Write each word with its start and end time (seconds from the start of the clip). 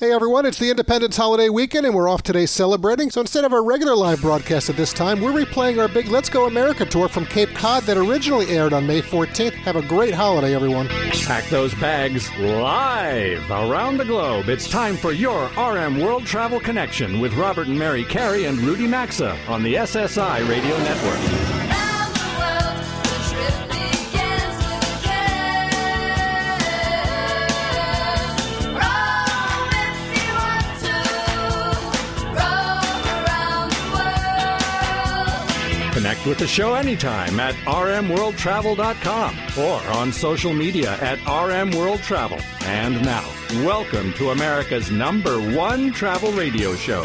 Hey 0.00 0.12
everyone, 0.12 0.46
it's 0.46 0.60
the 0.60 0.70
Independence 0.70 1.16
holiday 1.16 1.48
weekend 1.48 1.84
and 1.84 1.92
we're 1.92 2.08
off 2.08 2.22
today 2.22 2.46
celebrating. 2.46 3.10
So 3.10 3.20
instead 3.20 3.44
of 3.44 3.52
our 3.52 3.64
regular 3.64 3.96
live 3.96 4.20
broadcast 4.20 4.70
at 4.70 4.76
this 4.76 4.92
time, 4.92 5.20
we're 5.20 5.32
replaying 5.32 5.80
our 5.80 5.88
big 5.88 6.06
Let's 6.06 6.28
Go 6.28 6.46
America 6.46 6.84
tour 6.86 7.08
from 7.08 7.26
Cape 7.26 7.48
Cod 7.48 7.82
that 7.82 7.96
originally 7.96 8.48
aired 8.48 8.72
on 8.72 8.86
May 8.86 9.02
14th. 9.02 9.54
Have 9.54 9.74
a 9.74 9.82
great 9.82 10.14
holiday, 10.14 10.54
everyone. 10.54 10.86
Pack 11.26 11.46
those 11.46 11.74
bags 11.74 12.32
live 12.38 13.50
around 13.50 13.96
the 13.96 14.04
globe. 14.04 14.48
It's 14.48 14.70
time 14.70 14.96
for 14.96 15.10
your 15.10 15.46
RM 15.58 15.98
World 15.98 16.24
Travel 16.24 16.60
Connection 16.60 17.18
with 17.18 17.34
Robert 17.34 17.66
and 17.66 17.76
Mary 17.76 18.04
Carey 18.04 18.44
and 18.44 18.56
Rudy 18.60 18.86
Maxa 18.86 19.36
on 19.48 19.64
the 19.64 19.74
SSI 19.74 20.48
Radio 20.48 20.78
Network. 20.78 21.47
With 36.28 36.38
the 36.38 36.46
show 36.46 36.74
anytime 36.74 37.40
at 37.40 37.54
rmworldtravel.com 37.64 39.34
or 39.58 39.80
on 39.96 40.12
social 40.12 40.52
media 40.52 40.92
at 41.00 41.18
rmworldtravel. 41.20 42.42
And 42.64 43.02
now, 43.02 43.26
welcome 43.64 44.12
to 44.14 44.30
America's 44.30 44.90
number 44.90 45.38
one 45.56 45.90
travel 45.90 46.30
radio 46.32 46.74
show. 46.74 47.02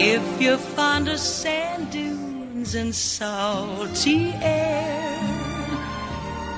If 0.00 0.40
you're 0.40 0.58
fond 0.58 1.08
of 1.08 1.18
sand 1.18 1.92
dunes 2.68 2.74
and 2.74 2.94
salty 2.94 4.32
air, 4.42 5.18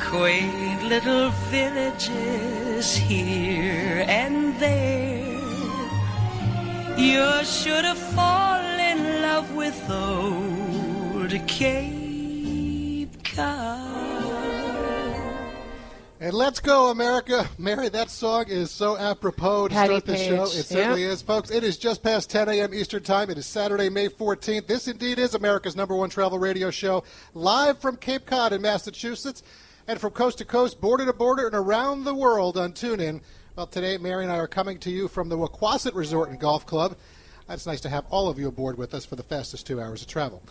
quaint 0.01 0.83
little 0.85 1.31
villages 1.51 2.97
here 2.97 4.05
and 4.09 4.59
there, 4.59 5.39
you're 6.97 7.45
sure 7.45 7.83
to 7.83 7.95
fall 7.95 8.61
in 8.61 9.23
love 9.23 9.55
with 9.55 9.91
old 9.91 11.31
Cape 11.47 13.23
Cod. 13.23 13.90
And 16.23 16.35
let's 16.35 16.61
go, 16.61 16.91
America. 16.91 17.49
Mary, 17.57 17.89
that 17.89 18.11
song 18.11 18.45
is 18.49 18.71
so 18.71 18.95
apropos 18.99 19.69
to 19.69 19.75
Patty 19.75 19.89
start 19.89 20.05
the 20.05 20.13
Page. 20.13 20.29
show. 20.29 20.43
It 20.45 20.67
certainly 20.67 21.03
Yep. 21.05 21.13
is, 21.13 21.23
folks. 21.23 21.51
It 21.51 21.65
is 21.65 21.79
just 21.79 22.03
past 22.03 22.29
10 22.29 22.47
a.m. 22.51 22.75
Eastern 22.75 23.03
Time. 23.03 23.31
It 23.31 23.39
is 23.39 23.47
Saturday, 23.47 23.89
May 23.89 24.09
14th. 24.11 24.67
This 24.67 24.87
indeed 24.87 25.19
is 25.19 25.35
America's 25.35 25.77
number 25.77 25.97
one 25.97 26.11
travel 26.11 26.39
radio 26.39 26.71
show, 26.71 27.05
live 27.33 27.79
from 27.79 27.97
Cape 27.97 28.27
Cod 28.27 28.53
in 28.53 28.61
Massachusetts, 28.61 29.43
and 29.89 29.99
from 29.99 30.11
coast 30.13 30.37
to 30.39 30.45
coast, 30.45 30.79
border 30.79 31.07
to 31.07 31.15
border, 31.15 31.47
and 31.47 31.57
around 31.57 32.05
the 32.05 32.15
world 32.15 32.59
on 32.59 32.75
TuneIn. 32.75 33.23
Well, 33.57 33.67
today, 33.67 33.97
Mary 33.97 34.23
and 34.23 34.33
I 34.33 34.37
are 34.37 34.47
coming 34.47 34.79
to 34.81 34.91
you 34.91 35.09
from 35.09 35.31
the 35.31 35.39
Wequassett 35.39 35.95
Resort 35.95 36.29
and 36.29 36.39
Golf 36.39 36.67
Club. 36.67 36.97
It's 37.49 37.67
nice 37.67 37.81
to 37.81 37.89
have 37.89 38.05
all 38.11 38.29
of 38.29 38.39
you 38.39 38.47
aboard 38.47 38.77
with 38.77 38.93
us 38.93 39.07
for 39.07 39.17
the 39.17 39.23
fastest 39.23 39.67
two 39.67 39.81
hours 39.81 40.03
of 40.03 40.09
travel. 40.09 40.43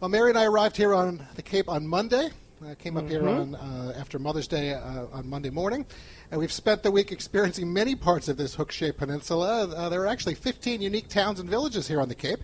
Well, 0.00 0.08
Mary 0.08 0.30
and 0.30 0.38
I 0.38 0.46
arrived 0.46 0.78
here 0.78 0.94
on 0.94 1.26
the 1.34 1.42
Cape 1.42 1.68
on 1.68 1.86
Monday. 1.86 2.30
I 2.68 2.74
came 2.74 2.98
up 2.98 3.08
here 3.08 3.26
on 3.26 3.54
uh, 3.54 3.94
after 3.96 4.18
Mother's 4.18 4.46
Day 4.46 4.74
uh, 4.74 5.06
on 5.12 5.26
Monday 5.30 5.48
morning, 5.48 5.86
and 6.30 6.38
we've 6.38 6.52
spent 6.52 6.82
the 6.82 6.90
week 6.90 7.10
experiencing 7.10 7.72
many 7.72 7.94
parts 7.94 8.28
of 8.28 8.36
this 8.36 8.54
hook-shaped 8.54 8.98
peninsula. 8.98 9.68
Uh, 9.74 9.88
there 9.88 10.02
are 10.02 10.06
actually 10.06 10.34
15 10.34 10.82
unique 10.82 11.08
towns 11.08 11.40
and 11.40 11.48
villages 11.48 11.88
here 11.88 12.02
on 12.02 12.10
the 12.10 12.14
Cape, 12.14 12.40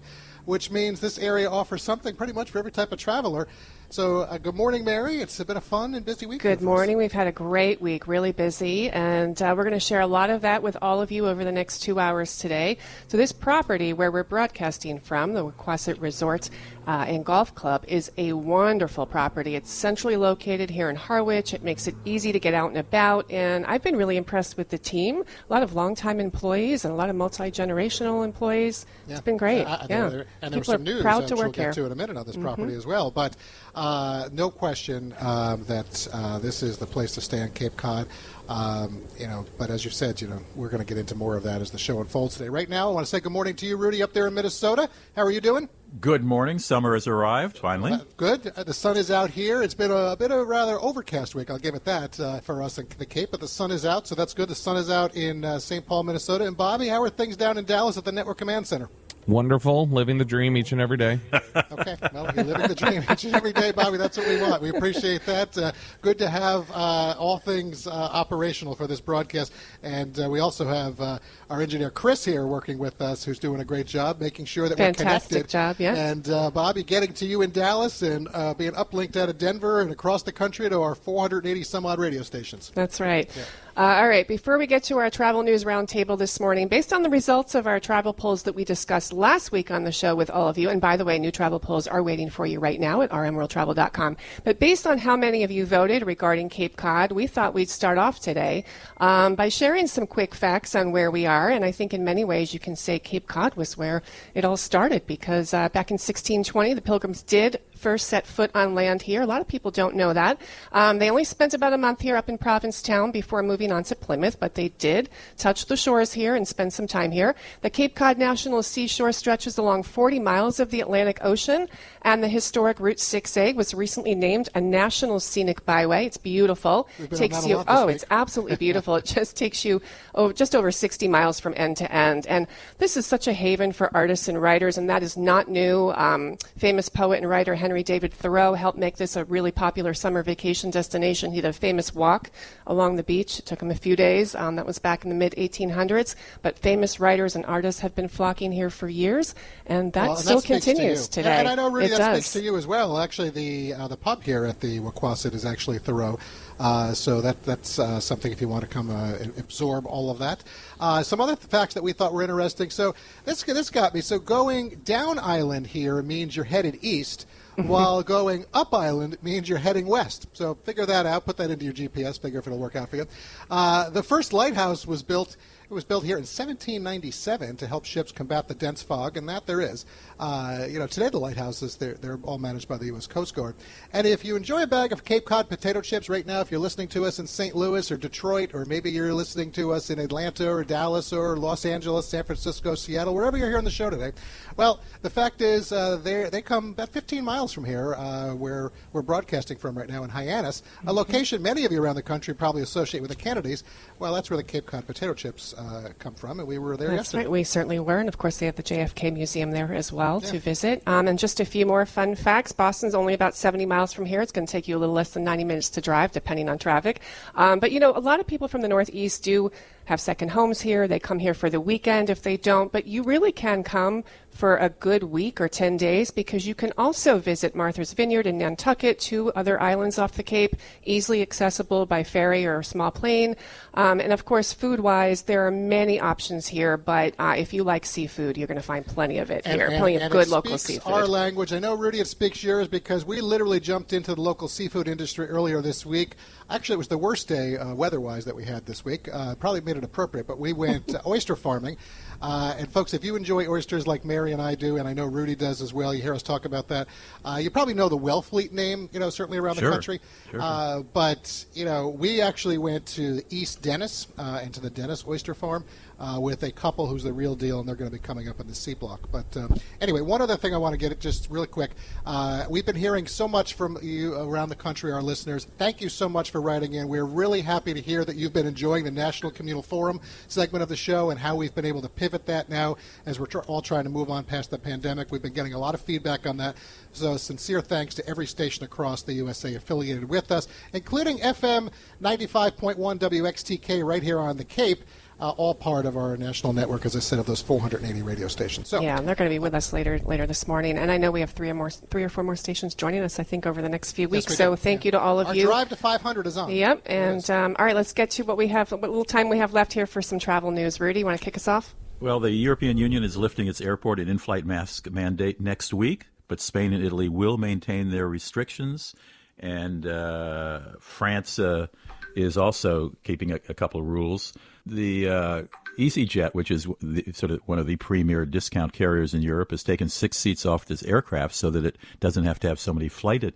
which 0.47 0.71
means 0.71 1.01
this 1.01 1.19
area 1.19 1.51
offers 1.51 1.83
something 1.83 2.17
pretty 2.17 2.33
much 2.33 2.51
for 2.51 2.59
every 2.59 2.73
type 2.73 2.93
of 2.93 2.99
traveler. 2.99 3.47
So, 3.89 4.23
uh, 4.23 4.39
good 4.39 4.57
morning, 4.57 4.85
Mary. 4.85 5.21
It's 5.21 5.43
been 5.45 5.57
a 5.57 5.61
fun 5.61 5.95
and 5.95 6.05
busy 6.05 6.27
week. 6.27 6.41
Good 6.41 6.61
morning. 6.61 6.97
We've 6.97 7.13
had 7.13 7.29
a 7.29 7.33
great 7.33 7.81
week, 7.81 8.09
really 8.09 8.33
busy, 8.33 8.91
and 8.91 9.41
uh, 9.41 9.55
we're 9.57 9.63
going 9.63 9.75
to 9.75 9.81
share 9.81 10.01
a 10.01 10.07
lot 10.09 10.31
of 10.31 10.41
that 10.41 10.63
with 10.63 10.77
all 10.83 11.01
of 11.01 11.13
you 11.13 11.29
over 11.29 11.45
the 11.45 11.53
next 11.53 11.81
two 11.81 12.01
hours 12.01 12.39
today. 12.39 12.79
So, 13.07 13.17
this 13.17 13.33
property 13.33 13.93
where 13.93 14.11
we're 14.11 14.25
broadcasting 14.25 14.99
from, 14.99 15.35
the 15.35 15.45
Wequassett 15.45 16.01
Resort 16.01 16.51
uh, 16.87 17.05
and 17.09 17.25
Golf 17.25 17.55
Club, 17.55 17.85
is 17.89 18.11
a 18.17 18.33
wonderful 18.33 19.07
property. 19.07 19.55
It's 19.57 19.71
centrally 19.71 20.17
located 20.17 20.71
here 20.71 20.89
in 20.89 20.97
Harwich. 20.97 21.53
It 21.55 21.63
makes 21.63 21.87
it 21.89 21.95
easy 22.05 22.33
to 22.33 22.39
get 22.39 22.55
out 22.55 22.69
and 22.69 22.79
about, 22.79 23.31
and 23.31 23.67
I've 23.67 23.83
been 23.83 23.97
really 23.97 24.17
impressed 24.17 24.57
with 24.57 24.69
the 24.69 24.79
team. 24.79 25.23
A 25.49 25.53
lot 25.53 25.63
of 25.63 25.75
longtime 25.75 26.21
employees 26.21 26.85
and 26.85 26.93
a 26.93 26.97
lot 26.97 27.11
of 27.11 27.17
multi 27.17 27.51
generational 27.51 28.25
employees. 28.25 28.87
It's 29.09 29.21
been 29.21 29.37
great. 29.37 29.65
Uh, 29.65 29.87
yeah, 29.91 30.09
there- 30.09 30.27
and 30.43 30.55
there's 30.55 30.67
people 30.67 30.75
some 30.75 30.81
are 30.83 30.85
news 30.85 31.03
proud 31.03 31.27
to 31.29 31.35
we'll 31.35 31.51
get 31.51 31.63
here. 31.63 31.73
to 31.73 31.85
in 31.87 31.93
a 31.93 31.97
minute 31.97 32.17
on 32.17 32.27
this 32.27 32.37
property 32.37 32.73
Mhm. 32.73 32.79
as 32.79 32.87
well. 32.87 33.11
But 33.11 33.37
uh, 33.75 34.29
no 34.33 34.51
question 34.51 35.15
um, 35.21 35.65
that 35.65 36.09
uh, 36.13 36.39
this 36.39 36.63
is 36.63 36.79
the 36.79 36.87
place 36.87 37.13
to 37.15 37.21
stay 37.21 37.43
on 37.43 37.51
Cape 37.51 37.77
Cod. 37.77 38.07
Um, 38.49 39.03
you 39.19 39.27
know, 39.27 39.45
but 39.59 39.71
as 39.71 39.85
you 39.85 39.91
said, 39.91 40.21
you 40.21 40.29
know, 40.29 40.39
we're 40.55 40.69
going 40.69 40.81
to 40.81 40.87
get 40.87 40.99
into 40.99 41.17
more 41.17 41.37
of 41.37 41.43
that 41.43 41.61
as 41.61 41.73
the 41.73 41.79
show 41.79 42.01
unfolds 42.01 42.37
today. 42.37 42.49
Right 42.49 42.69
now, 42.69 42.89
I 42.91 42.93
want 42.93 43.05
to 43.05 43.11
say 43.11 43.19
good 43.19 43.33
morning 43.33 43.57
to 43.57 43.67
you, 43.67 43.77
Rudy, 43.77 44.05
up 44.05 44.13
there 44.13 44.29
in 44.29 44.35
Minnesota. 44.35 44.89
How 45.17 45.23
are 45.23 45.33
you 45.33 45.41
doing? 45.41 45.69
Good 46.01 46.25
morning. 46.25 46.59
Summer 46.59 46.95
has 46.95 47.07
arrived, 47.07 47.59
finally. 47.59 47.99
Good. 48.17 48.53
Uh, 48.55 48.65
the 48.65 48.75
sun 48.75 48.97
is 48.97 49.11
out 49.11 49.31
here. 49.31 49.63
It's 49.63 49.75
been 49.75 49.91
a, 49.91 50.17
bit 50.17 50.31
of 50.31 50.41
a 50.41 50.45
rather 50.45 50.81
overcast 50.81 51.35
week. 51.35 51.49
I'll 51.49 51.59
give 51.59 51.75
it 51.75 51.85
that 51.85 52.19
uh, 52.19 52.41
for 52.41 52.63
us 52.63 52.79
in 52.79 52.87
the 52.99 53.07
Cape, 53.07 53.31
but 53.31 53.41
the 53.41 53.49
sun 53.49 53.71
is 53.71 53.87
out, 53.87 54.07
so 54.07 54.15
that's 54.15 54.35
good. 54.35 54.49
The 54.49 54.55
sun 54.55 54.77
is 54.77 54.91
out 54.91 55.15
in 55.15 55.45
uh, 55.45 55.59
St. 55.59 55.87
Paul, 55.87 56.03
Minnesota. 56.03 56.45
And 56.45 56.57
Bobby, 56.57 56.89
how 56.89 57.03
are 57.03 57.09
things 57.09 57.37
down 57.37 57.57
in 57.57 57.65
Dallas 57.65 57.97
at 57.97 58.05
the 58.05 58.13
Network 58.13 58.39
Command 58.39 58.67
Center? 58.67 58.91
Wonderful, 59.27 59.89
living 59.89 60.19
the 60.19 60.25
dream 60.25 60.57
each 60.57 60.73
and 60.73 60.81
every 60.81 60.97
day. 60.97 61.19
Okay, 61.73 61.97
well, 62.13 62.33
you're 62.35 62.45
living 62.45 62.69
the 62.69 62.75
dream 62.75 63.05
each 63.11 63.25
and 63.25 63.35
every 63.35 63.53
day, 63.53 63.71
Bobby. 63.73 63.99
That's 63.99 64.17
what 64.17 64.27
we 64.29 64.41
want. 64.41 64.63
We 64.63 64.71
appreciate 64.71 65.27
that. 65.27 65.57
Uh, 65.59 65.73
good 66.01 66.17
to 66.19 66.29
have 66.29 66.71
uh, 66.71 67.15
all 67.19 67.39
things 67.39 67.87
uh, 67.87 67.91
operational 67.91 68.75
for 68.75 68.87
this 68.87 69.01
broadcast. 69.01 69.53
And 69.83 70.19
uh, 70.19 70.31
we 70.31 70.41
also 70.41 70.67
have 70.67 71.01
uh, 71.01 71.19
our 71.51 71.61
engineer 71.61 71.91
Chris 71.91 72.25
here 72.25 72.47
working 72.47 72.79
with 72.79 73.01
us, 73.03 73.25
who's 73.25 73.39
doing 73.39 73.61
a 73.61 73.65
great 73.65 73.87
job 73.87 74.21
making 74.21 74.47
sure 74.47 74.69
that 74.69 74.79
Fantastic 74.79 75.31
we're 75.31 75.43
connected. 75.43 75.51
job, 75.51 75.77
yeah. 75.79 75.95
And 75.95 76.29
uh, 76.31 76.51
Bobby, 76.51 76.83
getting 76.83 77.13
to 77.15 77.27
you 77.27 77.43
in 77.43 77.51
Dallas 77.51 78.01
and 78.03 78.29
uh, 78.33 78.55
being 78.55 78.73
uplinked 78.73 79.17
out 79.17 79.29
of 79.29 79.39
Denver 79.39 79.81
and 79.81 79.91
across 79.91 80.23
the 80.23 80.33
country 80.33 80.69
to 80.71 80.81
our 80.81 80.95
480 80.95 81.63
some 81.65 81.85
odd 81.85 81.99
radio 81.99 82.23
stations. 82.23 82.73
That's 82.75 83.01
right. 83.01 83.29
Uh, 83.77 83.99
all 83.99 84.09
right, 84.09 84.27
before 84.27 84.57
we 84.57 84.67
get 84.67 84.83
to 84.83 84.97
our 84.97 85.11
travel 85.11 85.43
news 85.43 85.65
roundtable 85.65 86.17
this 86.17 86.41
morning, 86.41 86.67
based 86.67 86.95
on 86.95 87.03
the 87.03 87.11
results 87.11 87.55
of 87.55 87.67
our 87.67 87.79
travel 87.79 88.15
polls 88.15 88.45
that 88.45 88.55
we 88.55 88.65
discussed 88.65 89.13
last 89.13 89.53
week 89.53 89.71
on 89.71 89.85
the 89.85 89.93
show 89.93 90.15
with 90.15 90.31
all 90.31 90.49
of 90.49 90.57
you, 90.57 90.71
and 90.71 90.81
by 90.81 90.97
the 90.97 91.05
way, 91.05 91.19
new 91.19 91.31
travel 91.31 91.61
polls 91.61 91.87
are 91.87 92.03
waiting 92.03 92.31
for 92.31 92.47
you 92.47 92.59
right 92.59 92.81
now 92.81 93.03
at 93.03 93.11
rmworldtravel.com. 93.11 94.17
But 94.45 94.59
based 94.59 94.87
on 94.87 94.97
how 94.97 95.15
many 95.15 95.43
of 95.43 95.51
you 95.51 95.67
voted 95.67 96.07
regarding 96.07 96.49
Cape 96.49 96.79
Cod, 96.79 97.13
we 97.13 97.27
thought 97.27 97.53
we'd 97.53 97.69
start 97.69 97.99
off 97.99 98.19
today 98.19 98.65
um, 98.97 99.35
by 99.35 99.51
sharing 99.51 99.87
some 99.87 100.07
quick 100.07 100.35
facts 100.35 100.75
on 100.75 100.91
where 100.91 101.11
we 101.11 101.27
are. 101.27 101.51
And 101.51 101.63
I 101.63 101.71
think 101.71 101.93
in 101.93 102.03
many 102.03 102.25
ways 102.25 102.55
you 102.55 102.61
can 102.61 102.77
say 102.77 102.99
Cape 102.99 103.27
Cod 103.27 103.57
was 103.57 103.77
where 103.77 104.03
it 104.33 104.47
all 104.47 104.57
started 104.57 105.07
because 105.07 105.53
uh, 105.53 105.69
back 105.69 105.91
in 105.91 105.97
1620, 105.97 106.73
the 106.73 106.81
Pilgrims 106.81 107.23
did 107.23 107.61
first 107.77 108.09
set 108.09 108.27
foot 108.27 108.51
on 108.55 108.75
land 108.75 109.03
here. 109.03 109.23
A 109.23 109.27
lot 109.27 109.41
of 109.41 109.49
people 109.49 109.71
don't 109.71 109.95
know 109.95 110.13
that. 110.13 110.41
Um, 110.73 110.99
they 110.99 111.11
only 111.11 111.25
spent 111.25 111.55
about 111.55 111.73
a 111.73 111.79
month 111.79 112.01
here 112.01 112.17
up 112.17 112.29
in 112.29 112.39
Provincetown 112.39 113.11
before 113.11 113.43
moving 113.43 113.73
on 113.73 113.85
to 113.85 113.95
Plymouth, 113.95 114.41
but 114.41 114.55
they 114.55 114.69
did 114.69 115.09
touch 115.37 115.67
the 115.67 115.77
shores 115.77 116.13
here 116.13 116.35
and 116.35 116.47
spend 116.47 116.73
some 116.73 116.87
time 116.87 117.13
here. 117.13 117.35
The 117.63 117.71
Cape 117.71 117.95
Cod 117.95 118.19
National 118.19 118.63
Seashore 118.63 119.13
stretches 119.13 119.59
along 119.59 119.85
40 119.85 120.19
miles 120.19 120.61
of 120.61 120.71
the 120.71 120.81
Atlantic 120.81 121.19
Ocean, 121.23 121.69
and 122.03 122.23
the 122.23 122.29
historic 122.29 122.81
Route 122.81 122.99
6A 122.99 123.55
was 123.55 123.75
recently 123.75 124.15
named 124.15 124.49
a 124.55 124.61
National 124.61 125.21
Scenic 125.21 125.65
Byway. 125.65 126.07
It's 126.07 126.17
beautiful. 126.17 126.89
We've 126.99 127.11
been 127.11 127.17
on 127.17 127.29
takes 127.29 127.47
you 127.47 127.65
oh, 127.67 127.87
week. 127.87 127.97
it's 127.97 128.05
absolutely 128.11 128.57
beautiful. 128.57 128.97
it 128.97 129.05
just 129.05 129.37
takes 129.37 129.65
you 129.65 129.83
oh, 130.15 130.33
just 130.33 130.55
over 130.55 130.71
60 130.71 131.09
miles 131.09 131.41
from 131.41 131.55
end 131.57 131.77
to 131.79 131.93
end. 131.93 132.27
And 132.27 132.47
this 132.79 132.97
is 132.97 133.07
such 133.07 133.27
a 133.27 133.33
haven 133.33 133.73
for 133.73 133.95
artists 133.95 134.29
and 134.29 134.41
writers, 134.41 134.79
and 134.79 134.89
that 134.91 135.03
is 135.03 135.17
not 135.17 135.49
new. 135.49 135.91
Um, 135.91 136.37
famous 136.57 136.89
poet 136.89 137.19
and 137.19 137.29
writer 137.29 137.55
Henry 137.67 137.83
David 137.83 138.15
Thoreau 138.15 138.55
helped 138.55 138.79
make 138.79 138.97
this 138.97 139.17
a 139.17 139.25
really 139.25 139.51
popular 139.51 139.93
summer 139.93 140.23
vacation 140.23 140.71
destination. 140.71 141.33
He 141.33 141.41
did 141.41 141.49
a 141.49 141.53
famous 141.53 141.93
walk 141.93 142.31
along 142.65 142.95
the 142.95 143.03
beach. 143.03 143.41
It 143.41 143.47
took 143.47 143.61
him 143.61 143.73
a 143.73 143.75
few 143.75 143.97
days. 143.97 144.37
Um, 144.37 144.55
that 144.55 144.65
was 144.65 144.79
back 144.79 145.03
in 145.03 145.09
the 145.09 145.17
mid 145.17 145.33
1800s. 145.33 146.15
But 146.43 146.57
famous 146.57 147.01
writers 147.01 147.35
and 147.35 147.45
artists 147.45 147.81
have 147.81 147.93
been 147.97 148.07
flocking 148.07 148.53
here 148.53 148.71
for 148.71 148.89
years, 148.89 149.35
and 149.67 149.93
that 149.95 150.07
Well, 150.07 150.17
still 150.17 150.41
to 150.43 150.47
continues 150.47 151.09
you. 151.09 151.13
today. 151.13 151.39
And 151.39 151.49
I 151.49 151.57
know, 151.57 151.69
Rudy, 151.69 151.87
it 151.87 151.99
that 151.99 152.13
does. 152.13 152.25
speaks 152.27 152.33
to 152.35 152.41
you 152.41 152.57
as 152.57 152.69
well. 152.69 153.01
Actually, 153.01 153.31
the 153.31 153.75
uh, 153.75 153.89
the 153.89 153.97
pub 153.97 154.23
here 154.23 154.45
at 154.45 154.61
the 154.61 154.79
Wequassett 154.79 155.35
is 155.35 155.45
actually 155.45 155.81
Thoreau. 155.81 156.21
Uh, 156.61 156.95
so 156.95 157.21
that 157.21 157.43
that's 157.43 157.81
uh, 157.81 157.99
something 157.99 158.31
if 158.31 158.41
you 158.41 158.47
want 158.47 158.63
to 158.63 158.71
come 158.71 158.91
uh, 158.91 159.17
absorb 159.39 159.87
all 159.87 160.09
of 160.09 160.21
that. 160.21 160.45
Uh, 160.79 161.03
some 161.03 161.21
other 161.21 161.35
facts 161.35 161.75
that 161.75 161.83
we 161.83 161.93
thought 161.93 162.13
were 162.13 162.23
interesting. 162.23 162.71
So 162.71 162.95
this 163.25 163.43
this 163.43 163.71
got 163.71 163.93
me. 163.93 164.03
So 164.03 164.21
going 164.21 164.81
down 164.85 165.19
island 165.19 165.67
here 165.67 166.01
means 166.01 166.37
you're 166.37 166.45
headed 166.45 166.79
east. 166.81 167.27
while 167.65 168.03
going 168.03 168.45
up 168.53 168.75
island 168.75 169.17
means 169.23 169.49
you're 169.49 169.59
heading 169.59 169.87
west. 169.87 170.27
So 170.35 170.55
figure 170.55 170.85
that 170.87 171.07
out. 171.07 171.25
Put 171.25 171.39
that 171.39 171.51
into 171.51 171.65
your 171.65 171.75
GPS. 171.75 172.21
Figure 172.21 172.39
if 172.39 172.47
it'll 172.47 172.59
work 172.59 172.77
out 172.77 172.91
for 172.91 172.97
you. 172.97 173.07
Uh, 173.51 173.89
the 173.91 174.03
first 174.03 174.33
lighthouse 174.33 174.87
was 174.87 175.03
built 175.03 175.37
It 175.69 175.75
was 175.75 175.83
built 175.83 176.05
here 176.05 176.17
in 176.17 176.23
1797 176.23 177.57
to 177.57 177.67
help 177.67 177.85
ships 177.85 178.13
combat 178.13 178.47
the 178.47 178.55
dense 178.55 178.85
fog, 178.85 179.17
and 179.17 179.29
that 179.29 179.47
there 179.47 179.61
is. 179.61 179.85
Uh, 180.17 180.65
you 180.71 180.79
know, 180.79 180.87
today 180.87 181.09
the 181.09 181.19
lighthouses 181.19 181.75
they're, 181.75 181.95
they're 181.95 182.21
all 182.23 182.39
managed 182.39 182.69
by 182.69 182.77
the 182.77 182.87
U.S. 182.87 183.09
Coast 183.09 183.35
Guard. 183.35 183.57
And 183.93 184.07
if 184.07 184.25
you 184.25 184.37
enjoy 184.37 184.63
a 184.63 184.69
bag 184.69 184.93
of 184.93 185.05
Cape 185.05 185.25
Cod 185.25 185.49
potato 185.49 185.81
chips 185.81 186.09
right 186.09 186.25
now, 186.25 186.41
if 186.41 186.53
you're 186.53 186.61
listening 186.61 186.87
to 186.89 187.05
us 187.05 187.19
in 187.19 187.27
St. 187.27 187.57
Louis 187.57 187.91
or 187.91 187.97
Detroit, 187.97 188.55
or 188.55 188.65
maybe 188.65 188.93
you're 188.93 189.13
listening 189.13 189.51
to 189.53 189.73
us 189.73 189.91
in 189.91 189.99
Atlanta 189.99 190.49
or 190.49 190.63
Dallas 190.63 191.13
or 191.13 191.37
Los 191.37 191.67
Angeles, 191.67 192.07
San 192.07 192.23
Francisco, 192.23 192.77
Seattle, 192.77 193.13
wherever 193.13 193.37
you're 193.37 193.49
here 193.49 193.59
on 193.59 193.65
the 193.65 193.71
show 193.71 193.91
today, 193.91 194.13
well, 194.57 194.81
the 195.03 195.11
fact 195.11 195.41
is 195.41 195.73
uh, 195.73 195.97
they 195.97 196.31
they 196.31 196.43
come 196.43 196.71
about 196.71 196.91
15 196.91 197.25
miles 197.25 197.53
from 197.53 197.65
here, 197.65 197.95
uh, 197.95 198.35
where 198.35 198.71
we're 198.93 199.03
broadcasting 199.03 199.59
from 199.59 199.77
right 199.77 199.89
now 199.89 200.05
in 200.05 200.11
Hyannis, 200.11 200.63
a 200.87 200.93
location 200.93 201.43
many 201.43 201.65
of 201.65 201.73
you 201.73 201.83
around 201.83 201.97
the 201.97 202.03
country 202.03 202.35
probably 202.35 202.63
associate 202.63 203.01
with 203.01 203.11
the 203.11 203.17
Kennedys. 203.17 203.65
Well, 203.99 204.15
that's 204.15 204.31
where 204.31 204.37
the 204.37 204.45
Cape 204.45 204.67
Cod 204.67 204.87
potato 204.87 205.13
chips 205.13 205.56
uh, 205.59 205.89
come 205.99 206.15
from, 206.15 206.39
and 206.41 206.49
we 206.49 206.59
were 206.59 206.77
there 206.77 206.89
That's 206.89 206.99
yesterday. 206.99 207.25
right. 207.25 207.31
We 207.31 207.45
certainly 207.45 207.79
were. 207.81 207.99
And 207.99 208.09
of 208.09 208.19
course, 208.19 208.39
they 208.39 208.47
have 208.47 208.57
the 208.57 208.63
JFK 208.63 209.13
Museum 209.13 209.51
there 209.51 209.73
as 209.75 209.93
well 209.93 210.21
to 210.21 210.39
visit. 210.39 210.83
Um, 210.87 211.09
and 211.09 211.19
just 211.19 211.41
a 211.41 211.45
few 211.45 211.67
more 211.67 211.87
fun 211.87 212.15
facts. 212.15 212.53
Boston's 212.53 212.95
only 212.95 213.15
about 213.15 213.35
70 213.35 213.67
miles 213.67 213.93
from 213.93 214.05
here. 214.05 214.21
It's 214.21 214.33
going 214.33 214.47
to 214.47 214.51
take 214.51 214.69
you 214.69 214.77
a 214.77 214.79
little 214.79 214.95
less 214.95 215.11
than 215.11 215.25
90 215.25 215.45
minutes 215.45 215.71
to 215.71 215.81
drive, 215.81 216.13
depending 216.13 216.49
on 216.49 216.59
traffic. 216.59 217.01
Um, 217.35 217.59
but, 217.59 217.73
you 217.73 217.81
know, 217.81 217.93
a 217.97 218.01
lot 218.01 218.21
of 218.21 218.27
people 218.27 218.49
from 218.49 218.61
the 218.61 218.69
Northeast 218.69 219.25
do 219.25 219.51
have 219.87 220.01
second 220.01 220.31
homes 220.31 220.61
here. 220.61 220.87
They 220.87 220.99
come 220.99 221.19
here 221.19 221.35
for 221.35 221.51
the 221.51 221.61
weekend 221.61 222.11
if 222.11 222.23
they 222.23 222.37
don't. 222.37 222.71
But 222.71 222.87
you 222.87 223.03
really 223.03 223.33
can 223.33 223.63
come 223.63 224.05
for 224.37 224.57
a 224.59 224.69
good 224.69 225.03
week 225.03 225.41
or 225.41 225.49
10 225.49 225.79
days 225.79 226.11
because 226.11 226.47
you 226.47 226.55
can 226.55 226.73
also 226.77 227.19
visit 227.19 227.55
Martha's 227.55 227.95
Vineyard 227.95 228.27
in 228.27 228.39
Nantucket, 228.39 228.99
two 228.99 229.33
other 229.33 229.61
islands 229.61 229.99
off 229.99 230.13
the 230.13 230.23
Cape, 230.23 230.57
easily 230.85 231.23
accessible 231.23 231.87
by 231.87 232.05
ferry 232.05 232.47
or 232.47 232.63
small 232.63 232.91
plane. 232.91 233.35
Um, 233.75 233.99
and 233.99 234.13
of 234.13 234.27
course, 234.27 234.53
food 234.53 234.81
wise, 234.81 235.23
there 235.23 235.47
are 235.47 235.51
many 235.51 235.99
options 235.99 236.47
here, 236.47 236.77
but 236.77 237.15
uh, 237.19 237.35
if 237.39 237.55
you 237.55 237.65
like 237.65 237.87
seafood, 237.87 238.37
you're 238.37 238.47
going 238.47 238.57
to 238.57 238.63
find 238.63 238.85
plenty 238.85 239.19
of 239.19 239.31
it 239.31 239.47
here. 239.47 239.69
plenty 239.79 239.97
of 239.97 240.03
and 240.03 240.13
good 240.13 240.27
it 240.27 240.31
local 240.31 240.59
speaks 240.59 240.85
seafood. 240.85 240.93
Our 240.93 241.07
language. 241.07 241.53
I 241.53 241.59
know, 241.59 241.75
Rudy, 241.75 242.01
it 242.01 242.07
speaks 242.07 242.45
yours 242.45 242.69
because 242.69 243.05
we 243.07 243.21
literally 243.21 243.61
jumped 243.61 243.93
into 243.93 244.15
the 244.15 244.21
local 244.21 244.49
seafood 244.49 244.87
industry 244.87 245.27
earlier 245.29 245.63
this 245.63 245.87
week. 245.87 246.17
Actually, 246.49 246.75
it 246.75 246.79
was 246.79 246.89
the 246.89 246.99
worst 246.99 247.27
day 247.27 247.57
uh, 247.57 247.75
weather-wise 247.75 248.25
that 248.25 248.37
we 248.37 248.45
had 248.45 248.65
this 248.67 248.85
week. 248.85 249.09
Uh, 249.13 249.35
probably 249.35 249.61
made 249.63 249.77
it 249.77 249.83
appropriate, 249.83 250.29
but 250.29 250.39
we 250.39 250.53
went 250.53 250.95
uh, 250.95 251.01
oyster 251.05 251.35
farming. 251.35 251.77
Uh, 252.23 252.55
and 252.57 252.71
folks, 252.71 252.95
if 252.95 253.03
you 253.05 253.17
enjoy 253.17 253.49
oysters 253.49 253.85
like 253.85 254.05
Mary 254.05 254.33
and 254.33 254.41
I 254.41 254.55
do, 254.55 254.77
and 254.77 254.87
I 254.87 254.93
know 254.93 255.07
Rudy 255.07 255.35
does 255.35 255.61
as 255.61 255.75
well, 255.75 255.93
you 255.93 256.01
hear 256.01 256.15
us 256.15 256.23
talk 256.23 256.45
about 256.45 256.69
that. 256.69 256.87
Uh, 257.25 257.39
you 257.43 257.51
probably 257.51 257.75
know 257.75 257.89
the 257.89 257.99
Wellfleet 257.99 258.53
name, 258.53 258.89
you 258.93 259.01
know, 259.01 259.11
certainly 259.11 259.39
around 259.39 259.57
Sure. 259.57 259.71
the 259.71 259.75
country. 259.75 260.01
Sure. 260.31 260.41
Uh, 260.41 260.83
but 260.83 261.45
you 261.53 261.65
know, 261.65 261.89
we 261.89 262.21
actually 262.21 262.59
went 262.59 262.87
to 262.87 263.23
East 263.29 263.61
Dennis 263.61 264.07
uh, 264.17 264.39
and 264.41 264.55
to 264.55 264.61
the 264.61 264.71
Dennis 264.71 265.05
Oyster 265.07 265.35
Farm 265.35 265.65
uh, 265.99 266.19
with 266.21 266.43
a 266.43 266.53
couple 266.53 266.87
who's 266.87 267.03
the 267.03 267.13
real 267.13 267.35
deal, 267.35 267.61
and 267.61 267.69
they're 267.69 267.77
going 267.77 267.91
to 267.91 267.97
be 267.97 268.03
coming 268.03 268.29
up 268.29 268.41
in 268.41 268.47
the 268.47 268.55
C 268.55 268.75
block. 268.75 269.09
But 269.11 269.37
um, 269.37 269.55
anyway, 269.81 270.01
one 270.01 270.21
other 270.21 270.37
thing 270.37 270.55
I 270.55 270.59
want 270.59 270.73
to 270.73 270.79
get 270.79 270.99
just 271.01 271.31
really 271.31 271.47
quick. 271.47 271.71
Uh, 272.05 272.45
we've 272.49 272.67
been 272.67 272.77
hearing 272.77 273.07
so 273.07 273.27
much 273.27 273.55
from 273.55 273.79
you 273.83 274.15
around 274.15 274.49
the 274.49 274.57
country, 274.57 274.93
our 274.93 275.03
listeners. 275.03 275.47
Thank 275.59 275.81
you 275.81 275.89
so 275.89 276.09
much 276.09 276.31
for 276.31 276.41
writing 276.41 276.75
in. 276.75 276.89
We're 276.89 277.05
really 277.05 277.41
happy 277.41 277.75
to 277.75 277.81
hear 277.81 278.05
that 278.05 278.17
you've 278.17 278.33
been 278.33 278.47
enjoying 278.47 278.85
the 278.85 278.91
National 278.91 279.31
Communal 279.31 279.63
Forum 279.63 280.01
segment 280.29 280.63
of 280.63 280.69
the 280.69 280.77
show 280.77 281.11
and 281.11 281.19
how 281.19 281.37
we've 281.37 281.55
been 281.55 281.65
able 281.65 281.83
to 281.83 281.89
pivot 281.89 282.27
that 282.27 282.49
now 282.49 282.77
as 283.07 283.19
we're 283.19 283.27
tr- 283.27 283.41
all 283.41 283.63
trying 283.63 283.85
to 283.85 283.91
move 283.91 284.11
on 284.11 284.25
past 284.25 284.51
the 284.51 284.59
pandemic. 284.59 285.11
We've 285.11 285.23
been 285.23 285.33
getting 285.33 285.55
a 285.55 285.59
lot 285.59 285.75
of 285.75 285.81
feedback 285.81 286.27
on 286.27 286.37
that. 286.39 286.57
So 286.93 287.17
sincere 287.17 287.61
thanks 287.61 287.95
to 287.97 288.09
every 288.09 288.27
station 288.27 288.65
across 288.65 289.03
the 289.03 289.13
USA 289.15 289.55
affiliated 289.55 290.09
with 290.09 290.31
us, 290.31 290.49
including 290.73 291.19
FM 291.19 291.71
95.1 292.03 292.77
WXTK 292.99 293.85
right 293.85 294.03
here 294.03 294.19
on 294.19 294.37
the 294.37 294.45
Cape. 294.45 294.83
Uh, 295.19 295.31
all 295.31 295.55
part 295.55 295.87
of 295.87 295.97
our 295.97 296.15
national 296.19 296.53
network, 296.53 296.85
as 296.85 296.95
I 296.95 296.99
said, 296.99 297.19
of 297.19 297.25
those 297.25 297.41
480 297.41 298.03
radio 298.03 298.29
stations. 298.29 298.69
So, 298.69 298.83
Yeah, 298.83 298.99
and 298.99 299.09
they're 299.09 299.15
going 299.15 299.31
to 299.31 299.35
be 299.35 299.39
with 299.39 299.55
us 299.55 299.73
later 299.73 299.99
later 300.05 300.27
this 300.27 300.47
morning, 300.47 300.77
and 300.77 300.91
I 300.93 300.99
know 300.99 301.11
we 301.11 301.21
have 301.21 301.31
three 301.31 301.49
or 301.49 301.55
more, 301.55 301.71
three 301.71 302.05
or 302.05 302.11
four 302.11 302.23
more 302.23 302.37
stations 302.37 302.75
joining 302.75 303.01
us. 303.03 303.19
I 303.19 303.23
think 303.23 303.47
over 303.47 303.63
the 303.63 303.69
next 303.71 303.93
few 303.93 304.09
yes, 304.09 304.11
weeks. 304.13 304.29
we 304.29 304.35
so 304.37 304.51
do. 304.51 304.57
thank 304.57 304.85
Yeah. 304.85 304.89
you 304.89 304.91
to 304.93 305.01
all 305.01 305.19
of 305.19 305.29
our 305.29 305.35
you. 305.35 305.47
drive 305.47 305.71
to 305.71 305.77
500 305.77 306.27
is 306.27 306.37
on. 306.37 306.51
Yep, 306.51 306.83
and 306.85 307.31
um, 307.31 307.57
all 307.59 307.65
right, 307.65 307.75
let's 307.75 307.95
get 307.95 308.11
to 308.11 308.25
what 308.25 308.37
we 308.37 308.49
have. 308.49 308.71
What 308.73 308.83
little 308.83 309.07
time 309.07 309.31
we 309.31 309.39
have 309.39 309.55
left 309.55 309.73
here 309.73 309.87
for 309.87 310.03
some 310.03 310.19
travel 310.19 310.51
news. 310.51 310.81
Rudy, 310.81 311.01
you 311.01 311.07
want 311.07 311.19
to 311.19 311.25
kick 311.25 311.37
us 311.37 311.49
off? 311.49 311.75
Well, 311.99 312.21
the 312.21 312.31
European 312.33 312.77
Union 312.77 313.03
is 313.03 313.17
lifting 313.17 313.47
its 313.49 313.63
airport 313.63 314.01
and 314.01 314.11
in-flight 314.11 314.45
mask 314.45 314.91
mandate 314.91 315.41
next 315.41 315.73
week, 315.73 316.09
but 316.29 316.43
Spain 316.43 316.75
and 316.75 316.85
Italy 316.85 317.09
will 317.09 317.39
maintain 317.39 317.89
their 317.89 318.07
restrictions, 318.07 318.95
and 319.39 319.87
uh, 319.87 320.61
France 320.79 321.39
uh, 321.39 321.69
is 322.15 322.37
also 322.37 322.93
keeping 323.03 323.31
a, 323.33 323.37
a 323.49 323.55
couple 323.55 323.81
of 323.81 323.87
rules. 323.87 324.35
The 324.67 325.09
uh, 325.09 325.43
EasyJet, 325.79 326.35
which 326.35 326.51
is 326.51 326.67
the, 326.81 327.05
sort 327.13 327.31
of 327.31 327.41
one 327.47 327.59
of 327.59 327.67
the 327.67 327.77
premier 327.77 328.27
discount 328.27 328.73
carriers 328.73 329.15
in 329.15 329.23
Europe, 329.23 329.51
has 329.53 329.63
taken 329.63 329.89
six 329.89 330.17
seats 330.17 330.45
off 330.45 330.67
this 330.67 330.83
aircraft 330.83 331.35
so 331.35 331.51
that 331.51 331.65
it 331.65 331.77
doesn't 332.01 332.25
have 332.25 332.41
to 332.41 332.49
have 332.49 332.59
so 332.59 332.73
many 332.73 332.89
flight 332.89 333.23
at, 333.23 333.35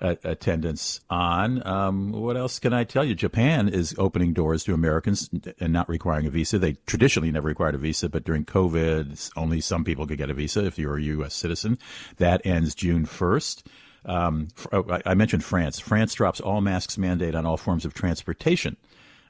uh, 0.00 0.16
attendants 0.24 1.00
on. 1.08 1.66
Um, 1.66 2.12
what 2.12 2.36
else 2.36 2.58
can 2.58 2.74
I 2.74 2.84
tell 2.84 3.04
you? 3.04 3.14
Japan 3.14 3.68
is 3.68 3.94
opening 3.96 4.34
doors 4.34 4.64
to 4.64 4.74
Americans 4.74 5.30
and 5.58 5.72
not 5.72 5.88
requiring 5.88 6.26
a 6.26 6.30
visa. 6.30 6.58
They 6.58 6.74
traditionally 6.86 7.30
never 7.30 7.48
required 7.48 7.74
a 7.74 7.78
visa, 7.78 8.10
but 8.10 8.24
during 8.24 8.44
COVID, 8.44 9.30
only 9.36 9.62
some 9.62 9.84
people 9.84 10.06
could 10.06 10.18
get 10.18 10.28
a 10.28 10.34
visa 10.34 10.66
if 10.66 10.78
you're 10.78 10.98
a 10.98 11.02
U.S. 11.02 11.34
citizen. 11.34 11.78
That 12.18 12.44
ends 12.44 12.74
June 12.74 13.06
1st. 13.06 13.62
Um, 14.04 14.48
oh, 14.70 15.00
I 15.06 15.14
mentioned 15.14 15.42
France. 15.42 15.80
France 15.80 16.14
drops 16.14 16.40
all 16.40 16.60
masks 16.60 16.98
mandate 16.98 17.34
on 17.34 17.46
all 17.46 17.56
forms 17.56 17.84
of 17.84 17.94
transportation 17.94 18.76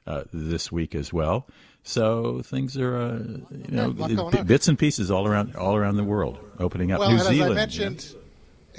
uh, 0.07 0.23
this 0.33 0.71
week 0.71 0.95
as 0.95 1.11
well. 1.13 1.45
So 1.83 2.41
things 2.41 2.75
are, 2.77 2.97
uh, 2.97 3.17
you 3.19 3.41
know, 3.69 3.87
lot 3.89 4.09
going 4.15 4.31
b- 4.31 4.43
bits 4.43 4.67
and 4.67 4.77
pieces 4.77 5.09
all 5.11 5.25
around 5.27 5.55
all 5.55 5.75
around 5.75 5.95
the 5.97 6.03
world 6.03 6.37
opening 6.59 6.91
up. 6.91 6.99
Well, 6.99 7.09
New 7.09 7.15
and 7.15 7.21
as 7.21 7.27
Zealand, 7.27 7.43
I 7.43 7.47
you 7.47 7.49
know. 7.49 7.55
mentioned, 7.55 8.15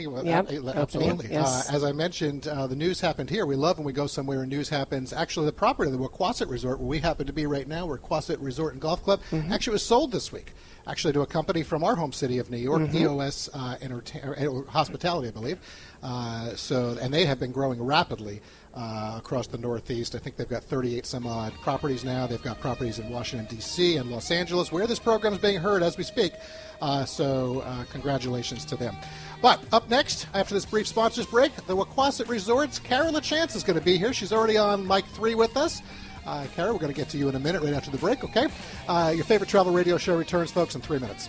well, 0.00 0.25
Yep, 0.25 0.50
uh, 0.52 0.70
absolutely. 0.76 1.28
yes. 1.30 1.69
Uh, 1.70 1.75
as 1.75 1.82
I 1.84 1.90
mentioned, 1.92 2.46
uh, 2.46 2.66
the 2.69 2.76
news 2.76 3.00
happened 3.00 3.30
here. 3.30 3.46
We 3.46 3.56
love 3.56 3.78
when 3.78 3.84
we 3.86 3.92
go 3.92 4.06
somewhere 4.06 4.42
and 4.42 4.48
news 4.50 4.69
happens. 4.69 5.12
Actually, 5.12 5.46
the 5.46 5.52
property 5.52 5.90
of 5.90 5.98
the 5.98 6.04
Wequassett 6.08 6.48
Resort, 6.50 6.78
where 6.78 6.86
we 6.86 6.98
happen 6.98 7.26
to 7.26 7.32
be 7.32 7.46
right 7.46 7.66
now, 7.66 7.86
Wequassett 7.88 8.36
Resort 8.40 8.75
and 8.75 8.80
Golf 8.82 9.02
Club, 9.02 9.20
Mm-hmm. 9.32 9.52
actually 9.52 9.72
was 9.72 9.82
sold 9.82 10.12
this 10.12 10.30
week. 10.30 10.52
Actually, 10.86 11.12
to 11.14 11.20
a 11.22 11.26
company 11.26 11.62
from 11.64 11.82
our 11.84 11.96
home 11.96 12.12
city 12.12 12.38
of 12.38 12.48
New 12.50 12.58
York, 12.58 12.82
Mm-hmm. 12.82 12.96
EOS 12.96 13.48
uh, 13.52 13.76
Entertain- 13.82 14.46
or 14.46 14.64
Hospitality, 14.66 15.28
I 15.28 15.32
believe. 15.32 15.58
Uh, 16.02 16.54
so, 16.54 16.96
and 17.00 17.12
they 17.12 17.25
have 17.26 17.40
been 17.40 17.52
growing 17.52 17.82
rapidly 17.82 18.40
uh, 18.78 19.14
across 19.16 19.48
the 19.48 19.58
Northeast. 19.58 20.14
I 20.14 20.19
think 20.19 20.36
they've 20.36 20.48
got 20.48 20.62
38 20.62 21.04
some 21.04 21.26
odd 21.26 21.52
properties 21.62 22.04
now. 22.04 22.26
They've 22.28 22.42
got 22.42 22.60
properties 22.60 23.00
in 23.00 23.10
Washington 23.10 23.48
D.C. 23.54 23.96
and 23.96 24.08
Los 24.08 24.30
Angeles, 24.30 24.70
where 24.70 24.86
this 24.86 25.00
program 25.00 25.32
is 25.32 25.40
being 25.40 25.58
heard 25.58 25.82
as 25.82 25.96
we 25.96 26.04
speak. 26.04 26.32
Uh, 26.80 27.04
so, 27.04 27.60
uh, 27.66 27.84
congratulations 27.90 28.64
to 28.66 28.76
them. 28.76 28.97
But 29.42 29.61
up 29.73 29.90
next, 29.90 30.28
after 30.32 30.54
this 30.54 30.64
brief 30.64 30.87
sponsors 30.87 31.26
break, 31.26 31.54
the 31.66 31.76
Wequassett 31.76 32.28
Resorts, 32.28 32.78
Kara 32.78 33.11
LaChance 33.11 33.56
is 33.56 33.64
going 33.64 33.78
to 33.78 33.85
be 33.85 33.99
here. 33.99 34.12
She's 34.12 34.32
already 34.32 34.56
on 34.56 34.87
mic 34.87 35.04
three 35.06 35.35
with 35.35 35.56
us. 35.56 35.82
Uh, 36.25 36.47
we're 36.56 36.73
going 36.75 36.88
to 36.88 36.92
get 36.92 37.08
to 37.08 37.18
you 37.18 37.28
in 37.28 37.35
a 37.35 37.40
minute 37.40 37.62
right 37.62 37.73
after 37.73 37.90
the 37.90 37.99
break, 37.99 38.23
okay? 38.23 38.49
Uh, 38.87 39.12
your 39.14 39.25
favorite 39.25 39.49
travel 39.49 39.73
radio 39.73 39.97
show 39.97 40.16
returns, 40.16 40.50
folks, 40.50 40.75
in 40.75 40.80
three 40.80 40.99
minutes. 40.99 41.28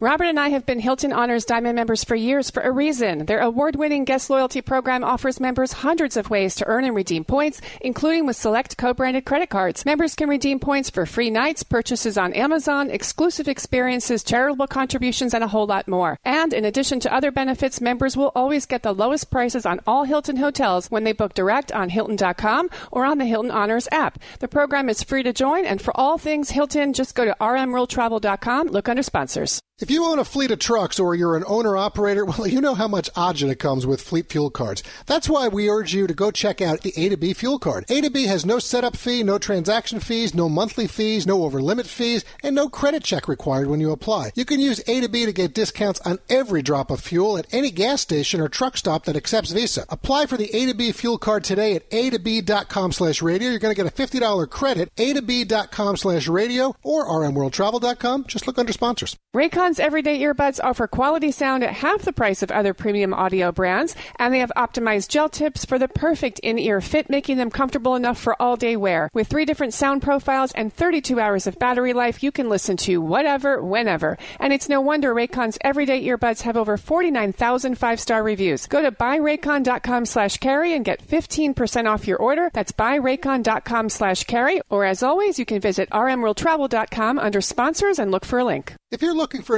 Robert 0.00 0.26
and 0.26 0.38
I 0.38 0.50
have 0.50 0.64
been 0.64 0.78
Hilton 0.78 1.12
Honors 1.12 1.44
Diamond 1.44 1.74
members 1.74 2.04
for 2.04 2.14
years 2.14 2.50
for 2.50 2.62
a 2.62 2.70
reason. 2.70 3.26
Their 3.26 3.40
award 3.40 3.74
winning 3.74 4.04
guest 4.04 4.30
loyalty 4.30 4.60
program 4.60 5.02
offers 5.02 5.40
members 5.40 5.72
hundreds 5.72 6.16
of 6.16 6.30
ways 6.30 6.54
to 6.54 6.66
earn 6.68 6.84
and 6.84 6.94
redeem 6.94 7.24
points, 7.24 7.60
including 7.80 8.24
with 8.24 8.36
select 8.36 8.76
co 8.76 8.94
branded 8.94 9.24
credit 9.24 9.50
cards. 9.50 9.84
Members 9.84 10.14
can 10.14 10.28
redeem 10.28 10.60
points 10.60 10.88
for 10.88 11.04
free 11.04 11.30
nights, 11.30 11.64
purchases 11.64 12.16
on 12.16 12.32
Amazon, 12.34 12.90
exclusive 12.90 13.48
experiences, 13.48 14.22
charitable 14.22 14.68
contributions, 14.68 15.34
and 15.34 15.42
a 15.42 15.48
whole 15.48 15.66
lot 15.66 15.88
more. 15.88 16.16
And 16.24 16.52
in 16.52 16.64
addition 16.64 17.00
to 17.00 17.12
other 17.12 17.32
benefits, 17.32 17.80
members 17.80 18.16
will 18.16 18.30
always 18.36 18.66
get 18.66 18.84
the 18.84 18.94
lowest 18.94 19.32
prices 19.32 19.66
on 19.66 19.80
all 19.84 20.04
Hilton 20.04 20.36
hotels 20.36 20.92
when 20.92 21.02
they 21.02 21.12
book 21.12 21.34
direct 21.34 21.72
on 21.72 21.88
Hilton.com 21.88 22.70
or 22.92 23.04
on 23.04 23.18
the 23.18 23.26
Hilton 23.26 23.50
Honors 23.50 23.88
app. 23.90 24.20
The 24.38 24.46
program 24.46 24.88
is 24.88 25.02
free 25.02 25.24
to 25.24 25.32
join, 25.32 25.66
and 25.66 25.82
for 25.82 25.90
all 25.96 26.18
things 26.18 26.50
Hilton, 26.50 26.92
just 26.92 27.16
go 27.16 27.24
to 27.24 27.36
rmworldtravel.com, 27.40 28.68
look 28.68 28.88
under 28.88 29.02
sponsors. 29.02 29.60
If 29.80 29.92
you 29.92 30.04
own 30.04 30.18
a 30.18 30.24
fleet 30.24 30.50
of 30.50 30.58
trucks 30.58 30.98
or 30.98 31.14
you're 31.14 31.36
an 31.36 31.44
owner 31.46 31.76
operator, 31.76 32.24
well, 32.24 32.48
you 32.48 32.60
know 32.60 32.74
how 32.74 32.88
much 32.88 33.12
agita 33.12 33.56
comes 33.56 33.86
with 33.86 34.00
fleet 34.00 34.28
fuel 34.28 34.50
cards. 34.50 34.82
That's 35.06 35.28
why 35.28 35.46
we 35.46 35.70
urge 35.70 35.94
you 35.94 36.08
to 36.08 36.14
go 36.14 36.32
check 36.32 36.60
out 36.60 36.80
the 36.80 36.92
A 36.96 37.08
to 37.10 37.16
B 37.16 37.32
fuel 37.32 37.60
card. 37.60 37.84
A 37.88 38.00
to 38.00 38.10
B 38.10 38.26
has 38.26 38.44
no 38.44 38.58
setup 38.58 38.96
fee, 38.96 39.22
no 39.22 39.38
transaction 39.38 40.00
fees, 40.00 40.34
no 40.34 40.48
monthly 40.48 40.88
fees, 40.88 41.28
no 41.28 41.44
over 41.44 41.62
limit 41.62 41.86
fees, 41.86 42.24
and 42.42 42.56
no 42.56 42.68
credit 42.68 43.04
check 43.04 43.28
required 43.28 43.68
when 43.68 43.78
you 43.78 43.92
apply. 43.92 44.32
You 44.34 44.44
can 44.44 44.58
use 44.58 44.82
A 44.88 45.00
to 45.00 45.08
B 45.08 45.24
to 45.24 45.32
get 45.32 45.54
discounts 45.54 46.00
on 46.00 46.18
every 46.28 46.60
drop 46.60 46.90
of 46.90 47.00
fuel 47.00 47.38
at 47.38 47.46
any 47.54 47.70
gas 47.70 48.00
station 48.00 48.40
or 48.40 48.48
truck 48.48 48.76
stop 48.76 49.04
that 49.04 49.14
accepts 49.14 49.52
Visa. 49.52 49.86
Apply 49.90 50.26
for 50.26 50.36
the 50.36 50.52
A 50.56 50.66
to 50.66 50.74
B 50.74 50.90
fuel 50.90 51.18
card 51.18 51.44
today 51.44 51.76
at 51.76 51.84
a 51.92 52.10
to 52.10 52.18
b.com 52.18 52.90
slash 52.90 53.22
radio. 53.22 53.50
You're 53.50 53.60
going 53.60 53.76
to 53.76 53.80
get 53.80 53.86
a 53.86 53.94
$50 53.94 54.50
credit, 54.50 54.90
a 54.98 55.12
to 55.12 55.22
b.com 55.22 55.96
slash 55.96 56.26
radio 56.26 56.74
or 56.82 57.06
rmworldtravel.com. 57.06 58.24
Just 58.24 58.48
look 58.48 58.58
under 58.58 58.72
sponsors. 58.72 59.16
Raycon 59.36 59.67
Raycon's 59.68 59.80
everyday 59.80 60.18
earbuds 60.20 60.60
offer 60.62 60.86
quality 60.86 61.30
sound 61.30 61.62
at 61.62 61.74
half 61.74 62.00
the 62.00 62.12
price 62.12 62.42
of 62.42 62.50
other 62.50 62.72
premium 62.72 63.12
audio 63.12 63.52
brands, 63.52 63.94
and 64.18 64.32
they 64.32 64.38
have 64.38 64.52
optimized 64.56 65.08
gel 65.08 65.28
tips 65.28 65.66
for 65.66 65.78
the 65.78 65.88
perfect 65.88 66.38
in 66.38 66.58
ear 66.58 66.80
fit, 66.80 67.10
making 67.10 67.36
them 67.36 67.50
comfortable 67.50 67.94
enough 67.94 68.18
for 68.18 68.34
all 68.40 68.56
day 68.56 68.76
wear. 68.76 69.10
With 69.12 69.26
three 69.26 69.44
different 69.44 69.74
sound 69.74 70.00
profiles 70.00 70.52
and 70.52 70.72
32 70.72 71.20
hours 71.20 71.46
of 71.46 71.58
battery 71.58 71.92
life, 71.92 72.22
you 72.22 72.32
can 72.32 72.48
listen 72.48 72.78
to 72.78 73.02
whatever, 73.02 73.62
whenever. 73.62 74.16
And 74.40 74.54
it's 74.54 74.70
no 74.70 74.80
wonder 74.80 75.14
Raycon's 75.14 75.58
everyday 75.60 76.02
earbuds 76.02 76.42
have 76.42 76.56
over 76.56 76.78
49,000 76.78 77.74
five 77.76 78.00
star 78.00 78.22
reviews. 78.22 78.66
Go 78.66 78.80
to 78.80 78.90
buyraycon.com 78.90 80.06
slash 80.06 80.38
carey 80.38 80.72
and 80.72 80.82
get 80.82 81.06
15% 81.06 81.86
off 81.86 82.06
your 82.06 82.18
order. 82.18 82.48
That's 82.54 82.72
buyraycon.com 82.72 83.90
slash 83.90 84.24
carey. 84.24 84.62
Or 84.70 84.86
as 84.86 85.02
always, 85.02 85.38
you 85.38 85.44
can 85.44 85.60
visit 85.60 85.90
rmworldtravel.com 85.90 87.18
under 87.18 87.42
sponsors 87.42 87.98
and 87.98 88.10
look 88.10 88.24
for 88.24 88.38
a 88.38 88.44
link. 88.46 88.74
If 88.90 89.02
you're 89.02 89.14
looking 89.14 89.42
for 89.42 89.57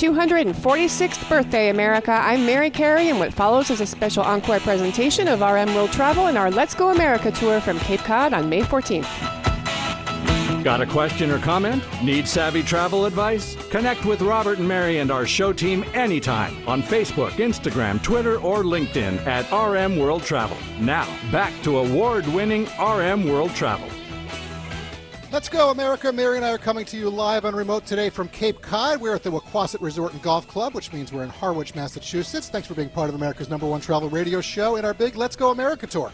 246th 0.00 1.28
birthday, 1.28 1.68
America. 1.68 2.12
I'm 2.12 2.46
Mary 2.46 2.70
Carey, 2.70 3.10
and 3.10 3.18
what 3.18 3.34
follows 3.34 3.68
is 3.68 3.82
a 3.82 3.86
special 3.86 4.22
encore 4.22 4.58
presentation 4.60 5.28
of 5.28 5.42
RM 5.42 5.74
World 5.74 5.92
Travel 5.92 6.28
and 6.28 6.38
our 6.38 6.50
Let's 6.50 6.74
Go 6.74 6.88
America 6.88 7.30
tour 7.30 7.60
from 7.60 7.78
Cape 7.80 8.00
Cod 8.00 8.32
on 8.32 8.48
May 8.48 8.62
14th. 8.62 9.04
Got 10.64 10.80
a 10.80 10.86
question 10.86 11.30
or 11.30 11.38
comment? 11.38 11.84
Need 12.02 12.26
savvy 12.26 12.62
travel 12.62 13.04
advice? 13.04 13.56
Connect 13.68 14.06
with 14.06 14.22
Robert 14.22 14.58
and 14.58 14.66
Mary 14.66 15.00
and 15.00 15.10
our 15.10 15.26
show 15.26 15.52
team 15.52 15.84
anytime 15.92 16.66
on 16.66 16.82
Facebook, 16.82 17.32
Instagram, 17.32 18.02
Twitter, 18.02 18.38
or 18.38 18.62
LinkedIn 18.62 19.26
at 19.26 19.52
RM 19.52 19.98
World 19.98 20.22
Travel. 20.22 20.56
Now, 20.80 21.14
back 21.30 21.52
to 21.64 21.76
award 21.76 22.26
winning 22.28 22.66
RM 22.80 23.28
World 23.28 23.50
Travel. 23.50 23.90
Let's 25.32 25.48
go, 25.48 25.70
America. 25.70 26.12
Mary 26.12 26.38
and 26.38 26.44
I 26.44 26.50
are 26.50 26.58
coming 26.58 26.84
to 26.86 26.96
you 26.96 27.08
live 27.08 27.44
on 27.44 27.54
remote 27.54 27.86
today 27.86 28.10
from 28.10 28.28
Cape 28.30 28.60
Cod. 28.60 29.00
We're 29.00 29.14
at 29.14 29.22
the 29.22 29.30
Wequassett 29.30 29.80
Resort 29.80 30.12
and 30.12 30.20
Golf 30.22 30.48
Club, 30.48 30.74
which 30.74 30.92
means 30.92 31.12
we're 31.12 31.22
in 31.22 31.28
Harwich, 31.28 31.76
Massachusetts. 31.76 32.48
Thanks 32.48 32.66
for 32.66 32.74
being 32.74 32.88
part 32.88 33.08
of 33.08 33.14
America's 33.14 33.48
number 33.48 33.64
one 33.64 33.80
travel 33.80 34.10
radio 34.10 34.40
show 34.40 34.74
in 34.74 34.84
our 34.84 34.92
big 34.92 35.14
Let's 35.14 35.36
Go 35.36 35.52
America 35.52 35.86
tour. 35.86 36.10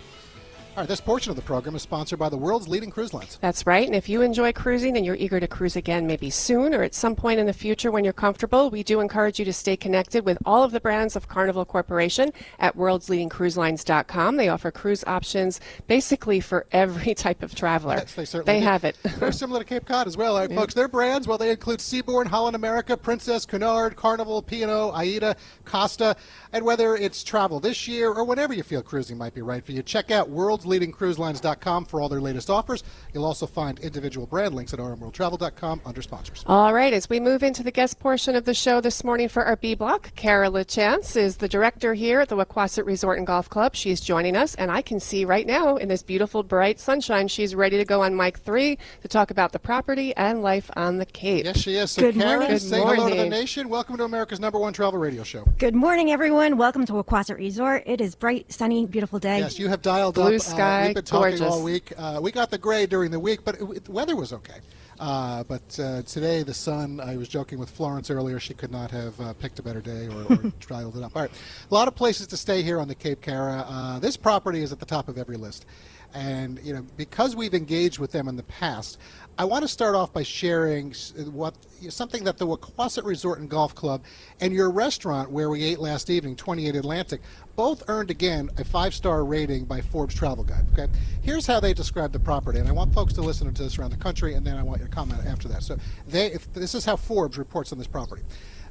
All 0.77 0.83
right, 0.83 0.89
this 0.91 1.01
portion 1.01 1.31
of 1.31 1.37
the 1.37 1.43
program 1.43 1.75
is 1.75 1.81
sponsored 1.81 2.19
by 2.19 2.29
the 2.29 2.37
world's 2.37 2.69
leading 2.69 2.91
cruise 2.91 3.15
lines. 3.15 3.39
That's 3.41 3.67
right. 3.67 3.87
And 3.87 3.97
if 3.97 4.11
you 4.11 4.21
enjoy 4.21 4.53
cruising 4.53 4.99
and 4.99 5.07
you're 5.07 5.15
eager 5.15 5.41
to 5.41 5.49
cruise 5.49 5.75
again, 5.75 6.07
maybe 6.07 6.29
soon 6.29 6.75
or 6.75 6.83
at 6.83 6.95
some 6.95 7.17
point 7.17 7.41
in 7.41 7.47
the 7.47 7.55
future 7.55 7.91
when 7.91 8.05
you're 8.05 8.13
comfortable, 8.13 8.69
we 8.69 8.83
do 8.83 9.01
encourage 9.01 9.39
you 9.39 9.47
to 9.47 9.55
stay 9.55 9.75
connected 9.75 10.27
with 10.27 10.37
all 10.45 10.63
of 10.63 10.73
the 10.73 10.81
brands 10.81 11.17
of 11.17 11.29
Carnival 11.29 11.65
Corporation 11.65 12.31
at 12.59 12.77
worldsleadingcruiselines.com. 12.77 14.37
They 14.37 14.51
offer 14.51 14.71
cruise 14.71 15.03
options 15.07 15.61
basically 15.87 16.41
for 16.41 16.67
every 16.73 17.15
type 17.15 17.43
of 17.43 17.55
traveler. 17.55 17.95
Yes, 17.95 18.13
they 18.13 18.27
certainly 18.27 18.53
they 18.53 18.61
do. 18.61 18.67
have 18.67 18.85
it. 18.85 18.97
Very 19.17 19.33
similar 19.33 19.61
to 19.61 19.65
Cape 19.65 19.87
Cod 19.87 20.07
as 20.07 20.19
well, 20.19 20.37
right, 20.37 20.53
folks. 20.53 20.75
Their 20.75 20.89
brands, 20.89 21.27
well, 21.27 21.39
they 21.39 21.53
include 21.53 21.81
Seabourn, 21.81 22.27
Holland 22.27 22.55
America, 22.55 22.99
Princess, 22.99 23.47
Cunard, 23.47 23.97
Carnival, 23.97 24.43
P&O, 24.43 24.93
AIDA, 24.95 25.37
Costa, 25.65 26.15
and 26.53 26.67
whether 26.67 26.97
it's 26.97 27.25
travel 27.25 27.61
this 27.61 27.89
year 27.89 28.13
or 28.13 28.25
whenever 28.25 28.53
you 28.53 28.63
feel 28.63 28.83
cruising 28.83 29.17
might 29.17 29.33
be 29.33 29.41
right 29.41 29.65
for 29.65 29.73
you, 29.73 29.83
check 29.83 30.11
out 30.11 30.29
worldsleadingcruiselines.com 30.67 31.85
for 31.87 32.01
all 32.01 32.09
their 32.09 32.21
latest 32.21 32.51
offers. 32.51 32.83
You'll 33.13 33.25
also 33.25 33.47
find 33.47 33.79
individual 33.81 34.27
brand 34.27 34.55
links 34.55 34.73
at 34.73 34.79
rmworldtravel.com 34.79 35.83
under 35.85 36.03
sponsors. 36.03 36.45
All 36.47 36.73
right, 36.73 36.93
as 36.93 37.09
we 37.09 37.21
move 37.21 37.43
into 37.43 37.63
the 37.63 37.71
guest 37.71 37.99
portion 37.99 38.35
of 38.35 38.45
the 38.45 38.55
show 38.55 38.81
this 38.81 39.05
morning 39.05 39.29
for 39.29 39.45
our 39.45 39.57
B 39.57 39.75
block, 39.75 40.15
Kara 40.15 40.49
LaChance 40.49 41.17
is 41.17 41.37
the 41.37 41.49
director 41.49 41.95
here 41.95 42.21
at 42.21 42.29
the 42.29 42.37
Wequassett 42.37 42.87
Resort 42.87 43.19
and 43.19 43.27
Golf 43.27 43.49
Club. 43.49 43.75
She's 43.75 44.01
joining 44.01 44.37
us, 44.37 44.55
and 44.57 44.71
I 44.71 44.83
can 44.83 45.01
see 45.01 45.25
right 45.25 45.47
now 45.47 45.77
in 45.77 45.89
this 45.89 46.03
beautiful 46.03 46.43
bright 46.43 46.81
sunshine, 46.81 47.29
she's 47.29 47.55
ready 47.55 47.77
to 47.77 47.85
go 47.85 48.03
on 48.03 48.17
mic 48.17 48.39
three 48.39 48.79
to 49.03 49.09
talk 49.09 49.31
about 49.31 49.53
the 49.53 49.59
property 49.59 50.15
and 50.17 50.43
life 50.43 50.71
on 50.77 50.99
the 50.99 51.07
Cape. 51.07 51.45
Yes, 51.45 51.59
she 51.59 51.77
is. 51.77 51.93
So, 51.93 52.03
Good 52.03 52.17
Kara, 52.17 52.41
morning. 52.41 52.59
say 52.59 52.79
Good 52.79 52.97
hello 52.97 53.09
to 53.11 53.15
the 53.17 53.29
nation. 53.29 53.69
Welcome 53.69 53.97
to 53.99 54.05
America's 54.05 54.41
number 54.41 54.59
one 54.59 54.73
travel 54.73 54.99
radio 54.99 55.23
show. 55.23 55.45
Good 55.59 55.75
morning, 55.75 56.11
everyone. 56.11 56.57
Welcome 56.57 56.87
to 56.87 56.93
Wequassett 56.93 57.39
Resort. 57.39 57.83
It 57.87 58.01
is 58.01 58.15
bright, 58.15 58.53
sunny, 58.53 58.87
beautiful 58.87 59.19
day. 59.19 59.39
Yes, 59.39 59.59
you 59.59 59.69
have 59.69 59.83
dialed 59.83 60.15
Blue 60.15 60.25
up. 60.25 60.33
Uh, 60.35 60.39
sky, 60.57 60.83
uh, 60.83 60.87
we've 60.87 60.95
been 60.95 61.05
talking 61.05 61.39
gorgeous. 61.39 61.41
all 61.43 61.63
week. 61.63 61.93
Uh, 61.97 62.19
we 62.23 62.33
got 62.33 62.51
the 62.51 62.59
gray 62.59 62.87
during 62.87 63.11
the 63.11 63.21
week, 63.21 63.45
but 63.45 63.61
it, 63.61 63.85
the 63.85 63.93
weather 63.93 64.17
was 64.17 64.33
okay. 64.33 64.61
Uh, 64.99 65.45
but 65.45 65.79
uh, 65.79 66.03
today, 66.03 66.43
the 66.43 66.55
sun, 66.55 67.01
I 67.01 67.17
was 67.17 67.29
joking 67.29 67.59
with 67.59 67.71
Florence 67.71 68.11
earlier, 68.11 68.41
she 68.41 68.55
could 68.55 68.73
not 68.73 68.91
have 68.91 69.21
uh, 69.21 69.33
picked 69.35 69.59
a 69.59 69.63
better 69.63 69.81
day 69.81 70.09
or, 70.09 70.23
or 70.33 70.37
dialed 70.69 70.97
it 70.97 71.03
up. 71.03 71.15
All 71.15 71.23
right. 71.23 71.31
A 71.71 71.75
lot 71.75 71.89
of 71.89 71.95
places 71.95 72.27
to 72.29 72.37
stay 72.37 72.63
here 72.63 72.81
on 72.81 72.89
the 72.89 72.95
Cape 72.95 73.21
Kara. 73.21 73.65
Uh, 73.69 73.99
this 73.99 74.17
property 74.17 74.63
is 74.63 74.73
at 74.73 74.81
the 74.81 74.87
top 74.87 75.09
of 75.09 75.19
every 75.19 75.37
list. 75.37 75.67
And, 76.17 76.59
you 76.65 76.73
know, 76.73 76.83
because 76.97 77.37
we've 77.37 77.53
engaged 77.53 77.99
with 77.99 78.11
them 78.11 78.27
in 78.27 78.37
the 78.37 78.43
past, 78.45 78.99
I 79.37 79.45
want 79.45 79.65
to 79.65 79.69
start 79.69 79.95
off 79.95 80.15
by 80.15 80.23
sharing 80.23 80.95
what 81.31 81.55
something 81.91 82.25
that 82.25 82.39
the 82.39 82.47
Wequassett 82.47 83.05
Resort 83.05 83.39
and 83.39 83.51
Golf 83.51 83.75
Club 83.75 84.03
and 84.41 84.51
your 84.51 84.71
restaurant 84.71 85.31
where 85.31 85.51
we 85.51 85.63
ate 85.63 85.79
last 85.79 86.09
evening, 86.09 86.35
28 86.35 86.75
Atlantic, 86.75 87.21
both 87.55 87.83
earned 87.89 88.11
again 88.11 88.49
a 88.57 88.65
five-star 88.65 89.27
rating 89.27 89.67
by 89.67 89.83
Forbes 89.83 90.15
Travel 90.15 90.43
Guide. 90.43 90.65
Okay, 90.73 90.91
here's 91.21 91.47
how 91.47 91.61
they 91.61 91.75
describe 91.75 92.13
the 92.13 92.19
property, 92.19 92.61
and 92.61 92.69
I 92.69 92.73
want 92.73 92.95
folks 92.95 93.13
to 93.13 93.21
listen 93.21 93.53
to 93.53 93.63
this 93.63 93.79
around 93.79 93.91
the 93.91 93.99
country, 93.99 94.33
and 94.33 94.47
then 94.47 94.57
I 94.57 94.63
want 94.63 94.81
you 94.81 94.87
to 94.87 94.91
comment 94.91 95.27
after 95.27 95.49
that. 95.49 95.63
So, 95.63 95.77
they 96.09 96.33
if, 96.33 96.51
this 96.55 96.75
is 96.75 96.87
how 96.87 96.97
Forbes 96.97 97.37
reports 97.37 97.73
on 97.73 97.79
this 97.79 97.87
property. 97.87 98.23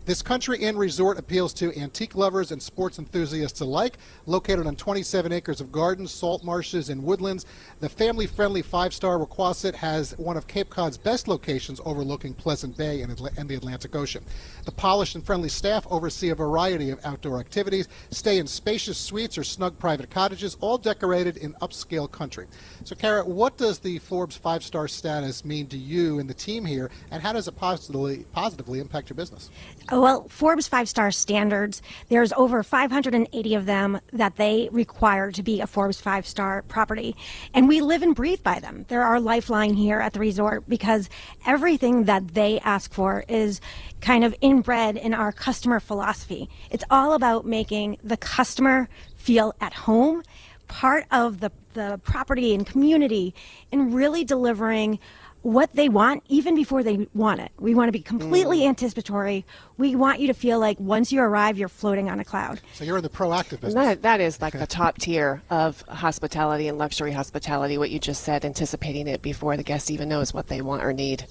This 0.05 0.21
country 0.21 0.59
inn 0.59 0.77
resort 0.77 1.17
appeals 1.17 1.51
to 1.55 1.75
antique 1.75 2.13
lovers 2.13 2.51
and 2.51 2.61
sports 2.61 2.99
enthusiasts 2.99 3.59
alike. 3.59 3.97
Located 4.27 4.67
on 4.67 4.75
27 4.75 5.31
acres 5.31 5.59
of 5.59 5.71
gardens, 5.71 6.11
salt 6.11 6.43
marshes, 6.43 6.91
and 6.91 7.03
woodlands, 7.03 7.47
the 7.79 7.89
family 7.89 8.27
friendly 8.27 8.61
five 8.61 8.93
star 8.93 9.17
Wequassett 9.17 9.73
has 9.73 10.15
one 10.19 10.37
of 10.37 10.45
Cape 10.45 10.69
Cod's 10.69 10.99
best 10.99 11.27
locations 11.27 11.81
overlooking 11.85 12.35
Pleasant 12.35 12.77
Bay 12.77 13.01
and, 13.01 13.11
Atla- 13.11 13.31
and 13.35 13.49
the 13.49 13.55
Atlantic 13.55 13.95
Ocean. 13.95 14.23
The 14.65 14.71
polished 14.71 15.15
and 15.15 15.25
friendly 15.25 15.49
staff 15.49 15.87
oversee 15.89 16.29
a 16.29 16.35
variety 16.35 16.91
of 16.91 17.03
outdoor 17.03 17.39
activities, 17.39 17.87
stay 18.11 18.37
in 18.37 18.45
spacious 18.45 18.99
suites 18.99 19.39
or 19.39 19.43
snug 19.43 19.79
private 19.79 20.11
cottages, 20.11 20.55
all 20.61 20.77
decorated 20.77 21.37
in 21.37 21.53
upscale 21.55 22.11
country. 22.11 22.45
So, 22.83 22.95
Kara, 22.95 23.25
what 23.25 23.57
does 23.57 23.79
the 23.79 23.97
Forbes 23.97 24.37
five 24.37 24.63
star 24.63 24.87
status 24.87 25.43
mean 25.43 25.65
to 25.69 25.77
you 25.77 26.19
and 26.19 26.29
the 26.29 26.35
team 26.35 26.63
here, 26.63 26.91
and 27.09 27.23
how 27.23 27.33
does 27.33 27.47
it 27.47 27.55
positively, 27.55 28.25
positively 28.33 28.79
impact 28.79 29.09
your 29.09 29.15
business? 29.15 29.49
Uh, 29.91 29.94
Oh, 29.95 30.01
Well, 30.01 30.27
Forbes 30.27 30.67
five 30.67 30.89
star 30.89 31.09
standards, 31.09 31.81
there's 32.09 32.33
over 32.33 32.63
580 32.63 33.55
of 33.55 33.65
them 33.65 34.01
that 34.11 34.35
they 34.35 34.67
require 34.73 35.31
to 35.31 35.41
be 35.41 35.61
a 35.61 35.67
Forbes 35.67 36.01
five 36.01 36.27
star 36.27 36.63
property. 36.63 37.15
And 37.53 37.69
we 37.69 37.79
live 37.79 38.01
and 38.01 38.13
breathe 38.13 38.43
by 38.43 38.59
them. 38.59 38.83
They're 38.89 39.03
our 39.03 39.21
lifeline 39.21 39.75
here 39.75 40.01
at 40.01 40.11
the 40.11 40.19
resort 40.19 40.67
because 40.67 41.09
everything 41.45 42.03
that 42.03 42.33
they 42.33 42.59
ask 42.59 42.93
for 42.93 43.23
is 43.29 43.61
kind 44.01 44.25
of 44.25 44.35
inbred 44.41 44.97
in 44.97 45.13
our 45.13 45.31
customer 45.31 45.79
philosophy. 45.79 46.49
It's 46.69 46.83
all 46.91 47.13
about 47.13 47.45
making 47.45 47.97
the 48.03 48.17
customer 48.17 48.89
feel 49.15 49.55
at 49.61 49.73
home, 49.73 50.23
part 50.67 51.05
of 51.09 51.39
the, 51.39 51.53
the 51.73 52.01
property 52.03 52.53
and 52.53 52.67
community, 52.67 53.33
and 53.71 53.93
really 53.93 54.25
delivering 54.25 54.99
what 55.45 55.71
they 55.73 55.89
want 55.89 56.23
even 56.27 56.55
before 56.55 56.81
they 56.81 57.07
want 57.13 57.39
it. 57.39 57.51
We 57.59 57.75
want 57.75 57.87
to 57.87 57.91
be 57.91 57.99
completely 57.99 58.61
mm. 58.61 58.69
anticipatory. 58.69 59.45
We 59.77 59.95
want 59.95 60.19
you 60.19 60.25
to 60.25 60.33
feel 60.33 60.57
like 60.57 60.79
once 60.79 61.11
you 61.11 61.21
arrive, 61.21 61.55
you're 61.55 61.69
floating 61.69 62.09
on 62.09 62.19
a 62.19 62.25
cloud. 62.25 62.61
So 62.73 62.83
you're 62.83 62.97
in 62.97 63.03
the 63.03 63.09
proactive 63.09 63.51
And 63.51 63.61
business. 63.61 63.85
that, 63.85 64.01
that 64.01 64.21
is 64.21 64.41
like 64.41 64.53
the 64.53 64.65
top 64.65 64.97
tier 64.97 65.43
of 65.51 65.83
hospitality 65.83 66.67
and 66.67 66.79
luxury 66.79 67.11
hospitality, 67.11 67.77
what 67.77 67.91
you 67.91 67.99
just 67.99 68.23
said, 68.23 68.43
anticipating 68.43 69.07
it 69.07 69.21
before 69.21 69.55
the 69.55 69.61
guest 69.61 69.91
even 69.91 70.09
knows 70.09 70.33
what 70.33 70.47
they 70.47 70.61
want 70.61 70.83
or 70.83 70.93
need. 70.93 71.25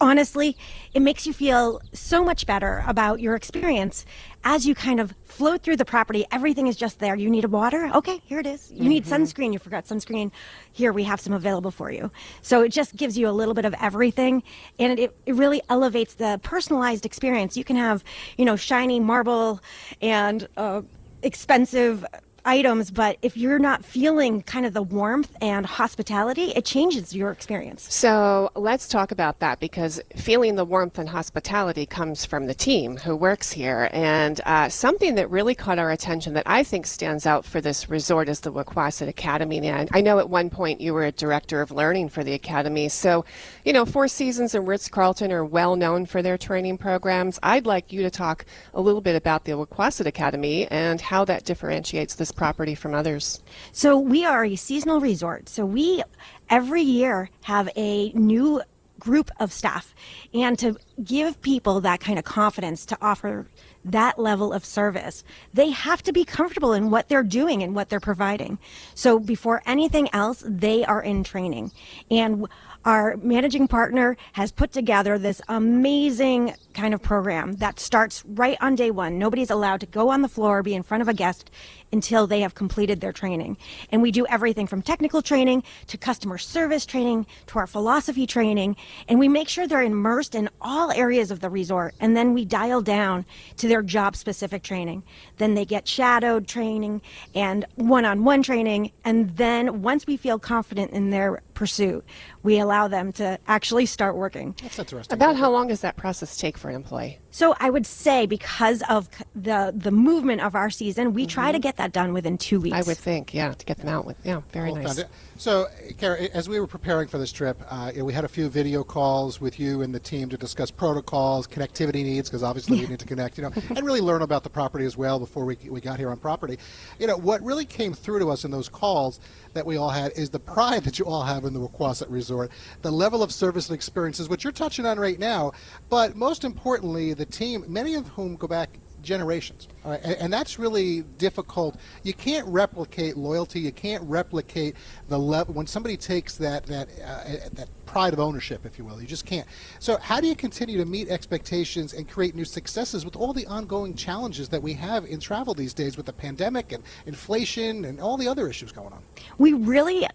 Honestly, 0.00 0.56
it 0.94 1.00
makes 1.00 1.26
you 1.26 1.32
feel 1.32 1.80
so 1.92 2.24
much 2.24 2.46
better 2.46 2.84
about 2.86 3.20
your 3.20 3.34
experience 3.34 4.04
as 4.42 4.66
you 4.66 4.74
kind 4.74 5.00
of 5.00 5.14
float 5.24 5.62
through 5.62 5.76
the 5.76 5.84
property. 5.84 6.26
Everything 6.32 6.66
is 6.66 6.76
just 6.76 6.98
there. 6.98 7.14
You 7.14 7.30
need 7.30 7.44
a 7.44 7.48
water? 7.48 7.90
Okay, 7.94 8.20
here 8.24 8.38
it 8.38 8.46
is. 8.46 8.70
You 8.72 8.88
need 8.88 9.04
sunscreen. 9.04 9.52
You 9.52 9.58
forgot 9.58 9.84
sunscreen. 9.84 10.30
Here, 10.72 10.92
we 10.92 11.04
have 11.04 11.20
some 11.20 11.32
available 11.32 11.70
for 11.70 11.90
you. 11.90 12.10
So 12.42 12.62
it 12.62 12.70
just 12.70 12.96
gives 12.96 13.18
you 13.18 13.28
a 13.28 13.32
little 13.32 13.54
bit 13.54 13.64
of 13.64 13.74
everything. 13.80 14.42
And 14.78 14.98
it, 14.98 15.16
it 15.26 15.34
really 15.34 15.62
elevates 15.68 16.14
the 16.14 16.40
personalized 16.42 17.04
experience. 17.04 17.56
You 17.56 17.64
can 17.64 17.76
have, 17.76 18.02
you 18.36 18.44
know, 18.44 18.56
shiny 18.56 18.98
marble 18.98 19.60
and 20.00 20.48
uh, 20.56 20.82
expensive 21.22 22.04
items, 22.44 22.90
but 22.90 23.18
if 23.22 23.36
you're 23.36 23.58
not 23.58 23.84
feeling 23.84 24.42
kind 24.42 24.66
of 24.66 24.72
the 24.72 24.82
warmth 24.82 25.34
and 25.40 25.66
hospitality, 25.66 26.52
it 26.56 26.64
changes 26.64 27.14
your 27.14 27.30
experience. 27.30 27.92
So 27.92 28.50
let's 28.54 28.88
talk 28.88 29.12
about 29.12 29.40
that 29.40 29.60
because 29.60 30.00
feeling 30.16 30.56
the 30.56 30.64
warmth 30.64 30.98
and 30.98 31.08
hospitality 31.08 31.86
comes 31.86 32.24
from 32.24 32.46
the 32.46 32.54
team 32.54 32.96
who 32.96 33.16
works 33.16 33.52
here. 33.52 33.88
And 33.92 34.40
uh, 34.46 34.68
something 34.68 35.14
that 35.16 35.30
really 35.30 35.54
caught 35.54 35.78
our 35.78 35.90
attention 35.90 36.34
that 36.34 36.44
I 36.46 36.62
think 36.62 36.86
stands 36.86 37.26
out 37.26 37.44
for 37.44 37.60
this 37.60 37.88
resort 37.88 38.28
is 38.28 38.40
the 38.40 38.52
Wequassett 38.52 39.08
Academy. 39.08 39.66
And 39.66 39.88
I 39.92 40.00
know 40.00 40.18
at 40.18 40.30
one 40.30 40.50
point 40.50 40.80
you 40.80 40.94
were 40.94 41.04
a 41.04 41.12
director 41.12 41.60
of 41.60 41.70
learning 41.70 42.08
for 42.08 42.24
the 42.24 42.32
Academy. 42.32 42.88
So, 42.88 43.24
you 43.64 43.72
know, 43.72 43.84
Four 43.84 44.08
Seasons 44.08 44.54
and 44.54 44.66
Ritz 44.66 44.88
Carlton 44.88 45.32
are 45.32 45.44
well 45.44 45.76
known 45.76 46.06
for 46.06 46.22
their 46.22 46.38
training 46.38 46.78
programs. 46.78 47.38
I'd 47.42 47.66
like 47.66 47.92
you 47.92 48.02
to 48.02 48.10
talk 48.10 48.44
a 48.74 48.80
little 48.80 49.00
bit 49.00 49.16
about 49.16 49.44
the 49.44 49.52
Wequassett 49.52 50.06
Academy 50.06 50.66
and 50.68 51.00
how 51.00 51.24
that 51.24 51.44
differentiates 51.44 52.14
this 52.14 52.32
property 52.40 52.74
from 52.74 52.94
others. 52.94 53.42
So 53.70 53.98
we 53.98 54.24
are 54.24 54.46
a 54.46 54.56
seasonal 54.56 54.98
resort. 54.98 55.50
So 55.50 55.66
we 55.66 56.02
every 56.48 56.80
year 56.80 57.28
have 57.42 57.68
a 57.76 58.12
new 58.12 58.62
group 58.98 59.30
of 59.38 59.52
staff 59.52 59.94
and 60.32 60.58
to 60.58 60.74
give 61.04 61.40
people 61.42 61.82
that 61.82 62.00
kind 62.00 62.18
of 62.18 62.24
confidence 62.24 62.86
to 62.86 62.96
offer 63.02 63.46
that 63.82 64.18
level 64.18 64.52
of 64.52 64.62
service 64.62 65.24
they 65.54 65.70
have 65.70 66.02
to 66.02 66.12
be 66.12 66.22
comfortable 66.22 66.74
in 66.74 66.90
what 66.90 67.08
they're 67.08 67.22
doing 67.22 67.62
and 67.62 67.74
what 67.74 67.88
they're 67.88 67.98
providing 67.98 68.58
so 68.94 69.18
before 69.18 69.62
anything 69.64 70.06
else 70.12 70.44
they 70.46 70.84
are 70.84 71.00
in 71.02 71.24
training 71.24 71.72
and 72.10 72.46
our 72.84 73.16
managing 73.18 73.68
partner 73.68 74.16
has 74.32 74.52
put 74.52 74.72
together 74.72 75.18
this 75.18 75.42
amazing 75.48 76.54
kind 76.72 76.94
of 76.94 77.02
program 77.02 77.54
that 77.54 77.78
starts 77.78 78.22
right 78.26 78.56
on 78.60 78.74
day 78.74 78.90
one. 78.90 79.18
Nobody's 79.18 79.50
allowed 79.50 79.80
to 79.80 79.86
go 79.86 80.08
on 80.08 80.22
the 80.22 80.28
floor, 80.28 80.62
be 80.62 80.74
in 80.74 80.82
front 80.82 81.02
of 81.02 81.08
a 81.08 81.14
guest 81.14 81.50
until 81.92 82.26
they 82.26 82.40
have 82.40 82.54
completed 82.54 83.00
their 83.00 83.12
training. 83.12 83.56
And 83.90 84.00
we 84.00 84.12
do 84.12 84.26
everything 84.26 84.66
from 84.66 84.80
technical 84.80 85.22
training 85.22 85.64
to 85.88 85.98
customer 85.98 86.38
service 86.38 86.86
training 86.86 87.26
to 87.48 87.58
our 87.58 87.66
philosophy 87.66 88.26
training. 88.26 88.76
And 89.08 89.18
we 89.18 89.28
make 89.28 89.48
sure 89.48 89.66
they're 89.66 89.82
immersed 89.82 90.34
in 90.34 90.48
all 90.60 90.92
areas 90.92 91.30
of 91.30 91.40
the 91.40 91.50
resort. 91.50 91.94
And 92.00 92.16
then 92.16 92.32
we 92.32 92.44
dial 92.44 92.80
down 92.80 93.24
to 93.56 93.68
their 93.68 93.82
job 93.82 94.16
specific 94.16 94.62
training. 94.62 95.02
Then 95.38 95.54
they 95.54 95.64
get 95.64 95.88
shadowed 95.88 96.46
training 96.46 97.02
and 97.34 97.64
one 97.74 98.04
on 98.04 98.24
one 98.24 98.42
training. 98.42 98.92
And 99.04 99.36
then 99.36 99.82
once 99.82 100.06
we 100.06 100.16
feel 100.16 100.38
confident 100.38 100.92
in 100.92 101.10
their 101.10 101.42
pursuit, 101.54 102.04
we 102.42 102.58
allow 102.58 102.69
them 102.88 103.12
to 103.14 103.38
actually 103.46 103.86
start 103.86 104.16
working. 104.16 104.56
That's 104.62 104.78
interesting. 104.78 105.14
About 105.14 105.36
how 105.36 105.50
long 105.50 105.68
does 105.68 105.82
that 105.82 105.96
process 105.96 106.36
take 106.36 106.58
for 106.58 106.68
an 106.68 106.74
employee? 106.76 107.19
So 107.30 107.54
I 107.60 107.70
would 107.70 107.86
say 107.86 108.26
because 108.26 108.82
of 108.88 109.08
the 109.34 109.72
the 109.74 109.90
movement 109.90 110.40
of 110.40 110.54
our 110.54 110.70
season, 110.70 111.12
we 111.12 111.26
try 111.26 111.52
to 111.52 111.58
get 111.58 111.76
that 111.76 111.92
done 111.92 112.12
within 112.12 112.38
two 112.38 112.60
weeks. 112.60 112.76
I 112.76 112.82
would 112.82 112.98
think, 112.98 113.32
yeah, 113.32 113.52
to 113.52 113.64
get 113.64 113.78
them 113.78 113.88
out 113.88 114.04
with, 114.04 114.16
yeah, 114.24 114.40
very 114.52 114.72
Well, 114.72 114.82
nice. 114.82 115.04
So, 115.40 115.68
Kara, 115.96 116.20
as 116.34 116.50
we 116.50 116.60
were 116.60 116.66
preparing 116.66 117.08
for 117.08 117.16
this 117.16 117.32
trip, 117.32 117.58
uh, 117.70 117.92
we 117.96 118.12
had 118.12 118.26
a 118.26 118.28
few 118.28 118.50
video 118.50 118.84
calls 118.84 119.40
with 119.40 119.58
you 119.58 119.80
and 119.80 119.94
the 119.94 119.98
team 119.98 120.28
to 120.28 120.36
discuss 120.36 120.70
protocols, 120.70 121.46
connectivity 121.46 122.04
needs, 122.04 122.28
because 122.28 122.42
obviously 122.42 122.78
we 122.78 122.86
need 122.86 122.98
to 122.98 123.06
connect, 123.06 123.38
you 123.38 123.44
know, 123.44 123.52
and 123.70 123.82
really 123.82 124.02
learn 124.02 124.20
about 124.20 124.42
the 124.42 124.50
property 124.50 124.84
as 124.84 124.98
well 124.98 125.18
before 125.18 125.46
we, 125.46 125.56
we 125.70 125.80
got 125.80 125.98
here 125.98 126.10
on 126.10 126.18
property. 126.18 126.58
You 126.98 127.06
know, 127.06 127.16
what 127.16 127.42
really 127.42 127.64
came 127.64 127.94
through 127.94 128.18
to 128.18 128.28
us 128.28 128.44
in 128.44 128.50
those 128.50 128.68
calls 128.68 129.18
that 129.54 129.64
we 129.64 129.78
all 129.78 129.88
had 129.88 130.12
is 130.12 130.28
the 130.28 130.38
pride 130.38 130.84
that 130.84 130.98
you 130.98 131.06
all 131.06 131.22
have 131.22 131.46
in 131.46 131.54
the 131.54 131.60
Wequassett 131.60 132.10
Resort, 132.10 132.50
the 132.82 132.90
level 132.90 133.22
of 133.22 133.32
service 133.32 133.70
and 133.70 133.74
experiences, 133.74 134.28
which 134.28 134.44
you're 134.44 134.52
touching 134.52 134.84
on 134.84 135.00
right 135.00 135.18
now, 135.18 135.52
but 135.88 136.16
most 136.16 136.44
importantly, 136.44 137.14
the 137.20 137.26
team, 137.26 137.64
many 137.68 137.94
of 137.94 138.08
whom 138.08 138.34
go 138.34 138.48
back 138.48 138.78
generations. 139.02 139.68
Right? 139.84 140.00
and, 140.02 140.14
and 140.14 140.32
that's 140.32 140.58
really 140.58 141.02
difficult. 141.18 141.76
You 142.02 142.14
can't 142.14 142.46
replicate 142.46 143.16
loyalty. 143.16 143.60
You 143.60 143.72
can't 143.72 144.02
replicate 144.04 144.74
the 145.08 145.18
level 145.18 145.54
when 145.54 145.66
somebody 145.66 145.96
takes 145.96 146.36
that 146.38 146.64
that 146.66 146.88
uh, 147.04 147.48
that 147.52 147.68
pride 147.84 148.12
of 148.12 148.20
ownership, 148.20 148.64
if 148.64 148.78
you 148.78 148.84
will. 148.84 149.00
You 149.00 149.06
just 149.06 149.26
can't. 149.26 149.46
So 149.80 149.96
how 149.98 150.20
do 150.20 150.28
you 150.28 150.36
continue 150.36 150.78
to 150.78 150.86
meet 150.86 151.08
expectations 151.08 151.92
and 151.92 152.08
create 152.08 152.34
new 152.34 152.44
successes 152.44 153.04
with 153.04 153.16
all 153.16 153.32
the 153.32 153.46
ongoing 153.46 153.94
challenges 153.94 154.48
that 154.50 154.62
we 154.62 154.74
have 154.74 155.04
in 155.04 155.20
travel 155.20 155.54
these 155.54 155.74
days 155.74 155.96
with 155.96 156.06
the 156.06 156.12
pandemic 156.12 156.72
and 156.72 156.82
inflation 157.06 157.84
and 157.84 158.00
all 158.00 158.16
the 158.16 158.28
other 158.28 158.48
issues 158.48 158.72
going 158.72 158.92
on? 158.92 159.02
we 159.38 159.52
really 159.52 160.06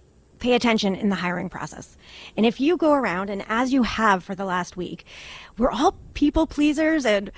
pay 0.45 0.53
attention 0.53 0.93
in 0.93 1.10
the 1.10 1.15
hiring 1.15 1.49
process. 1.49 1.97
And 2.38 2.45
if 2.45 2.62
you 2.62 2.77
go 2.77 2.93
around 2.93 3.31
and 3.31 3.43
as 3.47 3.73
you 3.73 3.81
have 3.81 4.23
for 4.23 4.36
the 4.36 4.45
last 4.45 4.77
week, 4.77 5.03
we're 5.58 5.71
all 5.71 5.95
people 6.13 6.45
pleasers 6.45 7.03
and 7.03 7.31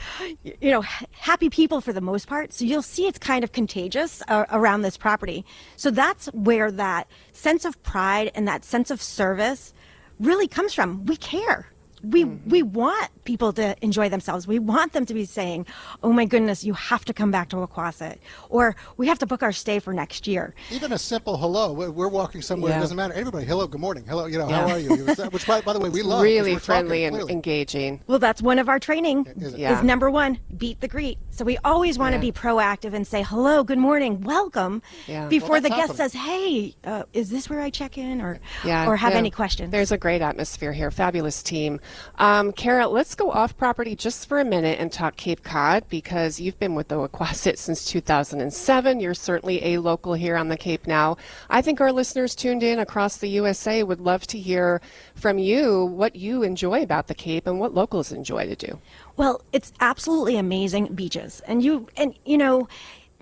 you 0.43 0.71
know 0.71 0.81
happy 1.11 1.49
people 1.49 1.79
for 1.79 1.93
the 1.93 2.01
most 2.01 2.27
part. 2.27 2.51
So 2.51 2.65
you'll 2.65 2.81
see 2.81 3.07
it's 3.07 3.17
kind 3.17 3.45
of 3.45 3.53
contagious 3.53 4.21
uh, 4.27 4.43
around 4.51 4.81
this 4.81 4.97
property. 4.97 5.45
So 5.77 5.89
that's 5.89 6.25
where 6.33 6.69
that 6.69 7.07
sense 7.31 7.63
of 7.63 7.81
pride 7.81 8.29
and 8.35 8.45
that 8.45 8.65
sense 8.65 8.91
of 8.91 9.01
service 9.01 9.73
really 10.19 10.49
comes 10.49 10.73
from. 10.73 11.05
We 11.05 11.15
care. 11.15 11.71
We 12.03 12.25
we 12.25 12.61
want 12.63 13.09
people 13.23 13.51
to 13.53 13.75
enjoy 13.83 14.07
themselves. 14.09 14.47
We 14.47 14.59
want 14.59 14.93
them 14.93 15.05
to 15.07 15.13
be 15.13 15.25
saying, 15.25 15.65
"Oh 16.03 16.13
my 16.13 16.25
goodness, 16.25 16.63
you 16.63 16.73
have 16.73 17.03
to 17.05 17.13
come 17.13 17.31
back 17.31 17.49
to 17.49 17.57
Aquasit," 17.57 18.17
or 18.49 18.75
"We 18.97 19.07
have 19.07 19.17
to 19.19 19.25
book 19.25 19.41
our 19.41 19.51
stay 19.51 19.79
for 19.79 19.93
next 19.93 20.27
year." 20.27 20.53
Even 20.71 20.93
a 20.93 20.97
simple 20.99 21.37
hello. 21.37 21.73
We're 21.73 21.89
we're 21.91 22.07
walking 22.07 22.41
somewhere. 22.43 22.71
Yeah. 22.71 22.77
It 22.77 22.81
doesn't 22.81 22.97
matter. 22.97 23.13
Everybody, 23.15 23.45
hello, 23.45 23.65
good 23.67 23.81
morning. 23.81 24.05
Hello, 24.07 24.25
you 24.27 24.37
know, 24.37 24.47
Yeah. 24.47 24.67
how 24.67 24.73
are 24.75 24.79
you? 24.79 24.95
Which, 25.31 25.47
by, 25.47 25.61
by 25.61 25.73
the 25.73 25.79
way, 25.79 25.89
we 25.89 26.03
love. 26.03 26.21
really 26.21 26.51
we're 26.53 26.59
talking, 26.59 26.65
friendly 26.65 27.03
and 27.05 27.15
clearly. 27.15 27.33
engaging. 27.33 28.01
Well, 28.07 28.19
that's 28.19 28.41
one 28.41 28.59
of 28.59 28.69
our 28.69 28.79
training 28.79 29.25
Is? 29.35 29.55
Yeah. 29.55 29.77
is 29.77 29.83
number 29.83 30.09
one, 30.11 30.39
beat 30.55 30.79
the 30.81 30.87
greet. 30.87 31.17
So 31.31 31.43
we 31.45 31.57
always 31.63 31.97
want 31.97 32.13
to 32.13 32.17
Yeah. 32.17 32.31
be 32.31 32.31
proactive 32.31 32.93
and 32.93 33.05
say 33.07 33.23
hello, 33.23 33.63
good 33.63 33.77
morning, 33.79 34.21
welcome, 34.21 34.81
Yeah. 35.07 35.27
before 35.27 35.49
Well, 35.53 35.61
the 35.61 35.69
that's 35.69 35.87
guest 35.87 35.97
says, 35.97 36.13
hey, 36.13 36.75
uh, 36.83 37.03
is 37.13 37.29
this 37.29 37.49
where 37.49 37.61
I 37.61 37.69
check 37.69 37.97
in, 37.97 38.21
or 38.21 38.39
Yeah, 38.63 38.87
or 38.87 38.95
have 38.97 39.13
yeah. 39.13 39.17
any 39.19 39.31
questions? 39.31 39.71
There's 39.71 39.91
a 39.91 39.97
great 39.97 40.21
atmosphere 40.21 40.73
here. 40.73 40.91
Fabulous 40.91 41.41
team. 41.41 41.79
Um, 42.17 42.51
Kara, 42.51 42.87
let's 42.87 43.15
go 43.15 43.31
off 43.31 43.57
property 43.57 43.95
just 43.95 44.27
for 44.27 44.39
a 44.39 44.45
minute 44.45 44.79
and 44.79 44.91
talk 44.91 45.15
Cape 45.17 45.43
Cod 45.43 45.83
because 45.89 46.39
you've 46.39 46.59
been 46.59 46.75
with 46.75 46.87
the 46.87 47.07
Aquasit 47.07 47.57
since 47.57 47.85
2007. 47.85 48.99
You're 48.99 49.13
certainly 49.13 49.63
a 49.63 49.77
local 49.77 50.13
here 50.13 50.35
on 50.35 50.47
the 50.47 50.57
Cape 50.57 50.87
now. 50.87 51.17
I 51.49 51.61
think 51.61 51.79
our 51.79 51.91
listeners 51.91 52.35
tuned 52.35 52.63
in 52.63 52.79
across 52.79 53.17
the 53.17 53.29
USA 53.29 53.83
would 53.83 53.99
love 53.99 54.25
to 54.27 54.39
hear 54.39 54.81
from 55.15 55.37
you 55.37 55.85
what 55.85 56.15
you 56.15 56.43
enjoy 56.43 56.81
about 56.81 57.07
the 57.07 57.15
Cape 57.15 57.47
and 57.47 57.59
what 57.59 57.73
locals 57.73 58.11
enjoy 58.11 58.47
to 58.47 58.55
do. 58.55 58.79
Well, 59.15 59.41
it's 59.53 59.73
absolutely 59.79 60.37
amazing 60.37 60.93
beaches, 60.93 61.41
and 61.47 61.63
you 61.63 61.87
and 61.97 62.13
you 62.25 62.37
know, 62.37 62.67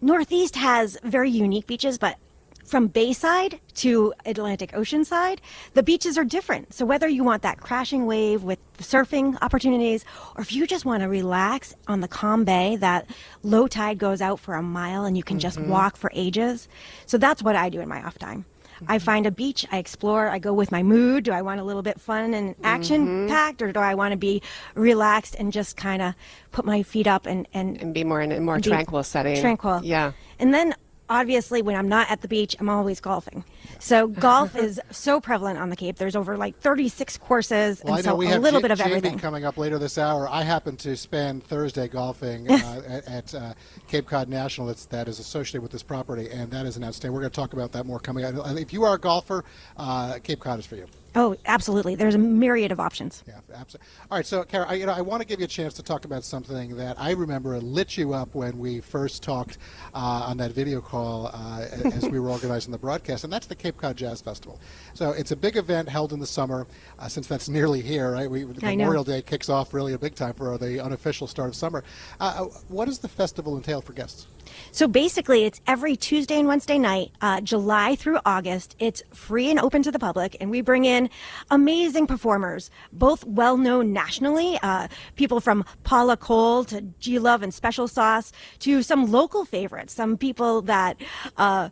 Northeast 0.01 0.55
has 0.55 0.97
very 1.03 1.29
unique 1.29 1.67
beaches, 1.67 1.97
but 1.97 2.17
from 2.65 2.87
Bayside 2.87 3.59
to 3.75 4.13
Atlantic 4.25 4.75
Ocean 4.75 5.05
side, 5.05 5.39
the 5.75 5.83
beaches 5.83 6.17
are 6.17 6.23
different. 6.23 6.73
So 6.73 6.85
whether 6.85 7.07
you 7.07 7.23
want 7.23 7.43
that 7.43 7.59
crashing 7.59 8.05
wave 8.05 8.43
with 8.43 8.59
the 8.77 8.83
surfing 8.83 9.37
opportunities, 9.41 10.03
or 10.35 10.41
if 10.41 10.51
you 10.51 10.65
just 10.65 10.83
want 10.83 11.03
to 11.03 11.07
relax 11.07 11.75
on 11.87 12.01
the 12.01 12.07
calm 12.07 12.43
bay, 12.43 12.75
that 12.77 13.09
low 13.43 13.67
tide 13.67 13.99
goes 13.99 14.21
out 14.21 14.39
for 14.39 14.55
a 14.55 14.63
mile 14.63 15.05
and 15.05 15.15
you 15.15 15.23
can 15.23 15.39
just 15.39 15.59
mm-hmm. 15.59 15.69
walk 15.69 15.95
for 15.95 16.11
ages. 16.13 16.67
So 17.05 17.17
that's 17.17 17.43
what 17.43 17.55
I 17.55 17.69
do 17.69 17.81
in 17.81 17.87
my 17.87 18.03
off 18.03 18.17
time. 18.17 18.45
I 18.87 18.97
mm-hmm. 18.97 19.05
find 19.05 19.25
a 19.25 19.31
beach, 19.31 19.65
I 19.71 19.77
explore, 19.77 20.27
I 20.27 20.39
go 20.39 20.51
with 20.51 20.71
my 20.71 20.83
mood. 20.83 21.23
Do 21.23 21.31
I 21.31 21.41
want 21.41 21.61
a 21.61 21.63
little 21.63 21.81
bit 21.81 22.01
fun 22.01 22.33
and 22.33 22.55
action 22.63 23.07
mm-hmm. 23.07 23.27
packed, 23.29 23.61
or 23.61 23.71
do 23.71 23.79
I 23.79 23.95
want 23.95 24.11
to 24.11 24.17
be 24.17 24.41
relaxed 24.73 25.35
and 25.39 25.53
just 25.53 25.77
kind 25.77 26.01
of 26.01 26.13
put 26.51 26.65
my 26.65 26.83
feet 26.83 27.07
up 27.07 27.25
and, 27.25 27.47
and, 27.53 27.81
And 27.81 27.93
be 27.93 28.03
more 28.03 28.21
in 28.21 28.31
a 28.31 28.39
more 28.41 28.59
tranquil 28.59 29.03
setting. 29.03 29.39
Tranquil. 29.39 29.81
Yeah. 29.83 30.11
And 30.39 30.53
then 30.53 30.75
obviously 31.09 31.61
when 31.61 31.75
I'm 31.75 31.87
not 31.87 32.09
at 32.09 32.21
the 32.21 32.27
beach, 32.27 32.55
I'm 32.59 32.69
always 32.69 32.99
golfing. 32.99 33.43
So 33.79 34.07
golf 34.25 34.55
is 34.55 34.79
so 34.91 35.19
prevalent 35.19 35.59
on 35.59 35.69
the 35.69 35.75
Cape. 35.75 35.97
There's 35.97 36.15
over 36.15 36.37
like 36.37 36.57
36 36.59 37.17
courses, 37.17 37.81
Well, 37.83 37.93
I 37.93 37.97
and 37.97 38.05
know 38.05 38.11
so 38.21 38.21
a 38.21 38.39
little 38.39 38.59
Ja- 38.59 38.61
bit 38.61 38.71
of 38.71 38.77
Jamie 38.79 38.91
everything. 38.95 39.19
coming 39.19 39.45
up 39.45 39.57
later 39.57 39.77
this 39.79 39.97
hour. 39.97 40.27
I 40.29 40.43
happen 40.43 40.75
to 40.77 40.95
spend 40.95 41.43
Thursday 41.43 41.87
golfing 41.87 42.49
uh, 42.49 42.81
at, 42.87 43.07
at 43.07 43.35
uh, 43.35 43.53
Cape 43.87 44.07
Cod 44.07 44.29
National. 44.29 44.67
That's, 44.67 44.85
that 44.87 45.07
is 45.07 45.19
associated 45.19 45.61
with 45.61 45.71
this 45.71 45.83
property, 45.83 46.29
and 46.29 46.49
that 46.51 46.65
is 46.65 46.77
an 46.77 46.83
outstanding. 46.83 47.13
We're 47.13 47.21
going 47.21 47.31
to 47.31 47.35
talk 47.35 47.53
about 47.53 47.71
that 47.73 47.85
more 47.85 47.99
coming 47.99 48.25
up. 48.25 48.35
If 48.57 48.73
you 48.73 48.83
are 48.83 48.95
a 48.95 48.99
golfer, 48.99 49.43
uh, 49.77 50.19
Cape 50.23 50.39
Cod 50.39 50.59
is 50.59 50.65
for 50.65 50.75
you. 50.75 50.85
Oh, 51.15 51.35
absolutely. 51.45 51.95
There's 51.95 52.15
a 52.15 52.19
myriad 52.19 52.71
of 52.71 52.79
options. 52.79 53.23
Yeah, 53.27 53.39
absolutely. 53.55 53.87
All 54.11 54.17
right, 54.17 54.25
so 54.25 54.43
Kara, 54.43 54.67
I, 54.67 54.73
you 54.73 54.85
know, 54.85 54.91
I 54.91 55.01
want 55.01 55.21
to 55.21 55.27
give 55.27 55.39
you 55.39 55.45
a 55.45 55.47
chance 55.47 55.73
to 55.75 55.83
talk 55.83 56.03
about 56.03 56.23
something 56.23 56.75
that 56.75 56.99
I 56.99 57.11
remember 57.11 57.57
lit 57.61 57.97
you 57.97 58.13
up 58.13 58.35
when 58.35 58.57
we 58.57 58.81
first 58.81 59.23
talked 59.23 59.57
uh, 59.93 59.97
on 59.97 60.37
that 60.37 60.51
video 60.51 60.81
call 60.81 61.27
uh, 61.27 61.65
as 61.85 62.03
we 62.09 62.19
were 62.19 62.29
organizing 62.29 62.71
the 62.71 62.77
broadcast, 62.77 63.23
and 63.23 63.31
that's 63.31 63.47
the 63.47 63.55
Cape 63.55 63.77
Cod 63.77 63.95
Jazz 63.95 64.21
Festival. 64.21 64.59
So 64.93 65.11
it's 65.11 65.31
a 65.31 65.35
big 65.35 65.55
event 65.55 65.87
held 65.87 66.11
in 66.11 66.19
the 66.19 66.27
summer, 66.27 66.67
uh, 66.99 67.07
since 67.07 67.27
that's 67.27 67.47
nearly 67.47 67.81
here, 67.81 68.11
right? 68.11 68.29
We. 68.29 68.45
Memorial 68.45 69.03
Day 69.03 69.21
kicks 69.21 69.47
off 69.47 69.73
really 69.73 69.93
a 69.93 69.97
big 69.97 70.15
time 70.15 70.33
for 70.33 70.57
the 70.57 70.83
unofficial 70.83 71.27
start 71.27 71.49
of 71.49 71.55
summer. 71.55 71.83
Uh, 72.19 72.45
what 72.67 72.85
does 72.85 72.99
the 72.99 73.07
festival 73.07 73.55
entail 73.55 73.81
for 73.81 73.93
guests? 73.93 74.27
So 74.71 74.87
basically, 74.87 75.45
it's 75.45 75.61
every 75.67 75.95
Tuesday 75.95 76.39
and 76.39 76.47
Wednesday 76.47 76.77
night, 76.77 77.11
uh, 77.21 77.41
July 77.41 77.95
through 77.95 78.19
August. 78.25 78.75
It's 78.79 79.03
free 79.13 79.49
and 79.49 79.59
open 79.59 79.83
to 79.83 79.91
the 79.91 79.99
public, 79.99 80.37
and 80.39 80.49
we 80.49 80.61
bring 80.61 80.85
in 80.85 81.09
amazing 81.49 82.07
performers, 82.07 82.69
both 82.91 83.25
well 83.25 83.57
known 83.57 83.93
nationally, 83.93 84.59
uh, 84.61 84.87
people 85.15 85.39
from 85.39 85.65
Paula 85.83 86.17
Cole 86.17 86.63
to 86.65 86.81
G 86.99 87.19
Love 87.19 87.41
and 87.43 87.53
Special 87.53 87.87
Sauce, 87.87 88.31
to 88.59 88.81
some 88.83 89.11
local 89.11 89.45
favorites, 89.45 89.93
some 89.93 90.17
people 90.17 90.61
that. 90.63 90.97
Uh, 91.37 91.69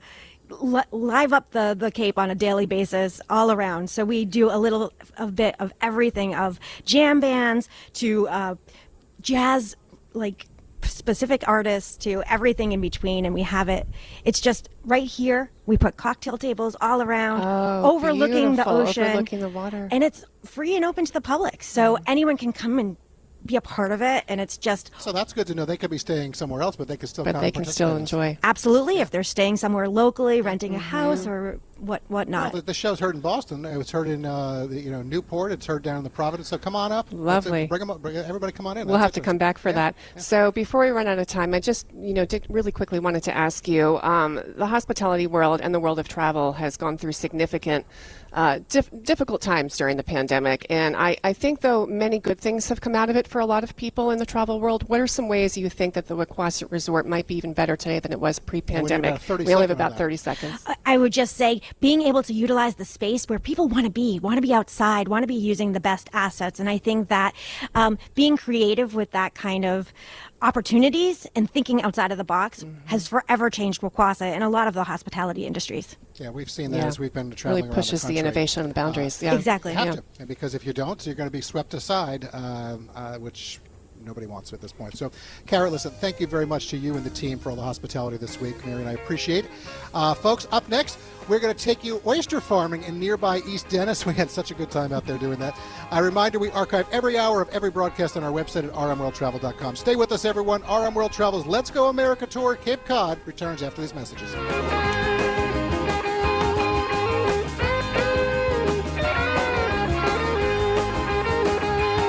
li- 0.62 0.84
live 0.92 1.34
up 1.34 1.52
the, 1.52 1.76
the 1.78 1.92
Cape 1.92 2.18
on 2.20 2.30
a 2.30 2.36
daily 2.36 2.66
basis 2.66 3.22
all 3.30 3.52
around. 3.52 3.90
So 3.90 4.06
we 4.06 4.26
do 4.26 4.50
a 4.50 4.58
little 4.58 4.94
a 5.18 5.28
bit 5.28 5.56
of 5.60 5.74
everything 5.82 6.36
of 6.36 6.60
jam 6.86 7.20
bands 7.20 7.70
to 7.94 8.28
uh, 8.28 8.56
jazz 9.22 9.76
like 10.14 10.46
specific 10.86 11.48
artists 11.48 11.98
to 11.98 12.24
everything 12.30 12.72
in 12.72 12.82
between 12.82 13.26
and 13.26 13.34
we 13.34 13.42
have 13.44 13.70
it 13.70 13.88
it's 14.26 14.40
just 14.40 14.70
right 14.86 15.08
here 15.08 15.50
we 15.66 15.78
put 15.78 15.98
cocktail 15.98 16.38
tables 16.38 16.76
all 16.82 17.02
around 17.02 17.42
Oh, 17.44 17.92
overlooking 17.96 18.56
the 18.56 18.68
ocean 18.68 19.04
overlooking 19.04 19.40
the 19.40 19.50
water. 19.50 19.88
and 19.92 20.04
it's 20.04 20.24
free 20.46 20.76
and 20.76 20.86
open 20.86 21.06
to 21.06 21.14
the 21.14 21.22
public 21.22 21.64
so 21.64 21.98
anyone 22.08 22.38
can 22.38 22.54
come 22.54 22.80
and 22.80 22.98
be 23.46 23.58
a 23.58 23.62
part 23.62 23.92
of 23.92 24.02
it 24.02 24.24
and 24.30 24.40
it's 24.40 24.58
just 24.58 24.90
So 25.00 25.12
that's 25.12 25.34
good 25.34 25.48
to 25.48 25.54
know. 25.56 25.66
They 25.66 25.76
could 25.76 25.90
be 25.92 25.98
staying 25.98 26.34
somewhere 26.34 26.62
else, 26.62 26.78
but 26.78 26.88
they 26.88 26.96
could 26.96 27.10
still 27.10 27.26
But 27.26 27.34
come 27.34 27.42
they 27.42 27.52
can 27.52 27.66
still 27.66 27.90
participate 27.90 28.22
in 28.22 28.22
this. 28.30 28.34
enjoy. 28.34 28.48
absolutely 28.50 29.00
if 29.02 29.12
they're 29.12 29.22
staying 29.24 29.58
somewhere 29.58 29.90
locally 29.90 30.40
renting 30.40 30.74
a 30.76 30.78
Mm-hmm. 30.78 30.88
house 30.88 31.28
or 31.28 31.60
what 31.86 32.02
Well, 32.10 32.20
whatnot 32.22 32.54
the, 32.54 32.62
the 32.62 32.74
show's 32.74 33.00
heard 33.00 33.16
in 33.16 33.22
Boston. 33.22 33.66
It 33.66 33.78
was 33.78 33.92
heard 33.92 34.08
in 34.08 34.26
uh, 34.26 34.66
the, 34.68 34.80
you 34.80 34.92
know 34.92 35.02
Newport. 35.02 35.52
It's 35.52 35.66
heard 35.66 35.84
down 35.84 35.98
in 35.98 36.04
the 36.04 36.10
Providence. 36.10 36.48
So 36.48 36.58
come 36.58 36.76
on 36.76 36.92
up. 36.92 37.08
Let's, 37.12 37.46
Lovely. 37.46 37.68
Bring 37.68 37.82
'em 37.82 37.90
up. 37.90 38.02
Bring, 38.02 38.16
everybody, 38.16 38.52
come 38.54 38.68
on 38.68 38.78
in. 38.78 38.88
We'll 38.88 38.98
That's 38.98 39.04
have 39.04 39.12
to 39.14 39.22
come 39.22 39.38
back 39.38 39.58
for 39.58 39.70
Yeah. 39.70 39.92
that. 39.92 39.96
So 40.22 40.52
before 40.52 40.82
we 40.86 40.90
run 40.90 41.08
out 41.08 41.20
of 41.20 41.28
time, 41.28 41.54
I 41.54 41.60
just, 41.60 41.88
you 41.94 42.14
know, 42.14 42.26
did 42.26 42.46
really 42.50 42.72
quickly 42.72 43.00
wanted 43.00 43.24
to 43.24 43.36
ask 43.36 43.68
you: 43.68 44.00
um, 44.02 44.42
the 44.56 44.68
hospitality 44.68 45.28
world 45.28 45.62
and 45.62 45.74
the 45.74 45.80
world 45.80 46.00
of 46.00 46.08
travel 46.08 46.54
has 46.54 46.78
gone 46.78 46.98
through 46.98 47.12
significant, 47.14 47.86
uh, 48.34 48.60
dif- 48.70 48.90
difficult 49.04 49.42
times 49.42 49.78
during 49.78 49.98
the 49.98 50.04
pandemic, 50.04 50.66
and 50.70 50.96
I, 50.96 51.18
I 51.24 51.34
think 51.34 51.62
though 51.62 51.86
many 51.86 52.20
good 52.20 52.40
things 52.40 52.70
have 52.70 52.82
come 52.82 52.96
out 52.96 53.10
of 53.10 53.16
it 53.16 53.28
for 53.28 53.40
a 53.40 53.46
lot 53.46 53.64
of 53.64 53.76
people 53.76 54.12
in 54.12 54.20
the 54.20 54.26
travel 54.26 54.60
world. 54.60 54.88
What 54.90 55.00
are 55.00 55.08
some 55.08 55.28
ways 55.28 55.58
you 55.58 55.70
think 55.70 55.94
that 55.96 56.08
the 56.08 56.16
Wequassett 56.16 56.72
Resort 56.72 57.06
might 57.08 57.28
be 57.28 57.36
even 57.36 57.54
better 57.54 57.76
today 57.76 58.00
than 58.00 58.12
it 58.12 58.20
was 58.20 58.40
pre-pandemic? 58.40 59.10
about 59.12 59.22
30 59.22 59.44
we 59.46 59.54
only 59.54 59.64
have 59.68 59.72
about 59.72 59.98
30 59.98 60.18
seconds. 60.18 60.64
I- 60.66 60.76
I 60.86 60.98
would 60.98 61.14
just 61.14 61.36
say 61.38 61.62
being 61.80 62.02
able 62.04 62.24
to 62.24 62.34
utilize 62.34 62.76
the 62.76 62.86
space 62.86 63.26
where 63.26 63.40
people 63.40 63.68
want 63.68 63.86
to 63.86 63.92
be, 63.92 64.20
want 64.20 64.38
to 64.38 64.42
be 64.42 64.54
outside, 64.54 65.08
want 65.10 65.24
to 65.24 65.28
be 65.28 65.36
using 65.36 65.74
the 65.74 65.80
best 65.80 66.10
assets. 66.14 66.60
And 66.60 66.70
I 66.70 66.78
think 66.78 67.10
that 67.10 67.34
um, 67.76 67.98
being 68.16 68.38
creative 68.38 68.96
with 68.96 69.12
that 69.12 69.34
kind 69.36 69.66
of 69.66 69.92
opportunities 70.42 71.26
and 71.36 71.50
thinking 71.50 71.82
outside 71.82 72.12
of 72.12 72.18
the 72.18 72.24
box 72.24 72.64
Mm-hmm. 72.64 72.86
has 72.88 73.08
forever 73.08 73.50
changed 73.50 73.82
Wequassett 73.82 74.22
and 74.34 74.44
a 74.44 74.48
a 74.48 74.50
lot 74.54 74.68
of 74.68 74.76
the 74.76 74.84
hospitality 74.84 75.48
industries. 75.48 75.98
Yeah, 76.16 76.30
we've 76.30 76.50
seen 76.52 76.70
that 76.72 76.78
Yeah. 76.78 76.86
as 76.86 77.00
we've 77.00 77.12
been 77.14 77.32
traveling 77.32 77.64
Really 77.64 77.70
around 77.70 77.76
pushes 77.76 78.04
the, 78.04 78.10
the, 78.10 78.20
innovation 78.20 78.62
and 78.62 78.70
the 78.70 78.76
boundaries. 78.76 79.22
yeah. 79.24 79.34
Exactly. 79.34 79.72
You 79.72 79.78
have 79.80 79.88
Yeah. 79.88 79.94
to, 79.96 80.04
and 80.20 80.28
because 80.28 80.54
if 80.54 80.64
you 80.68 80.74
don't, 80.74 81.04
you're 81.06 81.16
going 81.16 81.28
to 81.28 81.32
be 81.32 81.42
swept 81.42 81.74
aside, 81.74 82.30
um, 82.34 82.90
uh, 82.94 83.18
which 83.18 83.60
nobody 84.06 84.28
wants 84.28 84.52
it 84.52 84.56
at 84.56 84.62
this 84.62 84.72
point. 84.72 84.98
So, 84.98 85.12
Kara, 85.46 85.70
listen, 85.70 85.92
thank 85.92 86.20
you 86.20 86.28
very 86.28 86.46
much 86.46 86.70
to 86.70 86.78
you 86.78 86.96
and 86.96 87.04
the 87.04 87.10
team 87.10 87.40
for 87.40 87.50
all 87.50 87.56
the 87.56 87.62
hospitality 87.62 88.18
this 88.18 88.40
week. 88.40 88.66
Mary 88.66 88.82
and 88.82 88.90
I 88.90 88.94
appreciate 88.94 89.46
it. 89.46 89.52
Uh, 89.94 90.14
folks, 90.14 90.48
up 90.52 90.68
next, 90.70 90.98
we're 91.28 91.40
going 91.40 91.54
to 91.54 91.60
take 91.60 91.84
you 91.84 92.02
oyster 92.06 92.42
farming 92.42 92.84
in 92.84 93.00
nearby 93.00 93.40
East 93.48 93.70
Dennis. 93.70 94.06
We 94.14 94.14
had 94.14 94.30
such 94.30 94.52
a 94.52 94.54
good 94.54 94.70
time 94.70 94.94
out 94.94 95.08
there 95.08 95.18
doing 95.18 95.40
that. 95.40 95.58
A 95.92 96.04
reminder, 96.04 96.38
we 96.38 96.52
archive 96.52 96.88
every 96.92 97.18
hour 97.18 97.42
of 97.42 97.50
every 97.50 97.72
broadcast 97.72 98.16
on 98.16 98.24
our 98.24 98.32
website 98.32 98.66
at 98.66 98.74
rmworldtravel.com. 98.74 99.76
Stay 99.76 99.96
with 99.96 100.12
us, 100.12 100.26
everyone. 100.26 100.62
RM 100.64 100.94
World 100.94 101.14
Travel's 101.14 101.48
Let's 101.48 101.72
Go 101.72 101.88
America 101.88 102.28
Tour 102.28 102.56
Cape 102.56 102.86
Cod 102.86 103.18
returns 103.26 103.64
after 103.64 103.82
these 103.82 103.96
messages. 103.96 104.83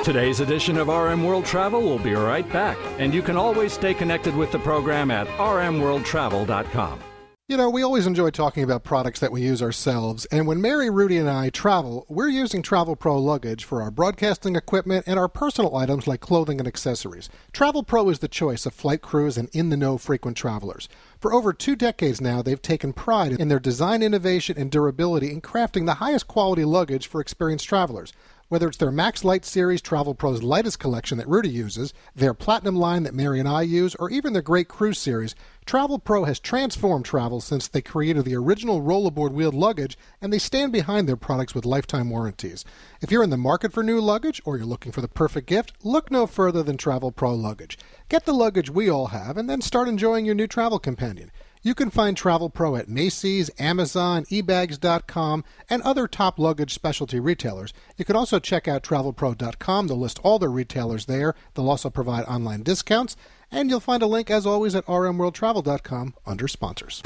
Today's 0.04 0.40
edition 0.40 0.76
of 0.76 0.88
RM 0.88 1.24
World 1.24 1.46
Travel 1.46 1.80
will 1.80 1.98
be 1.98 2.12
right 2.12 2.46
back, 2.52 2.76
and 2.98 3.14
you 3.14 3.22
can 3.22 3.38
always 3.38 3.72
stay 3.72 3.94
connected 3.94 4.36
with 4.36 4.52
the 4.52 4.58
program 4.58 5.10
at 5.10 5.26
rmworldtravel.com. 5.38 7.00
You 7.48 7.56
know, 7.56 7.70
we 7.70 7.82
always 7.82 8.06
enjoy 8.06 8.28
talking 8.28 8.64
about 8.64 8.84
products 8.84 9.20
that 9.20 9.32
we 9.32 9.40
use 9.40 9.62
ourselves, 9.62 10.26
and 10.26 10.46
when 10.46 10.60
Mary, 10.60 10.90
Rudy, 10.90 11.16
and 11.16 11.30
I 11.30 11.48
travel, 11.48 12.04
we're 12.10 12.28
using 12.28 12.60
Travel 12.60 12.96
Pro 12.96 13.18
luggage 13.18 13.64
for 13.64 13.80
our 13.80 13.90
broadcasting 13.90 14.56
equipment 14.56 15.04
and 15.06 15.18
our 15.18 15.28
personal 15.28 15.74
items 15.74 16.06
like 16.06 16.20
clothing 16.20 16.58
and 16.58 16.68
accessories. 16.68 17.30
Travel 17.52 17.82
Pro 17.82 18.10
is 18.10 18.18
the 18.18 18.28
choice 18.28 18.66
of 18.66 18.74
flight 18.74 19.00
crews 19.00 19.38
and 19.38 19.48
in 19.54 19.70
the 19.70 19.76
know 19.76 19.96
frequent 19.96 20.36
travelers. 20.36 20.86
For 21.18 21.32
over 21.32 21.54
two 21.54 21.76
decades 21.76 22.20
now, 22.20 22.42
they've 22.42 22.60
taken 22.60 22.92
pride 22.92 23.32
in 23.32 23.48
their 23.48 23.58
design 23.58 24.02
innovation 24.02 24.56
and 24.58 24.70
durability 24.70 25.30
in 25.30 25.40
crafting 25.40 25.86
the 25.86 25.94
highest 25.94 26.28
quality 26.28 26.64
luggage 26.64 27.06
for 27.06 27.22
experienced 27.22 27.66
travelers. 27.66 28.12
Whether 28.54 28.68
it's 28.68 28.76
their 28.76 28.92
Max 28.92 29.24
Light 29.24 29.44
series, 29.44 29.82
Travel 29.82 30.14
Pro's 30.14 30.44
lightest 30.44 30.78
collection 30.78 31.18
that 31.18 31.26
Rudy 31.26 31.48
uses, 31.48 31.92
their 32.14 32.32
Platinum 32.32 32.76
line 32.76 33.02
that 33.02 33.12
Mary 33.12 33.40
and 33.40 33.48
I 33.48 33.62
use, 33.62 33.96
or 33.96 34.10
even 34.10 34.32
their 34.32 34.42
Great 34.42 34.68
Cruise 34.68 34.96
series, 34.96 35.34
Travel 35.66 35.98
Pro 35.98 36.22
has 36.22 36.38
transformed 36.38 37.04
travel 37.04 37.40
since 37.40 37.66
they 37.66 37.82
created 37.82 38.24
the 38.24 38.36
original 38.36 38.80
rollerboard 38.80 39.32
wheeled 39.32 39.56
luggage, 39.56 39.98
and 40.22 40.32
they 40.32 40.38
stand 40.38 40.70
behind 40.70 41.08
their 41.08 41.16
products 41.16 41.52
with 41.52 41.66
lifetime 41.66 42.10
warranties. 42.10 42.64
If 43.00 43.10
you're 43.10 43.24
in 43.24 43.30
the 43.30 43.36
market 43.36 43.72
for 43.72 43.82
new 43.82 44.00
luggage, 44.00 44.40
or 44.44 44.56
you're 44.56 44.66
looking 44.66 44.92
for 44.92 45.00
the 45.00 45.08
perfect 45.08 45.48
gift, 45.48 45.72
look 45.82 46.12
no 46.12 46.24
further 46.28 46.62
than 46.62 46.76
Travel 46.76 47.10
Pro 47.10 47.34
luggage. 47.34 47.76
Get 48.08 48.24
the 48.24 48.32
luggage 48.32 48.70
we 48.70 48.88
all 48.88 49.08
have, 49.08 49.36
and 49.36 49.50
then 49.50 49.62
start 49.62 49.88
enjoying 49.88 50.26
your 50.26 50.36
new 50.36 50.46
travel 50.46 50.78
companion. 50.78 51.32
You 51.64 51.74
can 51.74 51.88
find 51.88 52.14
Travel 52.14 52.50
Pro 52.50 52.76
at 52.76 52.90
Macy's, 52.90 53.50
Amazon, 53.58 54.26
ebags.com, 54.26 55.44
and 55.70 55.82
other 55.82 56.06
top 56.06 56.38
luggage 56.38 56.74
specialty 56.74 57.18
retailers. 57.18 57.72
You 57.96 58.04
can 58.04 58.16
also 58.16 58.38
check 58.38 58.68
out 58.68 58.82
travelpro.com. 58.82 59.86
They'll 59.86 59.98
list 59.98 60.20
all 60.22 60.38
their 60.38 60.50
retailers 60.50 61.06
there. 61.06 61.34
They'll 61.54 61.70
also 61.70 61.88
provide 61.88 62.26
online 62.26 62.64
discounts. 62.64 63.16
And 63.50 63.70
you'll 63.70 63.80
find 63.80 64.02
a 64.02 64.06
link, 64.06 64.30
as 64.30 64.44
always, 64.44 64.74
at 64.74 64.84
rmworldtravel.com 64.84 66.14
under 66.26 66.48
sponsors. 66.48 67.02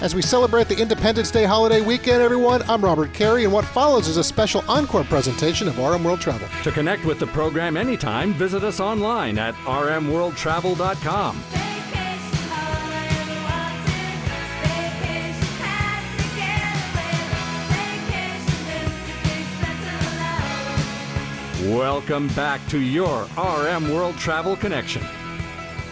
As 0.00 0.14
we 0.14 0.22
celebrate 0.22 0.68
the 0.68 0.80
Independence 0.80 1.32
Day 1.32 1.44
holiday 1.44 1.80
weekend, 1.80 2.22
everyone, 2.22 2.62
I'm 2.68 2.84
Robert 2.84 3.12
Carey, 3.14 3.42
and 3.42 3.52
what 3.52 3.64
follows 3.64 4.06
is 4.06 4.16
a 4.16 4.22
special 4.22 4.62
encore 4.68 5.04
presentation 5.04 5.66
of 5.66 5.78
RM 5.78 6.04
World 6.04 6.20
Travel. 6.20 6.46
To 6.62 6.70
connect 6.70 7.04
with 7.04 7.18
the 7.18 7.26
program 7.26 7.76
anytime, 7.76 8.32
visit 8.34 8.62
us 8.62 8.78
online 8.78 9.38
at 9.38 9.54
rmworldtravel.com. 9.64 11.42
Welcome 21.70 22.28
back 22.28 22.64
to 22.68 22.78
your 22.78 23.26
RM 23.36 23.92
World 23.92 24.16
Travel 24.18 24.54
Connection. 24.54 25.02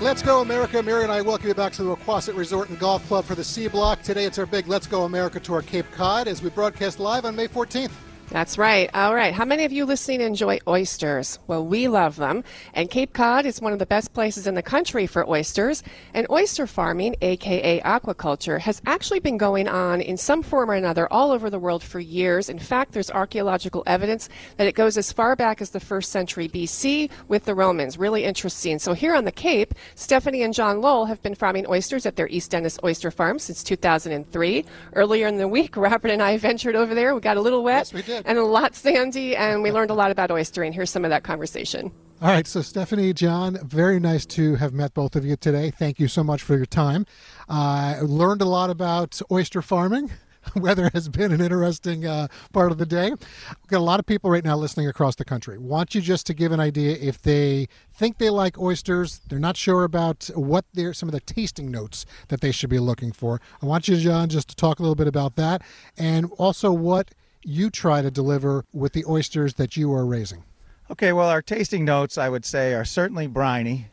Let's 0.00 0.22
go, 0.22 0.40
America. 0.40 0.80
Mary 0.80 1.02
and 1.02 1.10
I 1.10 1.20
welcome 1.20 1.48
you 1.48 1.54
back 1.54 1.72
to 1.72 1.82
the 1.82 1.96
Wequassett 1.96 2.36
Resort 2.36 2.68
and 2.68 2.78
Golf 2.78 3.04
Club 3.08 3.24
for 3.24 3.34
the 3.34 3.42
C 3.42 3.66
Block. 3.66 4.00
Today 4.00 4.24
it's 4.24 4.38
our 4.38 4.46
big 4.46 4.68
Let's 4.68 4.86
Go 4.86 5.02
America 5.02 5.40
tour 5.40 5.62
Cape 5.62 5.90
Cod 5.90 6.28
as 6.28 6.42
we 6.42 6.50
broadcast 6.50 7.00
live 7.00 7.24
on 7.24 7.34
May 7.34 7.48
14th. 7.48 7.90
That's 8.34 8.58
right. 8.58 8.90
All 8.94 9.14
right. 9.14 9.32
How 9.32 9.44
many 9.44 9.64
of 9.64 9.70
you 9.70 9.84
listening 9.84 10.20
enjoy 10.20 10.58
oysters? 10.66 11.38
Well, 11.46 11.64
we 11.64 11.86
love 11.86 12.16
them. 12.16 12.42
And 12.72 12.90
Cape 12.90 13.12
Cod 13.12 13.46
is 13.46 13.60
one 13.60 13.72
of 13.72 13.78
the 13.78 13.86
best 13.86 14.12
places 14.12 14.48
in 14.48 14.56
the 14.56 14.62
country 14.62 15.06
for 15.06 15.24
oysters. 15.30 15.84
And 16.14 16.26
oyster 16.28 16.66
farming, 16.66 17.14
aka 17.22 17.80
aquaculture, 17.82 18.58
has 18.58 18.82
actually 18.86 19.20
been 19.20 19.38
going 19.38 19.68
on 19.68 20.00
in 20.00 20.16
some 20.16 20.42
form 20.42 20.68
or 20.68 20.74
another 20.74 21.06
all 21.12 21.30
over 21.30 21.48
the 21.48 21.60
world 21.60 21.84
for 21.84 22.00
years. 22.00 22.48
In 22.48 22.58
fact, 22.58 22.90
there's 22.90 23.08
archaeological 23.08 23.84
evidence 23.86 24.28
that 24.56 24.66
it 24.66 24.74
goes 24.74 24.98
as 24.98 25.12
far 25.12 25.36
back 25.36 25.62
as 25.62 25.70
the 25.70 25.78
first 25.78 26.10
century 26.10 26.48
BC 26.48 27.12
with 27.28 27.44
the 27.44 27.54
Romans. 27.54 27.98
Really 27.98 28.24
interesting. 28.24 28.80
So 28.80 28.94
here 28.94 29.14
on 29.14 29.26
the 29.26 29.30
Cape, 29.30 29.74
Stephanie 29.94 30.42
and 30.42 30.52
John 30.52 30.80
Lowell 30.80 31.04
have 31.04 31.22
been 31.22 31.36
farming 31.36 31.68
oysters 31.68 32.04
at 32.04 32.16
their 32.16 32.26
East 32.26 32.50
Dennis 32.50 32.80
Oyster 32.82 33.12
Farm 33.12 33.38
since 33.38 33.62
2003. 33.62 34.64
Earlier 34.94 35.28
in 35.28 35.36
the 35.36 35.46
week, 35.46 35.76
Robert 35.76 36.10
and 36.10 36.20
I 36.20 36.36
ventured 36.36 36.74
over 36.74 36.96
there. 36.96 37.14
We 37.14 37.20
got 37.20 37.36
a 37.36 37.40
little 37.40 37.62
wet 37.62 37.92
Yes, 37.92 37.92
we 37.92 38.02
did. 38.02 38.23
and 38.28 38.38
a 38.38 38.44
lot 38.44 38.74
sandy, 38.74 39.36
and 39.36 39.62
we 39.62 39.72
learned 39.72 39.90
a 39.90 39.94
lot 39.94 40.10
about 40.10 40.30
oystering. 40.30 40.72
Here's 40.72 40.90
some 40.90 41.04
of 41.04 41.10
that 41.10 41.22
conversation. 41.24 41.92
All 42.22 42.28
right, 42.28 42.46
so 42.46 42.62
Stephanie, 42.62 43.12
John, 43.12 43.58
very 43.66 44.00
nice 44.00 44.24
to 44.26 44.54
have 44.54 44.72
met 44.72 44.94
both 44.94 45.14
of 45.16 45.24
you 45.24 45.36
today. 45.36 45.70
Thank 45.70 45.98
you 45.98 46.08
so 46.08 46.24
much 46.24 46.42
for 46.42 46.56
your 46.56 46.64
time. 46.64 47.06
Uh, 47.48 47.98
learned 48.02 48.40
a 48.40 48.46
lot 48.46 48.70
about 48.70 49.20
oyster 49.30 49.60
farming. 49.60 50.10
weather 50.56 50.90
has 50.92 51.08
been 51.08 51.32
an 51.32 51.40
interesting 51.40 52.06
uh, 52.06 52.28
part 52.52 52.72
of 52.72 52.78
the 52.78 52.86
day. 52.86 53.10
We've 53.10 53.68
got 53.68 53.78
a 53.78 53.80
lot 53.80 54.00
of 54.00 54.06
people 54.06 54.30
right 54.30 54.44
now 54.44 54.56
listening 54.56 54.88
across 54.88 55.16
the 55.16 55.24
country. 55.24 55.58
Want 55.58 55.94
you 55.94 56.00
just 56.00 56.26
to 56.26 56.34
give 56.34 56.52
an 56.52 56.60
idea 56.60 56.96
if 57.00 57.20
they 57.20 57.68
think 57.92 58.18
they 58.18 58.30
like 58.30 58.58
oysters, 58.58 59.20
they're 59.28 59.38
not 59.38 59.56
sure 59.56 59.84
about 59.84 60.30
what 60.34 60.64
they're 60.72 60.94
some 60.94 61.08
of 61.08 61.12
the 61.12 61.20
tasting 61.20 61.70
notes 61.70 62.06
that 62.28 62.40
they 62.40 62.52
should 62.52 62.70
be 62.70 62.78
looking 62.78 63.12
for. 63.12 63.40
I 63.62 63.66
want 63.66 63.88
you, 63.88 63.96
John, 63.96 64.28
just 64.28 64.48
to 64.48 64.56
talk 64.56 64.78
a 64.78 64.82
little 64.82 64.94
bit 64.94 65.08
about 65.08 65.36
that 65.36 65.62
and 65.96 66.30
also 66.38 66.72
what 66.72 67.10
you 67.44 67.70
try 67.70 68.02
to 68.02 68.10
deliver 68.10 68.64
with 68.72 68.92
the 68.92 69.04
oysters 69.06 69.54
that 69.54 69.76
you 69.76 69.92
are 69.92 70.06
raising. 70.06 70.44
Okay, 70.90 71.12
well, 71.12 71.28
our 71.28 71.42
tasting 71.42 71.84
notes, 71.84 72.18
I 72.18 72.28
would 72.28 72.44
say, 72.44 72.74
are 72.74 72.84
certainly 72.84 73.26
briny, 73.26 73.86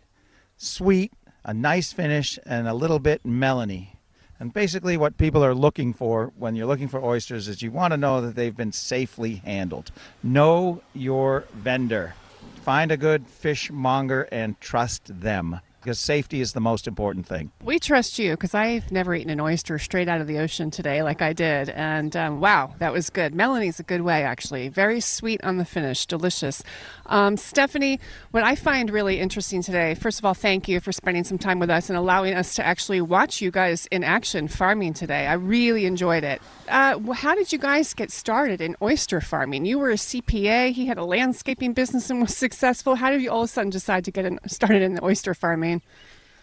sweet, 0.58 1.14
a 1.44 1.54
nice 1.54 1.94
finish, 1.94 2.38
and 2.46 2.68
a 2.68 2.74
little 2.74 3.00
bit 3.00 3.24
melony. 3.24 3.96
And 4.40 4.54
basically, 4.54 4.98
what 4.98 5.18
people 5.18 5.46
are 5.46 5.54
looking 5.54 5.94
for 5.94 6.34
when 6.38 6.56
you're 6.56 6.66
looking 6.66 6.88
for 6.88 7.04
oysters 7.04 7.48
is 7.48 7.62
you 7.62 7.72
want 7.72 7.92
to 7.92 7.98
know 7.98 8.22
that 8.22 8.36
they've 8.36 8.56
been 8.56 8.72
safely 8.72 9.36
handled. 9.36 9.92
Know 10.24 10.82
your 10.94 11.46
vendor. 11.54 12.16
Find 12.64 12.92
a 12.92 12.98
good 12.98 13.28
fishmonger 13.28 14.28
and 14.32 14.60
trust 14.60 15.22
them 15.22 15.62
because 15.82 16.00
safety 16.00 16.42
is 16.42 16.54
the 16.54 16.62
most 16.62 16.88
important 16.88 17.26
thing. 17.26 17.52
We 17.64 17.80
trust 17.80 18.20
you 18.20 18.32
because 18.32 18.54
I've 18.54 18.92
never 18.92 19.16
eaten 19.16 19.32
an 19.32 19.40
oyster 19.40 19.80
straight 19.80 20.08
out 20.08 20.22
of 20.22 20.28
the 20.28 20.38
ocean 20.38 20.70
today 20.70 21.02
like 21.02 21.22
I 21.22 21.34
did. 21.34 21.70
And 21.70 22.16
um, 22.16 22.40
wow, 22.40 22.76
that 22.78 22.94
was 22.94 23.10
good. 23.10 23.34
Melanie's 23.34 23.80
a 23.80 23.84
good 23.84 24.02
way, 24.02 24.24
actually. 24.24 24.70
Very 24.70 25.00
sweet 25.00 25.44
on 25.44 25.58
the 25.58 25.66
finish, 25.66 26.06
delicious. 26.06 26.64
Um, 27.08 27.36
Stephanie, 27.36 28.00
what 28.30 28.44
I 28.44 28.56
find 28.56 28.90
really 28.90 29.20
interesting 29.20 29.62
today, 29.62 29.96
first 29.96 30.20
of 30.20 30.26
all, 30.26 30.34
thank 30.34 30.68
you 30.68 30.80
for 30.80 30.92
spending 30.92 31.24
some 31.24 31.38
time 31.38 31.60
with 31.60 31.70
us 31.70 31.90
and 31.90 31.98
allowing 31.98 32.36
us 32.36 32.56
to 32.56 32.66
actually 32.66 33.02
watch 33.02 33.42
you 33.42 33.50
guys 33.50 33.88
in 33.88 34.04
action 34.04 34.48
farming 34.48 34.94
today. 34.94 35.26
I 35.28 35.34
really 35.34 35.86
enjoyed 35.86 36.24
it. 36.24 36.42
Uh, 36.68 37.00
how 37.14 37.34
did 37.36 37.52
you 37.52 37.58
guys 37.58 37.94
get 37.94 38.12
started 38.12 38.62
in 38.62 38.76
oyster 38.82 39.20
farming? 39.20 39.66
You 39.66 39.80
were 39.80 39.90
a 39.90 39.96
CPA, 39.96 40.72
he 40.74 40.86
had 40.86 40.98
a 40.98 41.04
landscaping 41.04 41.74
business 41.74 42.10
and 42.10 42.22
was 42.22 42.38
successful. 42.46 42.96
How 42.96 43.10
did 43.10 43.22
you 43.22 43.32
all 43.32 43.42
of 43.42 43.46
a 43.46 43.48
sudden 43.48 43.72
decide 43.72 44.06
to 44.06 44.12
get 44.12 44.26
in, 44.26 44.40
started 44.48 44.82
in 44.82 44.94
the 44.94 45.04
oyster 45.04 45.34
farming? 45.34 45.71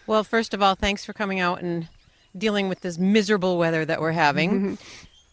Well, 0.07 0.23
first 0.23 0.53
of 0.53 0.61
all, 0.61 0.75
thanks 0.75 1.05
for 1.05 1.13
coming 1.13 1.39
out 1.39 1.61
and 1.61 1.87
dealing 2.37 2.69
with 2.69 2.81
this 2.81 2.97
miserable 2.97 3.57
weather 3.57 3.85
that 3.85 4.01
we're 4.01 4.13
having. 4.13 4.51
Mm-hmm. 4.51 4.73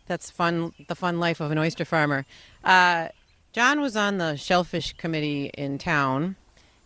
That's 0.07 0.31
fun, 0.31 0.73
the 0.89 0.95
fun 0.95 1.19
life 1.19 1.41
of 1.41 1.51
an 1.51 1.59
oyster 1.59 1.85
farmer. 1.85 2.27
Uh, 2.63 3.09
John 3.53 3.81
was 3.81 3.97
on 3.97 4.19
the 4.19 4.37
shellfish 4.37 4.93
committee 4.95 5.51
in 5.55 5.79
town 5.79 6.37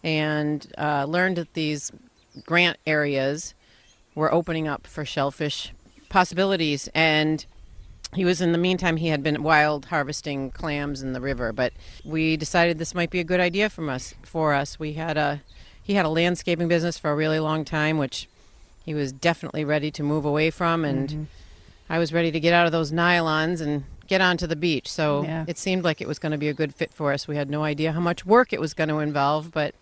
and 0.02 0.66
uh, 0.78 1.04
learned 1.04 1.36
that 1.36 1.54
these 1.54 1.90
grant 2.46 2.78
areas 2.86 3.54
were 4.14 4.32
opening 4.32 4.68
up 4.68 4.86
for 4.86 5.04
shellfish 5.04 5.72
possibilities. 6.08 6.88
And 6.94 7.44
he 8.14 8.24
was 8.24 8.40
in 8.40 8.52
the 8.52 8.58
meantime 8.58 8.96
he 8.96 9.08
had 9.08 9.22
been 9.22 9.42
wild 9.42 9.86
harvesting 9.86 10.50
clams 10.50 11.02
in 11.02 11.12
the 11.12 11.20
river 11.20 11.52
but 11.52 11.72
we 12.04 12.36
decided 12.36 12.78
this 12.78 12.94
might 12.94 13.10
be 13.10 13.20
a 13.20 13.24
good 13.24 13.40
idea 13.40 13.70
from 13.70 13.88
us 13.88 14.14
for 14.22 14.52
us 14.52 14.78
we 14.78 14.94
had 14.94 15.16
a 15.16 15.40
he 15.82 15.94
had 15.94 16.04
a 16.04 16.08
landscaping 16.08 16.68
business 16.68 16.98
for 16.98 17.10
a 17.10 17.14
really 17.14 17.40
long 17.40 17.64
time 17.64 17.98
which 17.98 18.28
he 18.84 18.94
was 18.94 19.12
definitely 19.12 19.64
ready 19.64 19.90
to 19.90 20.02
move 20.02 20.24
away 20.24 20.50
from 20.50 20.84
and 20.84 21.08
mm-hmm. 21.08 21.22
i 21.88 21.98
was 21.98 22.12
ready 22.12 22.30
to 22.30 22.40
get 22.40 22.52
out 22.52 22.66
of 22.66 22.72
those 22.72 22.90
nylons 22.92 23.60
and 23.60 23.84
get 24.06 24.20
onto 24.20 24.46
the 24.46 24.56
beach 24.56 24.90
so 24.90 25.22
Yeah. 25.22 25.44
it 25.46 25.58
seemed 25.58 25.84
like 25.84 26.00
it 26.00 26.08
was 26.08 26.18
going 26.18 26.32
to 26.32 26.38
be 26.38 26.48
a 26.48 26.54
good 26.54 26.74
fit 26.74 26.92
for 26.92 27.12
us 27.12 27.28
we 27.28 27.36
had 27.36 27.48
no 27.48 27.62
idea 27.62 27.92
how 27.92 28.00
much 28.00 28.26
work 28.26 28.52
it 28.52 28.60
was 28.60 28.74
going 28.74 28.88
to 28.88 28.98
involve 28.98 29.52
but 29.52 29.74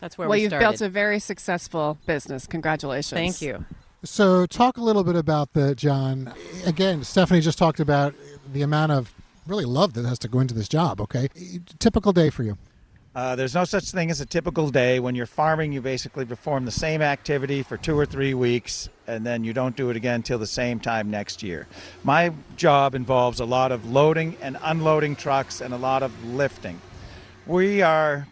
that's 0.00 0.18
where 0.18 0.28
well, 0.28 0.36
we 0.36 0.42
you've 0.42 0.50
started 0.50 0.64
built 0.64 0.80
a 0.82 0.88
very 0.90 1.18
successful 1.18 1.98
business. 2.06 2.46
Congratulations. 2.46 3.18
thank 3.18 3.40
you 3.40 3.64
So, 4.04 4.46
talk 4.46 4.76
a 4.76 4.82
little 4.82 5.02
bit 5.04 5.16
about 5.16 5.54
the 5.54 5.74
John. 5.74 6.32
Again, 6.64 7.02
Stephanie 7.02 7.40
just 7.40 7.58
talked 7.58 7.80
about 7.80 8.14
the 8.52 8.62
amount 8.62 8.92
of 8.92 9.12
really 9.46 9.64
love 9.64 9.94
that 9.94 10.04
has 10.04 10.18
to 10.20 10.28
go 10.28 10.38
into 10.38 10.54
this 10.54 10.68
job. 10.68 11.00
Okay, 11.00 11.28
typical 11.78 12.12
day 12.12 12.30
for 12.30 12.42
you. 12.44 12.56
Uh, 13.16 13.34
there's 13.34 13.54
no 13.54 13.64
such 13.64 13.92
thing 13.92 14.10
as 14.10 14.20
a 14.20 14.26
typical 14.26 14.68
day. 14.68 15.00
When 15.00 15.14
you're 15.14 15.24
farming, 15.24 15.72
you 15.72 15.80
basically 15.80 16.26
perform 16.26 16.66
the 16.66 16.70
same 16.70 17.00
activity 17.00 17.62
for 17.62 17.78
two 17.78 17.98
or 17.98 18.04
three 18.04 18.34
weeks, 18.34 18.90
and 19.06 19.24
then 19.24 19.42
you 19.42 19.54
don't 19.54 19.74
do 19.74 19.88
it 19.88 19.96
again 19.96 20.22
till 20.22 20.38
the 20.38 20.46
same 20.46 20.78
time 20.78 21.10
next 21.10 21.42
year. 21.42 21.66
My 22.04 22.30
job 22.58 22.94
involves 22.94 23.40
a 23.40 23.46
lot 23.46 23.72
of 23.72 23.90
loading 23.90 24.36
and 24.42 24.58
unloading 24.62 25.16
trucks 25.16 25.62
and 25.62 25.72
a 25.72 25.78
lot 25.78 26.02
of 26.02 26.12
lifting. 26.26 26.78
We 27.46 27.80
are 27.80 28.28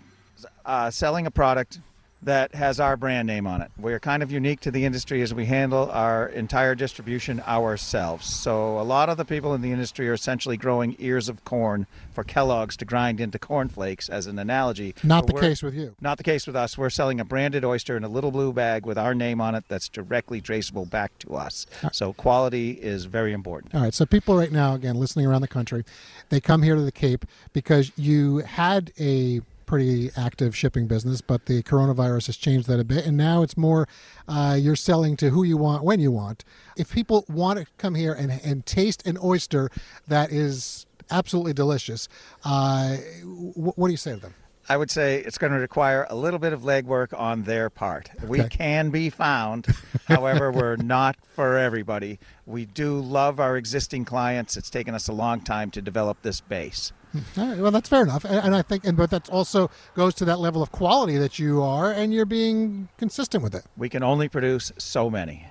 uh, 0.66 0.90
selling 0.90 1.26
a 1.26 1.30
product 1.30 1.78
that 2.24 2.54
has 2.54 2.80
our 2.80 2.96
brand 2.96 3.26
name 3.26 3.46
on 3.46 3.60
it. 3.60 3.70
We 3.78 3.92
are 3.92 4.00
kind 4.00 4.22
of 4.22 4.32
unique 4.32 4.60
to 4.60 4.70
the 4.70 4.84
industry 4.84 5.22
as 5.22 5.34
we 5.34 5.46
handle 5.46 5.90
our 5.90 6.28
entire 6.28 6.74
distribution 6.74 7.40
ourselves. 7.46 8.26
So 8.26 8.80
a 8.80 8.82
lot 8.82 9.08
of 9.08 9.16
the 9.16 9.24
people 9.24 9.54
in 9.54 9.60
the 9.60 9.72
industry 9.72 10.08
are 10.08 10.14
essentially 10.14 10.56
growing 10.56 10.96
ears 10.98 11.28
of 11.28 11.44
corn 11.44 11.86
for 12.12 12.24
Kellogg's 12.24 12.76
to 12.78 12.84
grind 12.84 13.20
into 13.20 13.38
cornflakes 13.38 14.08
as 14.08 14.26
an 14.26 14.38
analogy. 14.38 14.94
Not 15.02 15.26
But 15.26 15.36
the 15.36 15.40
case 15.40 15.62
with 15.62 15.74
you. 15.74 15.94
Not 16.00 16.18
the 16.18 16.24
case 16.24 16.46
with 16.46 16.56
us. 16.56 16.78
We're 16.78 16.90
selling 16.90 17.20
a 17.20 17.24
branded 17.24 17.64
oyster 17.64 17.96
in 17.96 18.04
a 18.04 18.08
little 18.08 18.30
blue 18.30 18.52
bag 18.52 18.86
with 18.86 18.98
our 18.98 19.14
name 19.14 19.40
on 19.40 19.54
it 19.54 19.64
that's 19.68 19.88
directly 19.88 20.40
traceable 20.40 20.86
back 20.86 21.16
to 21.20 21.34
us. 21.34 21.66
Uh, 21.82 21.90
so 21.92 22.12
quality 22.12 22.72
is 22.72 23.04
very 23.04 23.32
important. 23.32 23.74
All 23.74 23.82
right, 23.82 23.94
so 23.94 24.06
people 24.06 24.36
right 24.36 24.52
now, 24.52 24.74
again, 24.74 24.96
listening 24.96 25.26
around 25.26 25.42
the 25.42 25.48
country, 25.48 25.84
they 26.30 26.40
come 26.40 26.62
here 26.62 26.74
to 26.74 26.82
the 26.82 26.92
Cape 26.92 27.24
because 27.52 27.92
you 27.96 28.38
had 28.38 28.92
a 28.98 29.40
pretty 29.64 30.10
active 30.16 30.56
shipping 30.56 30.86
business, 30.86 31.20
but 31.20 31.46
the 31.46 31.62
coronavirus 31.62 32.26
has 32.26 32.36
changed 32.36 32.68
that 32.68 32.80
a 32.80 32.84
bit, 32.84 33.06
and 33.06 33.16
now 33.16 33.42
it's 33.42 33.56
more 33.56 33.88
uh, 34.28 34.56
you're 34.58 34.76
selling 34.76 35.16
to 35.18 35.30
who 35.30 35.42
you 35.42 35.56
want 35.56 35.84
when 35.84 36.00
you 36.00 36.10
want. 36.10 36.44
If 36.76 36.92
people 36.92 37.24
want 37.28 37.58
to 37.58 37.66
come 37.78 37.94
here 37.94 38.12
and, 38.12 38.30
and 38.44 38.64
taste 38.66 39.06
an 39.06 39.18
oyster 39.22 39.70
that 40.08 40.30
is 40.30 40.86
absolutely 41.10 41.52
delicious, 41.52 42.08
uh, 42.44 42.96
wh- 42.96 43.78
what 43.78 43.88
do 43.88 43.92
you 43.92 43.96
say 43.96 44.12
to 44.14 44.20
them? 44.20 44.34
I 44.66 44.78
would 44.78 44.90
say 44.90 45.18
it's 45.18 45.36
going 45.36 45.52
to 45.52 45.58
require 45.58 46.06
a 46.08 46.14
little 46.14 46.38
bit 46.38 46.54
of 46.54 46.62
legwork 46.62 47.18
on 47.18 47.42
their 47.42 47.68
part. 47.68 48.08
We 48.26 48.44
can 48.44 48.88
be 48.88 49.10
found. 49.10 49.66
However, 50.06 50.50
we're 50.50 50.76
not 50.76 51.16
for 51.34 51.58
everybody. 51.58 52.18
We 52.46 52.64
do 52.64 52.98
love 52.98 53.40
our 53.40 53.58
existing 53.58 54.06
clients. 54.06 54.56
It's 54.56 54.70
taken 54.70 54.94
us 54.94 55.08
a 55.08 55.12
long 55.12 55.42
time 55.42 55.70
to 55.72 55.82
develop 55.82 56.22
this 56.22 56.40
base. 56.40 56.92
All 57.36 57.46
right, 57.46 57.58
well, 57.58 57.70
that's 57.70 57.88
fair 57.88 58.02
enough, 58.02 58.24
and, 58.24 58.36
and 58.36 58.54
I 58.56 58.62
think, 58.62 58.84
and 58.84 58.96
but 58.96 59.10
that 59.10 59.28
also 59.30 59.70
goes 59.94 60.14
to 60.16 60.24
that 60.24 60.40
level 60.40 60.62
of 60.62 60.72
quality 60.72 61.16
that 61.18 61.38
you 61.38 61.62
are, 61.62 61.92
and 61.92 62.12
you're 62.12 62.24
being 62.24 62.88
consistent 62.98 63.42
with 63.42 63.54
it. 63.54 63.64
We 63.76 63.88
can 63.88 64.02
only 64.02 64.28
produce 64.28 64.72
so 64.78 65.10
many. 65.10 65.46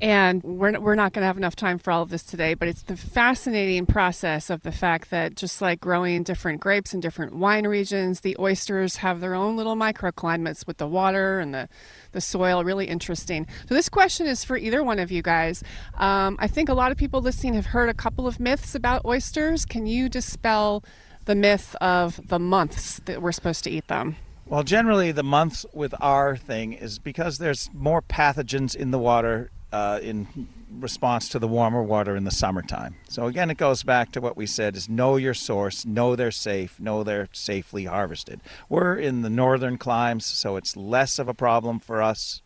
And 0.00 0.42
we're, 0.42 0.78
we're 0.78 0.94
not 0.94 1.12
going 1.12 1.22
to 1.22 1.26
have 1.26 1.36
enough 1.36 1.56
time 1.56 1.78
for 1.78 1.90
all 1.90 2.02
of 2.02 2.10
this 2.10 2.22
today, 2.22 2.54
but 2.54 2.68
it's 2.68 2.82
the 2.82 2.96
fascinating 2.96 3.86
process 3.86 4.50
of 4.50 4.62
the 4.62 4.72
fact 4.72 5.10
that 5.10 5.34
just 5.34 5.60
like 5.60 5.80
growing 5.80 6.22
different 6.22 6.60
grapes 6.60 6.94
in 6.94 7.00
different 7.00 7.34
wine 7.34 7.66
regions, 7.66 8.20
the 8.20 8.36
oysters 8.38 8.96
have 8.96 9.20
their 9.20 9.34
own 9.34 9.56
little 9.56 9.76
microclimates 9.76 10.66
with 10.66 10.76
the 10.76 10.86
water 10.86 11.40
and 11.40 11.52
the, 11.54 11.68
the 12.12 12.20
soil. 12.20 12.64
Really 12.64 12.86
interesting. 12.86 13.46
So, 13.68 13.74
this 13.74 13.88
question 13.88 14.26
is 14.26 14.44
for 14.44 14.56
either 14.56 14.84
one 14.84 14.98
of 14.98 15.10
you 15.10 15.22
guys. 15.22 15.62
Um, 15.94 16.36
I 16.38 16.46
think 16.46 16.68
a 16.68 16.74
lot 16.74 16.92
of 16.92 16.98
people 16.98 17.20
listening 17.20 17.54
have 17.54 17.66
heard 17.66 17.88
a 17.88 17.94
couple 17.94 18.26
of 18.26 18.38
myths 18.38 18.74
about 18.74 19.04
oysters. 19.04 19.64
Can 19.64 19.86
you 19.86 20.08
dispel 20.08 20.84
the 21.28 21.34
myth 21.34 21.76
of 21.80 22.26
the 22.26 22.38
months 22.38 23.00
that 23.04 23.20
we're 23.20 23.32
supposed 23.32 23.62
to 23.62 23.70
eat 23.70 23.86
them? 23.86 24.16
Well, 24.46 24.62
generally, 24.62 25.12
the 25.12 25.22
months 25.22 25.66
with 25.74 25.94
our 26.00 26.38
thing 26.38 26.72
is 26.72 26.98
because 26.98 27.36
there's 27.36 27.68
more 27.74 28.00
pathogens 28.00 28.74
in 28.74 28.92
the 28.92 28.98
water 28.98 29.50
uh, 29.70 30.00
in 30.02 30.48
response 30.70 31.28
to 31.28 31.38
the 31.38 31.46
warmer 31.46 31.82
water 31.82 32.16
in 32.16 32.24
the 32.24 32.30
summertime. 32.30 32.96
So 33.10 33.26
again, 33.26 33.50
it 33.50 33.58
goes 33.58 33.82
back 33.82 34.10
to 34.12 34.22
what 34.22 34.38
we 34.38 34.46
said: 34.46 34.74
is 34.74 34.88
know 34.88 35.16
your 35.16 35.34
source, 35.34 35.84
know 35.84 36.16
they're 36.16 36.30
safe, 36.30 36.80
know 36.80 37.04
they're 37.04 37.28
safely 37.32 37.84
harvested. 37.84 38.40
We're 38.70 38.96
in 38.96 39.20
the 39.20 39.30
northern 39.30 39.76
climes, 39.76 40.24
so 40.24 40.56
it's 40.56 40.78
less 40.78 41.18
of 41.18 41.28
a 41.28 41.34
problem 41.34 41.78
for 41.78 42.00
us. 42.02 42.40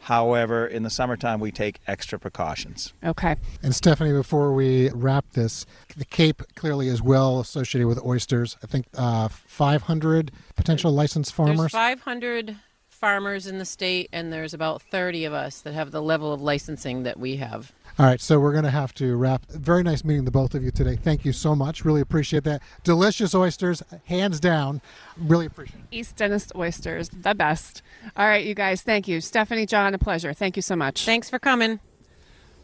However, 0.00 0.66
in 0.66 0.82
the 0.82 0.90
summertime, 0.90 1.40
we 1.40 1.52
take 1.52 1.78
extra 1.86 2.18
precautions. 2.18 2.94
Okay. 3.04 3.36
And 3.62 3.74
Stephanie, 3.74 4.12
before 4.12 4.52
we 4.54 4.88
wrap 4.90 5.30
this, 5.32 5.66
the 5.96 6.06
Cape 6.06 6.42
clearly 6.54 6.88
is 6.88 7.02
well 7.02 7.38
associated 7.38 7.86
with 7.86 8.02
oysters. 8.04 8.56
I 8.62 8.66
think 8.66 8.86
uh, 8.94 9.28
500 9.28 10.32
potential 10.56 10.90
licensed 10.90 11.36
There's 11.36 11.48
farmers. 11.48 11.72
500 11.72 12.56
farmers 12.88 13.46
in 13.46 13.58
the 13.58 13.64
state, 13.64 14.08
and 14.12 14.32
there's 14.32 14.54
about 14.54 14.82
30 14.82 15.24
of 15.24 15.32
us 15.32 15.60
that 15.62 15.74
have 15.74 15.90
the 15.90 16.02
level 16.02 16.32
of 16.32 16.40
licensing 16.40 17.02
that 17.02 17.18
we 17.18 17.36
have. 17.36 17.72
All 18.00 18.06
right, 18.06 18.18
so 18.18 18.40
we're 18.40 18.52
going 18.52 18.64
to 18.64 18.70
have 18.70 18.94
to 18.94 19.14
wrap. 19.14 19.44
Very 19.50 19.82
nice 19.82 20.04
meeting 20.04 20.24
the 20.24 20.30
both 20.30 20.54
of 20.54 20.64
you 20.64 20.70
today. 20.70 20.96
Thank 20.96 21.26
you 21.26 21.34
so 21.34 21.54
much. 21.54 21.84
Really 21.84 22.00
appreciate 22.00 22.44
that. 22.44 22.62
Delicious 22.82 23.34
oysters, 23.34 23.82
hands 24.06 24.40
down. 24.40 24.80
Really 25.18 25.44
appreciate 25.44 25.80
it. 25.80 25.86
East 25.90 26.16
Dennis 26.16 26.50
oysters, 26.56 27.10
the 27.10 27.34
best. 27.34 27.82
All 28.16 28.26
right, 28.26 28.42
you 28.42 28.54
guys, 28.54 28.80
thank 28.80 29.06
you. 29.06 29.20
Stephanie, 29.20 29.66
John, 29.66 29.92
a 29.92 29.98
pleasure. 29.98 30.32
Thank 30.32 30.56
you 30.56 30.62
so 30.62 30.76
much. 30.76 31.04
Thanks 31.04 31.28
for 31.28 31.38
coming. 31.38 31.78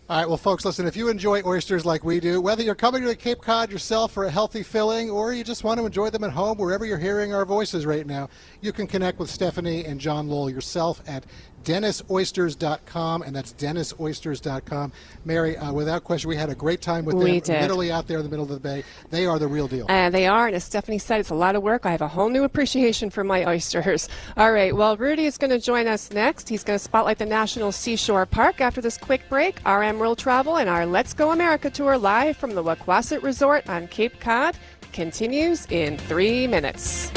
All 0.08 0.16
right, 0.16 0.26
well, 0.26 0.38
folks, 0.38 0.64
listen, 0.64 0.86
if 0.86 0.96
you 0.96 1.08
enjoy 1.08 1.42
oysters 1.42 1.84
like 1.84 2.02
we 2.02 2.18
do, 2.18 2.40
whether 2.40 2.62
you're 2.62 2.74
coming 2.74 3.02
to 3.02 3.08
the 3.08 3.16
Cape 3.16 3.42
Cod 3.42 3.70
yourself 3.70 4.12
for 4.12 4.24
a 4.24 4.30
healthy 4.30 4.62
filling 4.62 5.10
or 5.10 5.34
you 5.34 5.44
just 5.44 5.64
want 5.64 5.80
to 5.80 5.84
enjoy 5.84 6.08
them 6.08 6.24
at 6.24 6.30
home, 6.30 6.56
wherever 6.56 6.86
you're 6.86 6.96
hearing 6.96 7.34
our 7.34 7.44
voices 7.44 7.84
right 7.84 8.06
now, 8.06 8.30
you 8.62 8.72
can 8.72 8.86
connect 8.86 9.18
with 9.18 9.28
Stephanie 9.28 9.84
and 9.84 10.00
John 10.00 10.28
Lowell 10.28 10.48
yourself 10.48 11.02
at 11.06 11.26
DennisOysters.com, 11.66 13.22
and 13.22 13.34
that's 13.34 13.52
DennisOysters.com. 13.54 14.92
Mary, 15.24 15.56
uh, 15.56 15.72
without 15.72 16.04
question, 16.04 16.28
we 16.30 16.36
had 16.36 16.48
a 16.48 16.54
great 16.54 16.80
time 16.80 17.04
with 17.04 17.16
We 17.16 17.40
them. 17.40 17.54
did. 17.56 17.60
Literally 17.62 17.90
out 17.92 18.06
there 18.06 18.18
in 18.18 18.24
the 18.24 18.30
middle 18.30 18.44
of 18.44 18.50
the 18.50 18.60
bay. 18.60 18.84
They 19.10 19.26
are 19.26 19.38
the 19.38 19.48
real 19.48 19.66
deal. 19.68 19.86
And 19.88 20.14
they 20.14 20.26
are, 20.26 20.46
and 20.46 20.54
as 20.56 20.64
Stephanie 20.64 20.98
said, 20.98 21.20
it's 21.20 21.30
a 21.30 21.34
lot 21.34 21.56
of 21.56 21.62
work. 21.62 21.84
I 21.84 21.90
have 21.90 22.02
a 22.02 22.08
whole 22.08 22.28
new 22.28 22.44
appreciation 22.44 23.10
for 23.10 23.24
my 23.24 23.44
oysters. 23.46 24.08
All 24.36 24.52
right, 24.52 24.74
well, 24.74 24.96
Rudy 24.96 25.26
is 25.26 25.36
going 25.38 25.50
to 25.50 25.58
join 25.58 25.86
us 25.86 26.10
next. 26.12 26.48
He's 26.48 26.62
going 26.64 26.78
to 26.78 26.82
spotlight 26.82 27.18
the 27.18 27.26
National 27.26 27.72
Seashore 27.72 28.26
Park 28.26 28.60
after 28.60 28.80
this 28.80 28.96
quick 28.96 29.28
break. 29.28 29.58
our 29.66 29.80
RM 29.80 29.98
World 29.98 30.18
Travel 30.18 30.56
and 30.58 30.68
our 30.70 30.86
Let's 30.86 31.12
Go 31.14 31.32
America 31.32 31.68
tour 31.70 31.98
live 31.98 32.36
from 32.36 32.54
the 32.54 32.62
Wequassett 32.62 33.22
Resort 33.22 33.68
on 33.68 33.88
Cape 33.88 34.20
Cod 34.20 34.56
continues 34.92 35.66
in 35.66 35.98
three 35.98 36.46
minutes. 36.46 37.10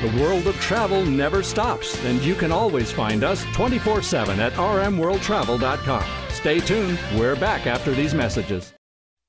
The 0.00 0.22
world 0.22 0.46
of 0.46 0.58
travel 0.60 1.04
never 1.04 1.42
stops, 1.42 2.02
and 2.04 2.22
you 2.22 2.34
can 2.34 2.50
always 2.50 2.90
find 2.90 3.22
us 3.22 3.44
24 3.52 4.00
7 4.02 4.40
at 4.40 4.52
rmworldtravel.com. 4.54 6.04
Stay 6.30 6.60
tuned. 6.60 6.98
We're 7.16 7.36
back 7.36 7.66
after 7.66 7.92
these 7.92 8.14
messages. 8.14 8.72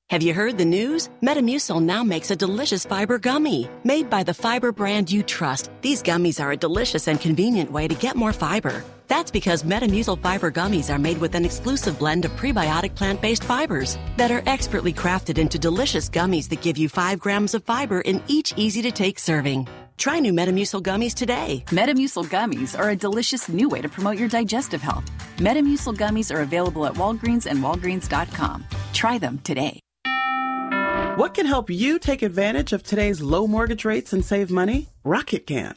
Have 0.08 0.22
you 0.22 0.34
heard 0.34 0.58
the 0.58 0.64
news? 0.64 1.08
Metamucil 1.22 1.80
now 1.82 2.02
makes 2.04 2.30
a 2.30 2.36
delicious 2.36 2.84
fiber 2.84 3.18
gummy. 3.18 3.68
Made 3.84 4.10
by 4.10 4.22
the 4.22 4.34
fiber 4.34 4.70
brand 4.70 5.10
you 5.10 5.22
trust, 5.22 5.70
these 5.80 6.02
gummies 6.02 6.42
are 6.42 6.52
a 6.52 6.56
delicious 6.56 7.08
and 7.08 7.20
convenient 7.20 7.70
way 7.72 7.88
to 7.88 7.94
get 7.94 8.14
more 8.14 8.32
fiber. 8.32 8.84
That's 9.08 9.30
because 9.30 9.62
Metamucil 9.62 10.22
fiber 10.22 10.50
gummies 10.50 10.88
are 10.88 10.98
made 10.98 11.18
with 11.18 11.34
an 11.34 11.44
exclusive 11.44 11.98
blend 11.98 12.24
of 12.24 12.30
prebiotic 12.32 12.94
plant 12.94 13.20
based 13.20 13.44
fibers 13.44 13.98
that 14.16 14.30
are 14.30 14.42
expertly 14.46 14.92
crafted 14.92 15.36
into 15.36 15.58
delicious 15.58 16.08
gummies 16.08 16.48
that 16.48 16.62
give 16.62 16.78
you 16.78 16.88
5 16.88 17.18
grams 17.18 17.54
of 17.54 17.64
fiber 17.64 18.00
in 18.02 18.22
each 18.26 18.54
easy 18.56 18.80
to 18.82 18.90
take 18.90 19.18
serving. 19.18 19.66
Try 20.02 20.18
new 20.18 20.32
Metamucil 20.32 20.82
gummies 20.82 21.14
today. 21.14 21.62
Metamucil 21.68 22.24
gummies 22.24 22.76
are 22.76 22.90
a 22.90 22.96
delicious 22.96 23.48
new 23.48 23.68
way 23.68 23.80
to 23.80 23.88
promote 23.88 24.18
your 24.18 24.28
digestive 24.28 24.82
health. 24.82 25.08
Metamucil 25.36 25.96
gummies 25.96 26.34
are 26.34 26.40
available 26.40 26.86
at 26.86 26.94
Walgreens 26.94 27.46
and 27.46 27.60
Walgreens.com. 27.60 28.64
Try 28.92 29.18
them 29.18 29.38
today. 29.44 29.78
What 31.14 31.34
can 31.34 31.46
help 31.46 31.70
you 31.70 32.00
take 32.00 32.22
advantage 32.22 32.72
of 32.72 32.82
today's 32.82 33.22
low 33.22 33.46
mortgage 33.46 33.84
rates 33.84 34.12
and 34.12 34.24
save 34.24 34.50
money? 34.50 34.88
Rocket 35.04 35.46
can. 35.46 35.76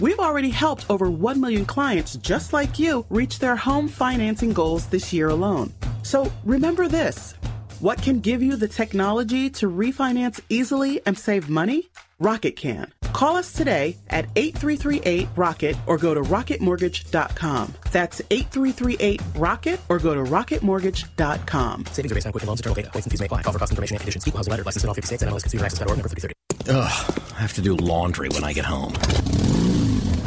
We've 0.00 0.18
already 0.18 0.48
helped 0.48 0.86
over 0.88 1.10
1 1.10 1.40
million 1.40 1.66
clients 1.66 2.16
just 2.16 2.54
like 2.54 2.78
you 2.78 3.04
reach 3.10 3.38
their 3.38 3.54
home 3.54 3.86
financing 3.86 4.54
goals 4.54 4.86
this 4.86 5.12
year 5.12 5.28
alone. 5.28 5.74
So 6.02 6.32
remember 6.44 6.88
this 6.88 7.34
what 7.80 8.00
can 8.02 8.20
give 8.20 8.42
you 8.42 8.56
the 8.56 8.68
technology 8.68 9.50
to 9.50 9.70
refinance 9.70 10.40
easily 10.48 11.00
and 11.06 11.18
save 11.18 11.48
money? 11.48 11.90
Rocket 12.18 12.56
can. 12.56 12.92
Call 13.14 13.36
us 13.36 13.52
today 13.52 13.96
at 14.08 14.26
8338 14.36 15.28
Rocket 15.36 15.76
or 15.86 15.98
go 15.98 16.14
to 16.14 16.20
rocketmortgage.com. 16.22 17.74
That's 17.90 18.22
8338 18.30 19.22
Rocket 19.36 19.80
or 19.88 19.98
go 19.98 20.14
to 20.14 20.22
rocketmortgage.com. 20.22 21.86
Savings 21.86 22.12
are 22.12 22.14
based 22.14 22.26
on 22.26 22.32
Quicken 22.32 22.46
Loans, 22.46 22.60
internal 22.60 22.74
data. 22.74 22.90
Points 22.90 23.06
and 23.06 23.12
fees 23.12 23.20
may 23.20 23.26
apply. 23.26 23.42
Call 23.42 23.52
for 23.52 23.58
cost 23.58 23.72
information 23.72 23.96
and 23.96 24.00
conditions. 24.00 24.26
Equal 24.28 24.38
housing 24.38 24.50
letter. 24.50 24.64
License 24.64 24.84
in 24.84 24.88
all 24.88 24.94
50 24.94 25.06
states. 25.06 25.22
NMLS 25.22 25.42
Consumer 25.42 25.64
Access.org. 25.64 25.96
Number 25.96 26.08
3030. 26.08 26.34
Ugh, 26.70 27.34
I 27.36 27.40
have 27.40 27.54
to 27.54 27.62
do 27.62 27.74
laundry 27.76 28.28
when 28.28 28.44
I 28.44 28.52
get 28.52 28.66
home. 28.66 28.92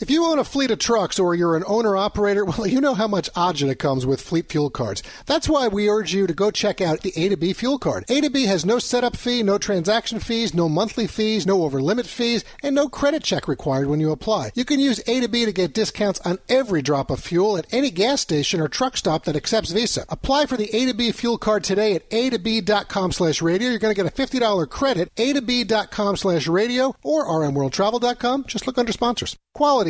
If 0.00 0.08
you 0.08 0.24
own 0.24 0.38
a 0.38 0.44
fleet 0.44 0.70
of 0.70 0.78
trucks 0.78 1.18
or 1.18 1.34
you're 1.34 1.56
an 1.56 1.64
owner 1.66 1.94
operator, 1.94 2.42
well, 2.46 2.66
you 2.66 2.80
know 2.80 2.94
how 2.94 3.06
much 3.06 3.30
agita 3.34 3.78
comes 3.78 4.06
with 4.06 4.22
fleet 4.22 4.50
fuel 4.50 4.70
cards. 4.70 5.02
That's 5.26 5.46
why 5.46 5.68
we 5.68 5.90
urge 5.90 6.14
you 6.14 6.26
to 6.26 6.32
go 6.32 6.50
check 6.50 6.80
out 6.80 7.02
the 7.02 7.12
A 7.16 7.28
to 7.28 7.36
B 7.36 7.52
fuel 7.52 7.78
card. 7.78 8.06
A 8.08 8.22
to 8.22 8.30
B 8.30 8.46
has 8.46 8.64
no 8.64 8.78
setup 8.78 9.14
fee, 9.14 9.42
no 9.42 9.58
transaction 9.58 10.18
fees, 10.18 10.54
no 10.54 10.70
monthly 10.70 11.06
fees, 11.06 11.46
no 11.46 11.64
over 11.64 11.82
limit 11.82 12.06
fees, 12.06 12.46
and 12.62 12.74
no 12.74 12.88
credit 12.88 13.22
check 13.22 13.46
required 13.46 13.88
when 13.88 14.00
you 14.00 14.10
apply. 14.10 14.52
You 14.54 14.64
can 14.64 14.80
use 14.80 15.06
A 15.06 15.20
to 15.20 15.28
B 15.28 15.44
to 15.44 15.52
get 15.52 15.74
discounts 15.74 16.20
on 16.20 16.38
every 16.48 16.80
drop 16.80 17.10
of 17.10 17.20
fuel 17.20 17.58
at 17.58 17.66
any 17.70 17.90
gas 17.90 18.22
station 18.22 18.58
or 18.58 18.68
truck 18.68 18.96
stop 18.96 19.24
that 19.24 19.36
accepts 19.36 19.70
Visa. 19.70 20.06
Apply 20.08 20.46
for 20.46 20.56
the 20.56 20.74
A 20.74 20.86
to 20.86 20.94
B 20.94 21.12
fuel 21.12 21.36
card 21.36 21.62
today 21.62 21.94
at 21.94 22.04
a 22.10 22.30
to 22.30 22.38
b.com 22.38 23.12
slash 23.12 23.42
radio. 23.42 23.68
You're 23.68 23.78
going 23.78 23.94
to 23.94 24.02
get 24.02 24.10
a 24.10 24.38
$50 24.40 24.70
credit, 24.70 25.12
a 25.18 25.34
to 25.34 25.42
b.com 25.42 26.16
slash 26.16 26.46
radio 26.46 26.94
or 27.02 27.26
rmworldtravel.com. 27.26 28.44
Just 28.46 28.66
look 28.66 28.78
under 28.78 28.92
sponsors. 28.92 29.36
Quality, 29.52 29.89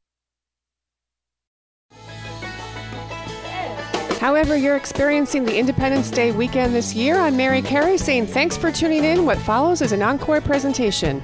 However, 4.21 4.55
you're 4.55 4.75
experiencing 4.75 5.45
the 5.45 5.57
Independence 5.57 6.11
Day 6.11 6.31
weekend 6.31 6.75
this 6.75 6.93
year, 6.93 7.17
I'm 7.17 7.35
Mary 7.35 7.63
Carey 7.63 7.97
saying 7.97 8.27
thanks 8.27 8.55
for 8.55 8.71
tuning 8.71 9.03
in. 9.03 9.25
What 9.25 9.39
follows 9.39 9.81
is 9.81 9.93
an 9.93 10.03
encore 10.03 10.39
presentation. 10.41 11.23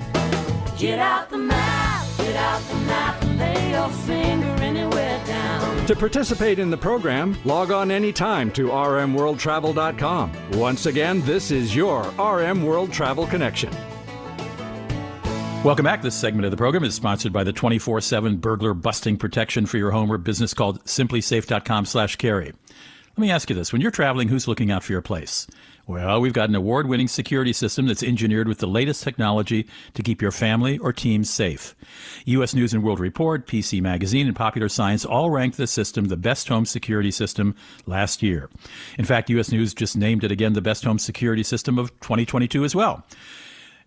Get 0.79 0.97
out 0.97 1.29
the 1.29 1.37
map, 1.37 2.07
get 2.17 2.35
out 2.35 2.59
the 2.63 2.73
map, 2.87 3.21
and 3.21 3.37
lay 3.37 3.69
your 3.69 3.87
finger 3.89 4.47
anywhere 4.63 5.23
down. 5.27 5.85
To 5.85 5.95
participate 5.95 6.57
in 6.57 6.71
the 6.71 6.77
program, 6.77 7.37
log 7.45 7.71
on 7.71 7.91
anytime 7.91 8.49
to 8.53 8.69
rmworldtravel.com. 8.69 10.31
Once 10.53 10.87
again, 10.87 11.21
this 11.21 11.51
is 11.51 11.75
your 11.75 12.01
RM 12.17 12.63
World 12.63 12.91
Travel 12.91 13.27
Connection. 13.27 13.71
Welcome 15.63 15.83
back. 15.83 16.01
This 16.01 16.15
segment 16.15 16.45
of 16.45 16.51
the 16.51 16.57
program 16.57 16.85
is 16.85 16.95
sponsored 16.95 17.33
by 17.33 17.43
the 17.43 17.51
24-7 17.51 18.39
burglar 18.39 18.73
busting 18.73 19.17
protection 19.17 19.65
for 19.65 19.77
your 19.77 19.91
home 19.91 20.09
or 20.09 20.17
business 20.17 20.53
called 20.53 20.81
simplisafe.com 20.85 21.85
slash 21.85 22.15
carry. 22.15 22.53
Let 23.17 23.21
me 23.21 23.31
ask 23.31 23.49
you 23.49 23.55
this. 23.55 23.73
When 23.73 23.81
you're 23.81 23.91
traveling, 23.91 24.29
who's 24.29 24.47
looking 24.47 24.71
out 24.71 24.83
for 24.83 24.93
your 24.93 25.01
place? 25.01 25.47
Well, 25.87 26.21
we've 26.21 26.33
got 26.33 26.49
an 26.49 26.55
award-winning 26.55 27.07
security 27.07 27.51
system 27.51 27.87
that's 27.87 28.03
engineered 28.03 28.47
with 28.47 28.59
the 28.59 28.67
latest 28.67 29.03
technology 29.03 29.67
to 29.93 30.03
keep 30.03 30.21
your 30.21 30.31
family 30.31 30.77
or 30.77 30.93
team 30.93 31.23
safe. 31.23 31.75
U.S. 32.25 32.53
News 32.53 32.73
and 32.73 32.83
World 32.83 32.99
Report, 32.99 33.47
PC 33.47 33.81
Magazine, 33.81 34.27
and 34.27 34.35
Popular 34.35 34.69
Science 34.69 35.05
all 35.05 35.31
ranked 35.31 35.57
this 35.57 35.71
system 35.71 36.05
the 36.05 36.17
best 36.17 36.47
home 36.47 36.65
security 36.65 37.09
system 37.09 37.55
last 37.85 38.21
year. 38.21 38.49
In 38.97 39.05
fact, 39.05 39.29
U.S. 39.31 39.51
News 39.51 39.73
just 39.73 39.97
named 39.97 40.23
it 40.23 40.31
again 40.31 40.53
the 40.53 40.61
best 40.61 40.83
home 40.83 40.99
security 40.99 41.43
system 41.43 41.79
of 41.79 41.89
2022 42.01 42.63
as 42.63 42.75
well. 42.75 43.05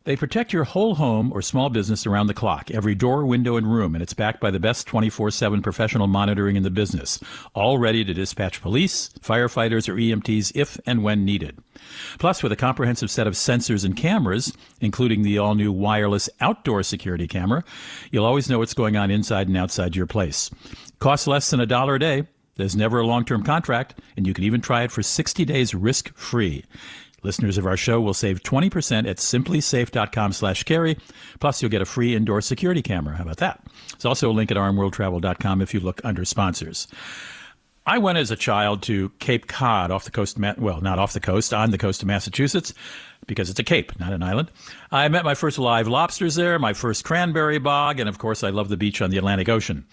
They 0.04 0.16
protect 0.16 0.54
your 0.54 0.64
whole 0.64 0.94
home 0.94 1.30
or 1.30 1.42
small 1.42 1.68
business 1.68 2.06
around 2.06 2.28
the 2.28 2.34
clock, 2.34 2.70
every 2.70 2.94
door, 2.94 3.26
window, 3.26 3.56
and 3.56 3.70
room, 3.70 3.94
and 3.94 4.00
it's 4.00 4.14
backed 4.14 4.40
by 4.40 4.50
the 4.50 4.58
best 4.58 4.86
24 4.86 5.30
7 5.30 5.60
professional 5.60 6.06
monitoring 6.06 6.56
in 6.56 6.62
the 6.62 6.70
business, 6.70 7.20
all 7.54 7.76
ready 7.76 8.02
to 8.06 8.14
dispatch 8.14 8.62
police, 8.62 9.10
firefighters, 9.20 9.90
or 9.90 9.96
EMTs 9.96 10.52
if 10.54 10.80
and 10.86 11.02
when 11.02 11.26
needed. 11.26 11.58
Plus, 12.18 12.42
with 12.42 12.50
a 12.50 12.56
comprehensive 12.56 13.10
set 13.10 13.26
of 13.26 13.34
sensors 13.34 13.84
and 13.84 13.94
cameras, 13.94 14.54
including 14.80 15.20
the 15.20 15.36
all 15.36 15.54
new 15.54 15.70
wireless 15.70 16.30
outdoor 16.40 16.82
security 16.82 17.28
camera, 17.28 17.62
you'll 18.10 18.24
always 18.24 18.48
know 18.48 18.58
what's 18.58 18.72
going 18.72 18.96
on 18.96 19.10
inside 19.10 19.48
and 19.48 19.56
outside 19.56 19.94
your 19.94 20.06
place. 20.06 20.50
Costs 20.98 21.26
less 21.26 21.50
than 21.50 21.60
a 21.60 21.66
dollar 21.66 21.96
a 21.96 21.98
day. 21.98 22.26
There's 22.56 22.76
never 22.76 23.00
a 23.00 23.06
long 23.06 23.24
term 23.26 23.42
contract, 23.42 24.00
and 24.16 24.26
you 24.26 24.32
can 24.32 24.44
even 24.44 24.60
try 24.60 24.82
it 24.82 24.92
for 24.92 25.02
60 25.02 25.44
days 25.44 25.74
risk 25.74 26.14
free. 26.16 26.64
Listeners 27.22 27.59
of 27.59 27.66
our 27.66 27.76
show 27.76 28.01
will 28.01 28.14
save 28.14 28.42
20% 28.42 29.09
at 29.09 29.18
simplisafe.com 29.18 30.32
slash 30.32 30.64
carey. 30.64 30.97
Plus, 31.38 31.61
you'll 31.61 31.70
get 31.70 31.82
a 31.82 31.86
free 31.86 32.14
indoor 32.14 32.40
security 32.40 32.82
camera. 32.82 33.16
How 33.16 33.24
about 33.24 33.38
that? 33.38 33.62
There's 33.92 34.05
also 34.05 34.30
a 34.30 34.32
link 34.32 34.51
at 34.51 34.57
rmworldtravel.com 34.57 35.61
if 35.61 35.74
you 35.74 35.80
look 35.80 36.01
under 36.05 36.24
sponsors. 36.24 36.88
I 37.86 37.99
went 37.99 38.18
as 38.18 38.30
a 38.30 38.36
child 38.36 38.82
to 38.82 39.11
Cape 39.18 39.47
Cod 39.49 39.90
off 39.90 40.05
the 40.05 40.11
coast, 40.11 40.38
well, 40.38 40.80
not 40.80 40.99
off 40.99 41.12
the 41.12 41.20
coast, 41.20 41.53
on 41.55 41.70
the 41.70 41.78
coast 41.78 42.03
of 42.03 42.09
Massachusetts, 42.09 42.74
because 43.26 43.51
it's 43.51 43.59
a 43.59 43.64
cape, 43.64 43.99
not 43.99 44.12
an 44.12 44.22
island. 44.22 44.51
I 44.92 45.09
met 45.09 45.24
my 45.24 45.34
first 45.34 45.59
live 45.59 45.88
lobsters 45.88 46.34
there, 46.34 46.59
my 46.59 46.72
first 46.72 47.05
cranberry 47.05 47.59
bog, 47.59 47.99
and 47.99 48.09
of 48.09 48.18
course, 48.18 48.44
I 48.44 48.51
love 48.51 48.68
the 48.68 48.76
beach 48.76 49.01
on 49.01 49.11
the 49.11 49.16
Atlantic 49.16 49.49
Ocean. 49.49 49.86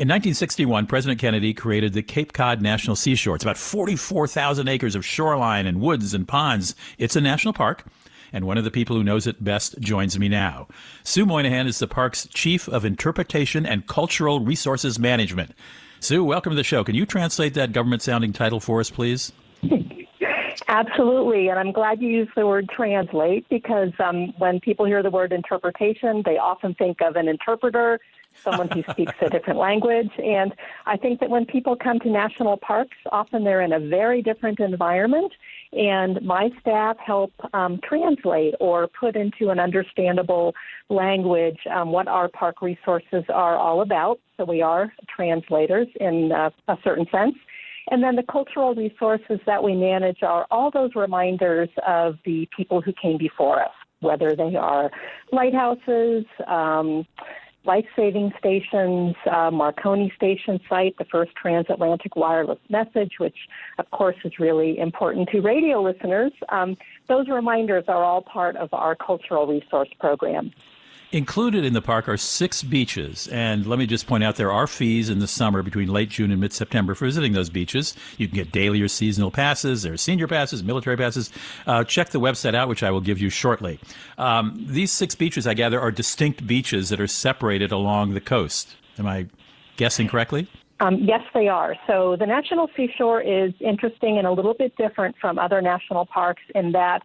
In 0.00 0.08
1961, 0.08 0.86
President 0.86 1.20
Kennedy 1.20 1.52
created 1.52 1.92
the 1.92 2.02
Cape 2.02 2.32
Cod 2.32 2.62
National 2.62 2.96
Seashore. 2.96 3.34
It's 3.34 3.44
about 3.44 3.58
44,000 3.58 4.66
acres 4.66 4.94
of 4.94 5.04
shoreline 5.04 5.66
and 5.66 5.78
woods 5.78 6.14
and 6.14 6.26
ponds. 6.26 6.74
It's 6.96 7.16
a 7.16 7.20
national 7.20 7.52
park, 7.52 7.84
and 8.32 8.46
one 8.46 8.56
of 8.56 8.64
the 8.64 8.70
people 8.70 8.96
who 8.96 9.04
knows 9.04 9.26
it 9.26 9.44
best 9.44 9.78
joins 9.78 10.18
me 10.18 10.26
now. 10.26 10.68
Sue 11.04 11.26
Moynihan 11.26 11.66
is 11.66 11.80
the 11.80 11.86
park's 11.86 12.26
Chief 12.28 12.66
of 12.66 12.86
Interpretation 12.86 13.66
and 13.66 13.86
Cultural 13.86 14.40
Resources 14.40 14.98
Management. 14.98 15.52
Sue, 16.00 16.24
welcome 16.24 16.52
to 16.52 16.56
the 16.56 16.64
show. 16.64 16.82
Can 16.82 16.94
you 16.94 17.04
translate 17.04 17.52
that 17.52 17.72
government 17.72 18.00
sounding 18.00 18.32
title 18.32 18.58
for 18.58 18.80
us, 18.80 18.88
please? 18.88 19.32
Absolutely, 20.68 21.48
and 21.48 21.58
I'm 21.58 21.72
glad 21.72 22.00
you 22.00 22.08
used 22.08 22.30
the 22.34 22.46
word 22.46 22.70
translate 22.70 23.46
because 23.50 23.90
um, 23.98 24.32
when 24.38 24.60
people 24.60 24.86
hear 24.86 25.02
the 25.02 25.10
word 25.10 25.32
interpretation, 25.32 26.22
they 26.24 26.38
often 26.38 26.74
think 26.74 27.02
of 27.02 27.16
an 27.16 27.28
interpreter 27.28 28.00
someone 28.40 28.68
who 28.70 28.82
speaks 28.90 29.14
a 29.20 29.28
different 29.28 29.58
language. 29.58 30.10
And 30.18 30.54
I 30.86 30.96
think 30.96 31.20
that 31.20 31.30
when 31.30 31.46
people 31.46 31.76
come 31.76 31.98
to 32.00 32.10
national 32.10 32.56
parks, 32.56 32.96
often 33.12 33.44
they're 33.44 33.62
in 33.62 33.72
a 33.72 33.80
very 33.80 34.22
different 34.22 34.60
environment. 34.60 35.32
And 35.72 36.20
my 36.22 36.50
staff 36.60 36.96
help 36.98 37.32
um, 37.54 37.78
translate 37.82 38.54
or 38.58 38.88
put 38.88 39.14
into 39.14 39.50
an 39.50 39.60
understandable 39.60 40.54
language 40.88 41.58
um, 41.72 41.92
what 41.92 42.08
our 42.08 42.28
park 42.28 42.60
resources 42.60 43.24
are 43.28 43.56
all 43.56 43.82
about. 43.82 44.18
So 44.36 44.44
we 44.44 44.62
are 44.62 44.92
translators 45.14 45.86
in 46.00 46.32
uh, 46.32 46.50
a 46.68 46.76
certain 46.82 47.06
sense. 47.12 47.36
And 47.90 48.02
then 48.02 48.16
the 48.16 48.22
cultural 48.22 48.74
resources 48.74 49.40
that 49.46 49.62
we 49.62 49.74
manage 49.74 50.22
are 50.22 50.46
all 50.50 50.70
those 50.70 50.90
reminders 50.94 51.68
of 51.86 52.16
the 52.24 52.48
people 52.56 52.80
who 52.80 52.92
came 53.00 53.18
before 53.18 53.62
us, 53.62 53.72
whether 54.00 54.36
they 54.36 54.54
are 54.56 54.90
lighthouses, 55.32 56.24
um, 56.46 57.06
life 57.64 57.84
saving 57.94 58.32
stations, 58.38 59.14
uh, 59.30 59.50
Marconi 59.50 60.12
Station 60.16 60.60
site, 60.68 60.96
the 60.98 61.04
first 61.04 61.32
transatlantic 61.34 62.16
wireless 62.16 62.58
message, 62.68 63.12
which 63.18 63.36
of 63.78 63.90
course 63.90 64.16
is 64.24 64.38
really 64.38 64.78
important 64.78 65.28
to 65.30 65.40
radio 65.40 65.82
listeners. 65.82 66.32
Um, 66.48 66.76
those 67.08 67.28
reminders 67.28 67.84
are 67.88 68.02
all 68.02 68.22
part 68.22 68.56
of 68.56 68.72
our 68.72 68.94
cultural 68.94 69.46
resource 69.46 69.90
program. 69.98 70.52
Included 71.12 71.64
in 71.64 71.72
the 71.72 71.82
park 71.82 72.08
are 72.08 72.16
six 72.16 72.62
beaches, 72.62 73.26
and 73.32 73.66
let 73.66 73.80
me 73.80 73.86
just 73.86 74.06
point 74.06 74.22
out 74.22 74.36
there 74.36 74.52
are 74.52 74.68
fees 74.68 75.10
in 75.10 75.18
the 75.18 75.26
summer 75.26 75.60
between 75.60 75.88
late 75.88 76.08
June 76.08 76.30
and 76.30 76.40
mid 76.40 76.52
September 76.52 76.94
for 76.94 77.06
visiting 77.06 77.32
those 77.32 77.50
beaches. 77.50 77.96
You 78.16 78.28
can 78.28 78.36
get 78.36 78.52
daily 78.52 78.80
or 78.80 78.86
seasonal 78.86 79.32
passes, 79.32 79.82
there 79.82 79.92
are 79.92 79.96
senior 79.96 80.28
passes, 80.28 80.62
military 80.62 80.96
passes. 80.96 81.32
Uh, 81.66 81.82
check 81.82 82.10
the 82.10 82.20
website 82.20 82.54
out, 82.54 82.68
which 82.68 82.84
I 82.84 82.92
will 82.92 83.00
give 83.00 83.18
you 83.18 83.28
shortly. 83.28 83.80
Um, 84.18 84.64
these 84.68 84.92
six 84.92 85.16
beaches, 85.16 85.48
I 85.48 85.54
gather, 85.54 85.80
are 85.80 85.90
distinct 85.90 86.46
beaches 86.46 86.90
that 86.90 87.00
are 87.00 87.08
separated 87.08 87.72
along 87.72 88.14
the 88.14 88.20
coast. 88.20 88.76
Am 88.96 89.08
I 89.08 89.26
guessing 89.76 90.06
correctly? 90.06 90.48
Um, 90.78 90.94
yes, 90.94 91.22
they 91.34 91.48
are. 91.48 91.74
So 91.88 92.14
the 92.20 92.26
National 92.26 92.70
Seashore 92.76 93.20
is 93.20 93.52
interesting 93.58 94.16
and 94.18 94.28
a 94.28 94.32
little 94.32 94.54
bit 94.54 94.76
different 94.76 95.16
from 95.20 95.40
other 95.40 95.60
national 95.60 96.06
parks 96.06 96.42
in 96.54 96.70
that 96.70 97.02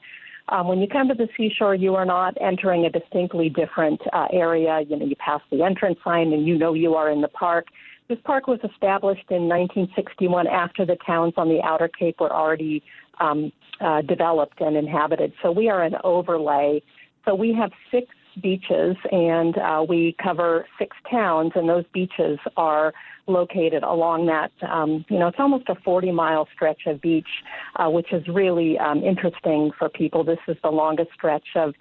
um, 0.50 0.68
when 0.68 0.80
you 0.80 0.88
come 0.88 1.08
to 1.08 1.16
the 1.16 1.28
seashore, 1.36 1.76
you 1.76 1.96
are 1.96 2.06
not 2.06 2.38
entering 2.40 2.86
a 2.86 2.90
distinctly 2.90 3.50
different 3.50 4.00
uh, 4.14 4.28
area. 4.32 4.82
You 4.88 4.98
know, 4.98 5.06
you 5.06 5.16
pass 5.16 5.42
the 5.52 5.64
entrance 5.64 5.98
sign 6.04 6.34
and 6.34 6.46
you 6.46 6.58
know 6.58 6.74
you 6.74 6.94
are 6.94 7.10
in 7.10 7.22
the 7.22 7.28
park. 7.28 7.68
This 8.08 8.20
park 8.24 8.46
was 8.46 8.60
established 8.64 9.26
in 9.32 9.48
1961 9.48 10.48
after 10.48 10.86
the 10.86 10.98
towns 11.06 11.34
on 11.38 11.50
the 11.50 11.62
outer 11.64 11.88
Cape 11.88 12.20
were 12.20 12.32
already 12.32 12.84
um, 13.20 13.52
uh, 13.82 14.02
developed 14.02 14.62
and 14.62 14.78
inhabited. 14.78 15.34
So 15.42 15.52
we 15.52 15.70
are 15.70 15.82
an 15.82 15.96
overlay. 16.04 16.84
So 17.26 17.34
we 17.34 17.54
have 17.54 17.72
six 17.90 18.08
beaches 18.42 18.96
and 19.12 19.58
uh, 19.58 19.86
we 19.88 20.16
cover 20.22 20.66
six 20.78 20.96
towns, 21.10 21.52
and 21.56 21.68
those 21.68 21.86
beaches 21.94 22.40
are 22.58 22.94
located 23.28 23.84
along 23.84 24.28
that. 24.28 24.52
Um, 24.70 25.06
you 25.10 25.18
know, 25.18 25.28
it's 25.28 25.40
almost 25.40 25.68
a 25.70 25.76
40 25.84 26.12
mile 26.12 26.48
stretch 26.54 26.82
of 26.88 27.02
beach, 27.02 27.28
uh, 27.78 27.90
which 27.90 28.14
is 28.14 28.28
really 28.28 28.78
um, 28.78 29.04
interesting 29.04 29.72
for 29.78 29.90
people. 29.90 30.24
This 30.24 30.40
is 30.48 30.58
the 30.64 30.70
longest 30.70 31.12
stretch 31.14 31.48
of 31.56 31.74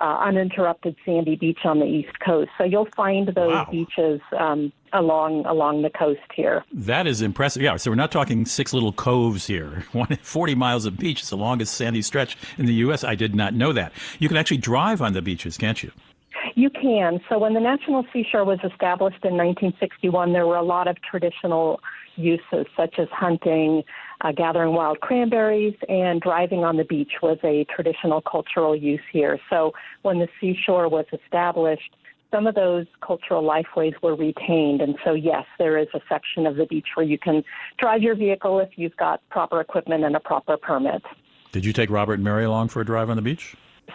uh, 0.00 0.18
uninterrupted 0.20 0.96
sandy 1.04 1.36
beach 1.36 1.60
on 1.64 1.78
the 1.78 1.86
east 1.86 2.18
coast. 2.24 2.50
So 2.58 2.64
you'll 2.64 2.88
find 2.96 3.28
those 3.28 3.52
wow. 3.52 3.68
beaches 3.70 4.20
um, 4.38 4.72
along 4.92 5.44
along 5.46 5.82
the 5.82 5.90
coast 5.90 6.20
here. 6.34 6.64
That 6.72 7.06
is 7.06 7.22
impressive. 7.22 7.62
Yeah, 7.62 7.76
so 7.76 7.90
we're 7.90 7.96
not 7.96 8.12
talking 8.12 8.46
six 8.46 8.72
little 8.72 8.92
coves 8.92 9.46
here. 9.46 9.84
40 10.22 10.54
miles 10.54 10.86
of 10.86 10.98
beach 10.98 11.22
is 11.22 11.30
the 11.30 11.36
longest 11.36 11.74
sandy 11.74 12.02
stretch 12.02 12.36
in 12.58 12.66
the 12.66 12.74
U.S. 12.74 13.04
I 13.04 13.14
did 13.14 13.34
not 13.34 13.54
know 13.54 13.72
that. 13.72 13.92
You 14.18 14.28
can 14.28 14.36
actually 14.36 14.58
drive 14.58 15.02
on 15.02 15.12
the 15.12 15.22
beaches, 15.22 15.56
can't 15.56 15.82
you? 15.82 15.92
You 16.54 16.70
can. 16.70 17.20
So 17.28 17.38
when 17.38 17.54
the 17.54 17.60
National 17.60 18.04
Seashore 18.12 18.44
was 18.44 18.58
established 18.64 19.24
in 19.24 19.36
1961, 19.36 20.32
there 20.32 20.46
were 20.46 20.56
a 20.56 20.62
lot 20.62 20.88
of 20.88 20.96
traditional 21.02 21.80
uses 22.16 22.66
such 22.76 22.98
as 22.98 23.08
hunting, 23.10 23.82
uh, 24.22 24.32
gathering 24.32 24.74
wild 24.74 25.00
cranberries, 25.00 25.74
and 25.88 26.20
driving 26.20 26.64
on 26.64 26.76
the 26.76 26.84
beach 26.84 27.12
was 27.22 27.38
a 27.44 27.64
traditional 27.74 28.20
cultural 28.20 28.74
use 28.74 29.00
here. 29.12 29.38
So 29.50 29.72
when 30.02 30.18
the 30.18 30.28
seashore 30.40 30.88
was 30.88 31.06
established, 31.12 31.96
some 32.30 32.46
of 32.46 32.54
those 32.54 32.86
cultural 33.00 33.42
lifeways 33.42 33.94
were 34.02 34.14
retained. 34.14 34.80
And 34.80 34.96
so, 35.04 35.14
yes, 35.14 35.44
there 35.58 35.78
is 35.78 35.88
a 35.94 36.00
section 36.08 36.46
of 36.46 36.56
the 36.56 36.66
beach 36.66 36.86
where 36.94 37.06
you 37.06 37.18
can 37.18 37.44
drive 37.78 38.02
your 38.02 38.14
vehicle 38.14 38.58
if 38.58 38.70
you've 38.76 38.96
got 38.96 39.20
proper 39.30 39.60
equipment 39.60 40.04
and 40.04 40.16
a 40.16 40.20
proper 40.20 40.56
permit. 40.56 41.02
Did 41.52 41.64
you 41.64 41.72
take 41.72 41.88
Robert 41.88 42.14
and 42.14 42.24
Mary 42.24 42.44
along 42.44 42.68
for 42.68 42.80
a 42.80 42.84
drive 42.84 43.08
on 43.08 43.16
the 43.16 43.22
beach? 43.22 43.54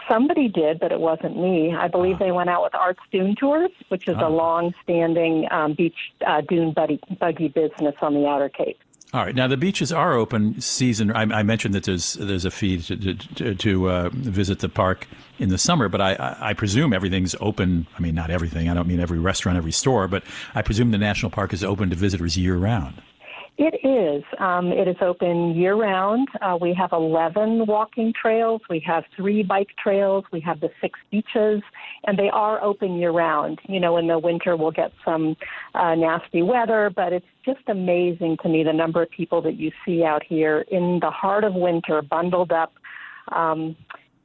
Somebody 0.10 0.48
did, 0.48 0.80
but 0.80 0.92
it 0.92 1.00
wasn't 1.00 1.38
me. 1.38 1.76
I 1.76 1.90
believe 1.90 2.18
they 2.18 2.32
went 2.32 2.50
out 2.50 2.64
with 2.64 2.74
Arts 2.74 3.02
Dune 3.12 3.36
Tours, 3.36 3.72
which 3.90 4.08
is 4.08 4.16
a 4.18 4.30
long-standing 4.30 5.48
um, 5.52 5.74
beach 5.74 5.98
uh, 6.26 6.42
dune 6.42 6.74
buggy 6.74 7.48
business 7.50 7.96
on 8.02 8.14
the 8.14 8.26
Outer 8.26 8.50
Cape. 8.50 8.80
All 9.14 9.26
right. 9.26 9.36
Now 9.36 9.48
the 9.48 9.58
beaches 9.58 9.92
are 9.92 10.14
open 10.14 10.62
season. 10.62 11.12
I, 11.12 11.24
I 11.24 11.44
mentioned 11.44 11.76
that 11.76 11.84
there's 11.84 12.14
there's 12.14 12.46
a 12.46 12.52
fee 12.52 12.82
to 12.82 13.16
to, 13.16 13.56
to 13.56 13.90
uh, 13.90 14.10
visit 14.14 14.60
the 14.60 14.70
park 14.70 15.06
in 15.38 15.50
the 15.50 15.58
summer, 15.58 15.90
but 15.90 16.00
I, 16.00 16.38
I 16.40 16.54
presume 16.54 16.94
everything's 16.94 17.36
open. 17.42 17.88
I 17.98 18.02
mean, 18.02 18.16
not 18.16 18.30
everything. 18.30 18.70
I 18.70 18.74
don't 18.74 18.88
mean 18.88 19.02
every 19.02 19.20
restaurant, 19.20 19.58
every 19.58 19.74
store, 19.74 20.08
but 20.08 20.24
I 20.56 20.62
presume 20.62 20.92
the 20.92 20.98
national 20.98 21.30
park 21.30 21.52
is 21.52 21.62
open 21.62 21.90
to 21.90 21.96
visitors 21.96 22.38
year 22.38 22.56
round. 22.56 23.02
It 23.64 23.76
is. 23.86 24.24
Um, 24.40 24.72
it 24.72 24.88
is 24.88 24.96
open 25.02 25.56
year 25.56 25.76
round. 25.76 26.28
Uh, 26.42 26.58
we 26.60 26.74
have 26.74 26.94
11 26.94 27.68
walking 27.68 28.12
trails. 28.20 28.60
We 28.72 28.80
have 28.88 29.04
three 29.16 29.44
bike 29.44 29.68
trails. 29.78 30.24
We 30.34 30.40
have 30.40 30.60
the 30.62 30.72
six 30.82 30.98
beaches, 31.12 31.62
and 32.06 32.18
they 32.18 32.30
are 32.30 32.60
open 32.64 32.96
year 32.96 33.12
round. 33.12 33.60
You 33.70 33.80
know, 33.80 33.98
in 33.98 34.08
the 34.08 34.18
winter 34.18 34.58
we'll 34.58 34.72
get 34.72 34.92
some 35.06 35.38
uh, 35.76 35.94
nasty 35.94 36.42
weather, 36.42 36.92
but 36.96 37.14
it's 37.14 37.26
just 37.46 37.60
amazing 37.68 38.38
to 38.42 38.50
me 38.50 38.64
the 38.64 38.74
number 38.74 39.04
of 39.04 39.12
people 39.12 39.44
that 39.44 39.60
you 39.60 39.72
see 39.86 40.04
out 40.04 40.24
here 40.28 40.66
in 40.72 40.98
the 41.00 41.12
heart 41.12 41.44
of 41.44 41.54
winter, 41.54 42.02
bundled 42.02 42.52
up. 42.52 42.74
Um, 43.32 43.76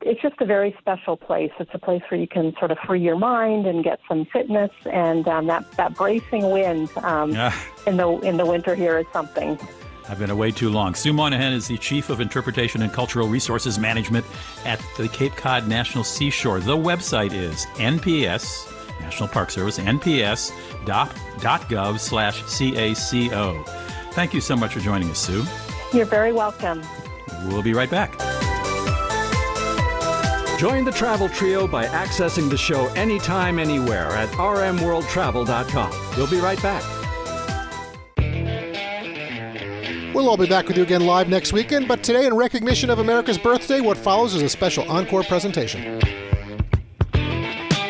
it's 0.03 0.21
just 0.23 0.41
a 0.41 0.47
very 0.47 0.75
special 0.79 1.17
place. 1.17 1.51
It's 1.59 1.71
a 1.75 1.79
place 1.79 2.03
where 2.09 2.21
you 2.21 2.29
can 2.29 2.55
sort 2.59 2.71
of 2.71 2.79
free 2.87 3.01
your 3.01 3.17
mind 3.17 3.67
and 3.67 3.83
get 3.83 4.01
some 4.09 4.27
fitness, 4.27 4.71
and 4.85 5.27
um, 5.29 5.47
that 5.47 5.71
that 5.73 5.95
bracing 5.95 6.51
wind 6.51 6.91
um, 6.99 7.33
yeah. 7.33 7.55
in 7.87 7.97
the 7.97 8.09
in 8.21 8.37
the 8.37 8.47
winter 8.47 8.75
here 8.75 8.99
is 8.99 9.07
something. 9.13 9.59
I've 10.09 10.19
been 10.21 10.31
away 10.31 10.53
too 10.53 10.71
long. 10.71 10.95
Sue 10.95 11.13
Moynihan 11.13 11.53
is 11.53 11.67
the 11.67 11.77
Chief 11.79 12.11
of 12.11 12.21
Interpretation 12.21 12.83
and 12.83 12.93
Cultural 12.93 13.27
Resources 13.27 13.77
Management 13.79 14.25
at 14.65 14.81
the 14.97 15.09
Cape 15.09 15.35
Cod 15.35 15.67
National 15.67 16.05
Seashore. 16.05 16.61
The 16.61 16.77
website 16.77 17.33
is 17.33 17.67
NPS, 17.75 18.73
National 19.01 19.29
Park 19.29 19.51
Service, 19.51 19.81
nps.gov 19.81 20.39
slash 21.99 22.43
CACO. 22.43 23.65
Thank 24.13 24.33
you 24.33 24.41
so 24.41 24.55
much 24.57 24.75
for 24.75 24.81
joining 24.81 25.11
us, 25.11 25.19
Sue. 25.19 25.43
You're 25.93 26.07
very 26.07 26.33
welcome. 26.33 26.83
We'll 27.49 27.63
be 27.63 27.75
right 27.75 27.91
back. 27.91 28.46
Join 30.59 30.85
the 30.85 30.93
travel 30.93 31.29
trio 31.29 31.67
by 31.67 31.87
accessing 31.87 32.49
the 32.49 32.57
show 32.57 32.87
anytime, 32.95 33.59
anywhere 33.59 34.09
at 34.09 34.29
rmworldtravel.com. 34.31 36.17
We'll 36.17 36.31
be 36.31 36.41
right 36.41 36.61
back. 36.63 36.83
We'll 40.15 40.31
all 40.31 40.39
be 40.39 40.47
back 40.47 40.67
with 40.67 40.79
you 40.79 40.83
again 40.83 41.05
live 41.05 41.29
next 41.29 41.53
weekend, 41.53 41.87
but 41.87 42.03
today, 42.03 42.25
in 42.25 42.35
recognition 42.35 42.89
of 42.89 43.01
America's 43.01 43.37
birthday, 43.37 43.83
what 43.83 43.99
follows 43.99 44.35
is 44.35 44.41
a 44.41 44.49
special 44.49 44.91
encore 44.91 45.25
presentation. 45.25 46.01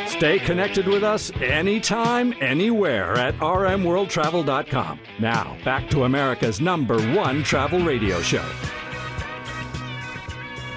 Stay 0.08 0.40
connected 0.40 0.88
with 0.88 1.04
us 1.04 1.30
anytime, 1.42 2.34
anywhere 2.40 3.16
at 3.16 3.36
rmworldtravel.com. 3.36 4.98
Now, 5.20 5.56
back 5.64 5.88
to 5.90 6.02
America's 6.02 6.60
number 6.60 7.00
one 7.14 7.44
travel 7.44 7.78
radio 7.78 8.20
show. 8.22 8.44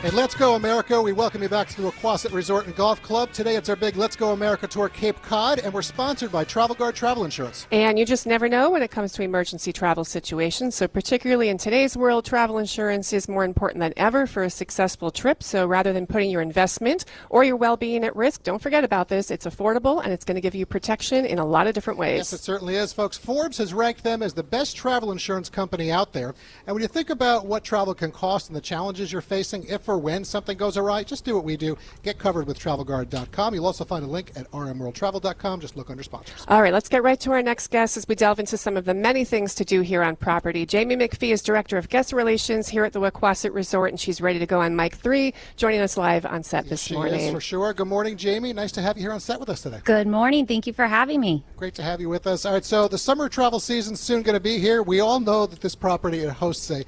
And 0.01 0.13
Let's 0.13 0.33
Go 0.33 0.55
America, 0.55 1.01
we 1.01 1.11
welcome 1.11 1.43
you 1.43 1.49
back 1.49 1.67
to 1.67 1.81
the 1.81 1.91
Wequassett 1.91 2.33
Resort 2.33 2.65
and 2.65 2.73
Golf 2.73 3.01
Club. 3.01 3.33
Today 3.33 3.57
it's 3.57 3.67
our 3.67 3.75
big 3.75 3.97
Let's 3.97 4.15
Go 4.15 4.31
America 4.31 4.65
Tour 4.65 4.87
Cape 4.87 5.21
Cod, 5.23 5.59
and 5.59 5.73
we're 5.73 5.81
sponsored 5.81 6.31
by 6.31 6.45
Travel 6.45 6.73
Guard 6.73 6.95
Travel 6.95 7.25
Insurance. 7.25 7.67
And 7.69 7.99
you 7.99 8.05
just 8.05 8.25
never 8.25 8.47
know 8.47 8.69
when 8.69 8.81
it 8.81 8.91
comes 8.91 9.11
to 9.13 9.23
emergency 9.23 9.73
travel 9.73 10.05
situations. 10.05 10.75
So, 10.75 10.87
particularly 10.87 11.49
in 11.49 11.57
today's 11.57 11.97
world, 11.97 12.23
travel 12.23 12.59
insurance 12.59 13.11
is 13.11 13.27
more 13.27 13.43
important 13.43 13.81
than 13.81 13.91
ever 13.97 14.25
for 14.25 14.43
a 14.43 14.49
successful 14.49 15.11
trip. 15.11 15.43
So, 15.43 15.67
rather 15.67 15.91
than 15.91 16.07
putting 16.07 16.31
your 16.31 16.41
investment 16.41 17.03
or 17.29 17.43
your 17.43 17.57
well 17.57 17.75
being 17.75 18.05
at 18.05 18.15
risk, 18.15 18.43
don't 18.43 18.61
forget 18.61 18.85
about 18.85 19.09
this. 19.09 19.29
It's 19.29 19.45
affordable 19.45 20.01
and 20.01 20.13
it's 20.13 20.23
going 20.23 20.35
to 20.35 20.41
give 20.41 20.55
you 20.55 20.65
protection 20.65 21.25
in 21.25 21.39
a 21.39 21.45
lot 21.45 21.67
of 21.67 21.73
different 21.73 21.99
ways. 21.99 22.19
Yes, 22.19 22.31
it 22.31 22.39
certainly 22.39 22.75
is, 22.75 22.93
folks. 22.93 23.17
Forbes 23.17 23.57
has 23.57 23.73
ranked 23.73 24.05
them 24.05 24.23
as 24.23 24.33
the 24.33 24.43
best 24.43 24.77
travel 24.77 25.11
insurance 25.11 25.49
company 25.49 25.91
out 25.91 26.13
there. 26.13 26.35
And 26.67 26.73
when 26.73 26.81
you 26.81 26.87
think 26.87 27.09
about 27.09 27.47
what 27.47 27.65
travel 27.65 27.93
can 27.93 28.13
cost 28.13 28.47
and 28.47 28.55
the 28.55 28.61
challenges 28.61 29.11
you're 29.11 29.21
facing, 29.21 29.65
if 29.65 29.88
or 29.89 29.97
when 29.97 30.23
something 30.23 30.57
goes 30.57 30.77
awry, 30.77 31.03
just 31.03 31.25
do 31.25 31.35
what 31.35 31.43
we 31.43 31.57
do. 31.57 31.77
Get 32.03 32.19
covered 32.19 32.47
with 32.47 32.59
TravelGuard.com. 32.59 33.53
You'll 33.53 33.65
also 33.65 33.83
find 33.83 34.03
a 34.05 34.07
link 34.07 34.31
at 34.35 34.49
rmworldtravel.com. 34.51 35.59
Just 35.59 35.75
look 35.75 35.89
under 35.89 36.03
sponsors. 36.03 36.45
All 36.47 36.61
right, 36.61 36.73
let's 36.73 36.89
get 36.89 37.03
right 37.03 37.19
to 37.21 37.31
our 37.31 37.41
next 37.41 37.67
guest 37.69 37.97
as 37.97 38.07
we 38.07 38.15
delve 38.15 38.39
into 38.39 38.57
some 38.57 38.77
of 38.77 38.85
the 38.85 38.93
many 38.93 39.25
things 39.25 39.55
to 39.55 39.65
do 39.65 39.81
here 39.81 40.03
on 40.03 40.15
property. 40.15 40.65
Jamie 40.65 40.95
McPhee 40.95 41.31
is 41.31 41.41
Director 41.41 41.77
of 41.77 41.89
Guest 41.89 42.13
Relations 42.13 42.67
here 42.69 42.85
at 42.85 42.93
the 42.93 42.99
Wequassett 42.99 43.53
Resort, 43.53 43.89
and 43.91 43.99
she's 43.99 44.21
ready 44.21 44.39
to 44.39 44.45
go 44.45 44.61
on 44.61 44.75
mic 44.75 44.95
three, 44.95 45.33
joining 45.57 45.79
us 45.81 45.97
live 45.97 46.25
on 46.25 46.43
set 46.43 46.67
this 46.69 46.83
She 46.83 46.93
morning. 46.93 47.19
is 47.19 47.31
for 47.31 47.41
sure. 47.41 47.73
Good 47.73 47.87
morning, 47.87 48.17
Jamie. 48.17 48.53
Nice 48.53 48.71
to 48.73 48.81
have 48.81 48.97
you 48.97 49.03
here 49.03 49.11
on 49.11 49.19
set 49.19 49.39
with 49.39 49.49
us 49.49 49.61
today. 49.61 49.79
Good 49.83 50.07
morning. 50.07 50.45
Thank 50.45 50.67
you 50.67 50.73
for 50.73 50.85
having 50.85 51.19
me. 51.19 51.43
Great 51.57 51.75
to 51.75 51.83
have 51.83 51.99
you 51.99 52.09
with 52.09 52.27
us. 52.27 52.45
All 52.45 52.53
right, 52.53 52.65
so 52.65 52.87
the 52.87 52.97
summer 52.97 53.29
travel 53.29 53.59
season's 53.59 53.99
soon 53.99 54.21
going 54.21 54.35
to 54.35 54.39
be 54.39 54.59
here. 54.59 54.83
We 54.83 54.99
all 54.99 55.19
know 55.19 55.45
that 55.45 55.61
this 55.61 55.75
property 55.75 56.25
hosts 56.25 56.69
a 56.71 56.83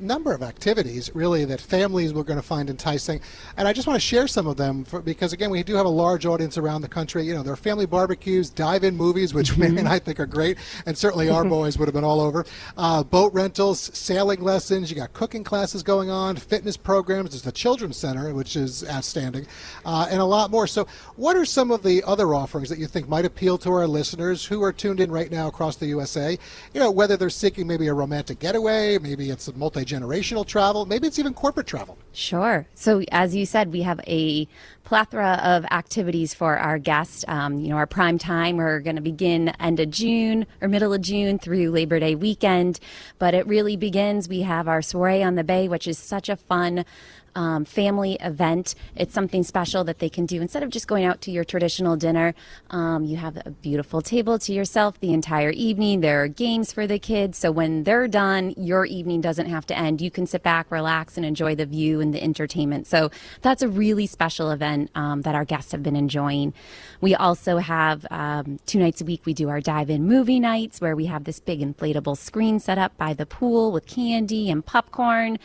number 0.00 0.32
of 0.32 0.42
activities 0.42 1.10
really 1.14 1.44
that 1.44 1.60
families 1.60 2.12
were 2.12 2.24
going 2.24 2.38
to 2.38 2.46
find 2.46 2.70
enticing. 2.70 3.20
And 3.56 3.66
i 3.66 3.72
just 3.72 3.86
want 3.86 3.96
to 3.96 4.06
share 4.06 4.26
some 4.26 4.46
of 4.46 4.56
them 4.56 4.84
for, 4.84 5.00
because 5.00 5.32
again 5.32 5.50
we 5.50 5.62
do 5.62 5.74
have 5.74 5.86
a 5.86 5.90
large 5.90 6.26
audience 6.26 6.58
around 6.58 6.82
the 6.82 6.88
country. 6.88 7.24
You 7.24 7.34
know 7.34 7.42
there 7.42 7.52
are 7.52 7.56
family 7.56 7.86
barbecues 7.86 8.50
dive-in 8.50 8.96
movies 8.96 9.34
which 9.34 9.56
mary 9.56 9.76
and 9.76 9.88
i 9.88 9.98
think 9.98 10.20
are 10.20 10.26
great 10.26 10.58
and 10.86 10.96
certainly 10.96 11.28
our 11.28 11.44
boys 11.56 11.78
would 11.78 11.86
have 11.86 11.94
been 11.94 12.04
all 12.04 12.20
over. 12.20 12.44
Uh, 12.76 13.02
boat 13.02 13.32
rentals 13.32 13.90
sailing 13.96 14.40
lessons 14.40 14.90
you 14.90 14.96
got 14.96 15.12
cooking 15.12 15.44
classes 15.44 15.82
going 15.82 16.10
on 16.10 16.36
fitness 16.36 16.76
programs. 16.76 17.30
There's 17.30 17.42
the 17.42 17.52
children's 17.52 17.96
center 17.96 18.32
which 18.34 18.56
is 18.56 18.88
outstanding 18.88 19.46
uh, 19.84 20.08
and 20.10 20.20
a 20.20 20.24
lot 20.24 20.50
more. 20.50 20.66
So 20.66 20.86
what 21.16 21.36
are 21.36 21.44
some 21.44 21.70
of 21.70 21.82
the 21.82 22.02
other 22.04 22.34
offerings 22.34 22.68
that 22.68 22.78
you 22.78 22.86
think 22.86 23.08
might 23.08 23.24
appeal 23.24 23.58
to 23.58 23.70
our 23.72 23.86
listeners 23.86 24.44
who 24.44 24.62
are 24.62 24.72
tuned 24.72 25.00
in 25.00 25.10
right 25.10 25.30
now 25.30 25.48
across 25.48 25.76
the 25.76 25.86
usa 25.86 26.38
you 26.74 26.80
know 26.80 26.90
whether 26.90 27.16
they're 27.16 27.30
seeking 27.30 27.66
maybe 27.66 27.86
a 27.86 27.94
romantic 27.94 28.38
getaway 28.38 28.98
maybe 28.98 29.30
it's 29.30 29.48
a 29.48 29.52
multi-generational 29.86 30.46
travel 30.46 30.86
maybe 30.86 31.06
it's 31.06 31.18
even 31.18 31.34
corporate 31.34 31.66
travel 31.66 31.96
Sure. 32.16 32.66
So, 32.72 33.02
as 33.12 33.36
you 33.36 33.44
said, 33.44 33.70
we 33.70 33.82
have 33.82 34.00
a 34.06 34.48
plethora 34.84 35.38
of 35.44 35.66
activities 35.66 36.32
for 36.32 36.56
our 36.56 36.78
guests. 36.78 37.26
Um, 37.28 37.58
you 37.58 37.68
know, 37.68 37.76
our 37.76 37.86
prime 37.86 38.16
time, 38.16 38.56
we're 38.56 38.80
going 38.80 38.96
to 38.96 39.02
begin 39.02 39.50
end 39.60 39.80
of 39.80 39.90
June 39.90 40.46
or 40.62 40.68
middle 40.68 40.94
of 40.94 41.02
June 41.02 41.38
through 41.38 41.70
Labor 41.70 42.00
Day 42.00 42.14
weekend. 42.14 42.80
But 43.18 43.34
it 43.34 43.46
really 43.46 43.76
begins. 43.76 44.30
We 44.30 44.40
have 44.40 44.66
our 44.66 44.80
soiree 44.80 45.22
on 45.22 45.34
the 45.34 45.44
bay, 45.44 45.68
which 45.68 45.86
is 45.86 45.98
such 45.98 46.30
a 46.30 46.36
fun 46.36 46.86
um, 47.36 47.64
family 47.64 48.14
event. 48.20 48.74
It's 48.96 49.14
something 49.14 49.44
special 49.44 49.84
that 49.84 50.00
they 50.00 50.08
can 50.08 50.26
do 50.26 50.40
instead 50.40 50.64
of 50.64 50.70
just 50.70 50.88
going 50.88 51.04
out 51.04 51.20
to 51.22 51.30
your 51.30 51.44
traditional 51.44 51.96
dinner. 51.96 52.34
Um, 52.70 53.04
you 53.04 53.16
have 53.18 53.36
a 53.46 53.50
beautiful 53.50 54.02
table 54.02 54.38
to 54.40 54.52
yourself 54.52 54.98
the 54.98 55.12
entire 55.12 55.50
evening. 55.50 56.00
There 56.00 56.22
are 56.22 56.28
games 56.28 56.72
for 56.72 56.86
the 56.86 56.98
kids. 56.98 57.38
So 57.38 57.52
when 57.52 57.84
they're 57.84 58.08
done, 58.08 58.54
your 58.56 58.86
evening 58.86 59.20
doesn't 59.20 59.46
have 59.46 59.66
to 59.66 59.78
end. 59.78 60.00
You 60.00 60.10
can 60.10 60.26
sit 60.26 60.42
back, 60.42 60.70
relax, 60.70 61.16
and 61.16 61.24
enjoy 61.24 61.54
the 61.54 61.66
view 61.66 62.00
and 62.00 62.12
the 62.12 62.22
entertainment. 62.22 62.86
So 62.86 63.10
that's 63.42 63.62
a 63.62 63.68
really 63.68 64.06
special 64.06 64.50
event 64.50 64.90
um, 64.94 65.22
that 65.22 65.34
our 65.34 65.44
guests 65.44 65.72
have 65.72 65.82
been 65.82 65.96
enjoying. 65.96 66.54
We 67.00 67.14
also 67.14 67.58
have 67.58 68.06
um, 68.10 68.58
two 68.66 68.78
nights 68.78 69.00
a 69.00 69.04
week, 69.04 69.26
we 69.26 69.34
do 69.34 69.48
our 69.50 69.60
dive 69.60 69.90
in 69.90 70.06
movie 70.06 70.40
nights 70.40 70.80
where 70.80 70.96
we 70.96 71.06
have 71.06 71.24
this 71.24 71.38
big 71.40 71.60
inflatable 71.60 72.16
screen 72.16 72.58
set 72.58 72.78
up 72.78 72.96
by 72.96 73.12
the 73.12 73.26
pool 73.26 73.72
with 73.72 73.86
candy 73.86 74.50
and 74.50 74.64
popcorn. 74.64 75.38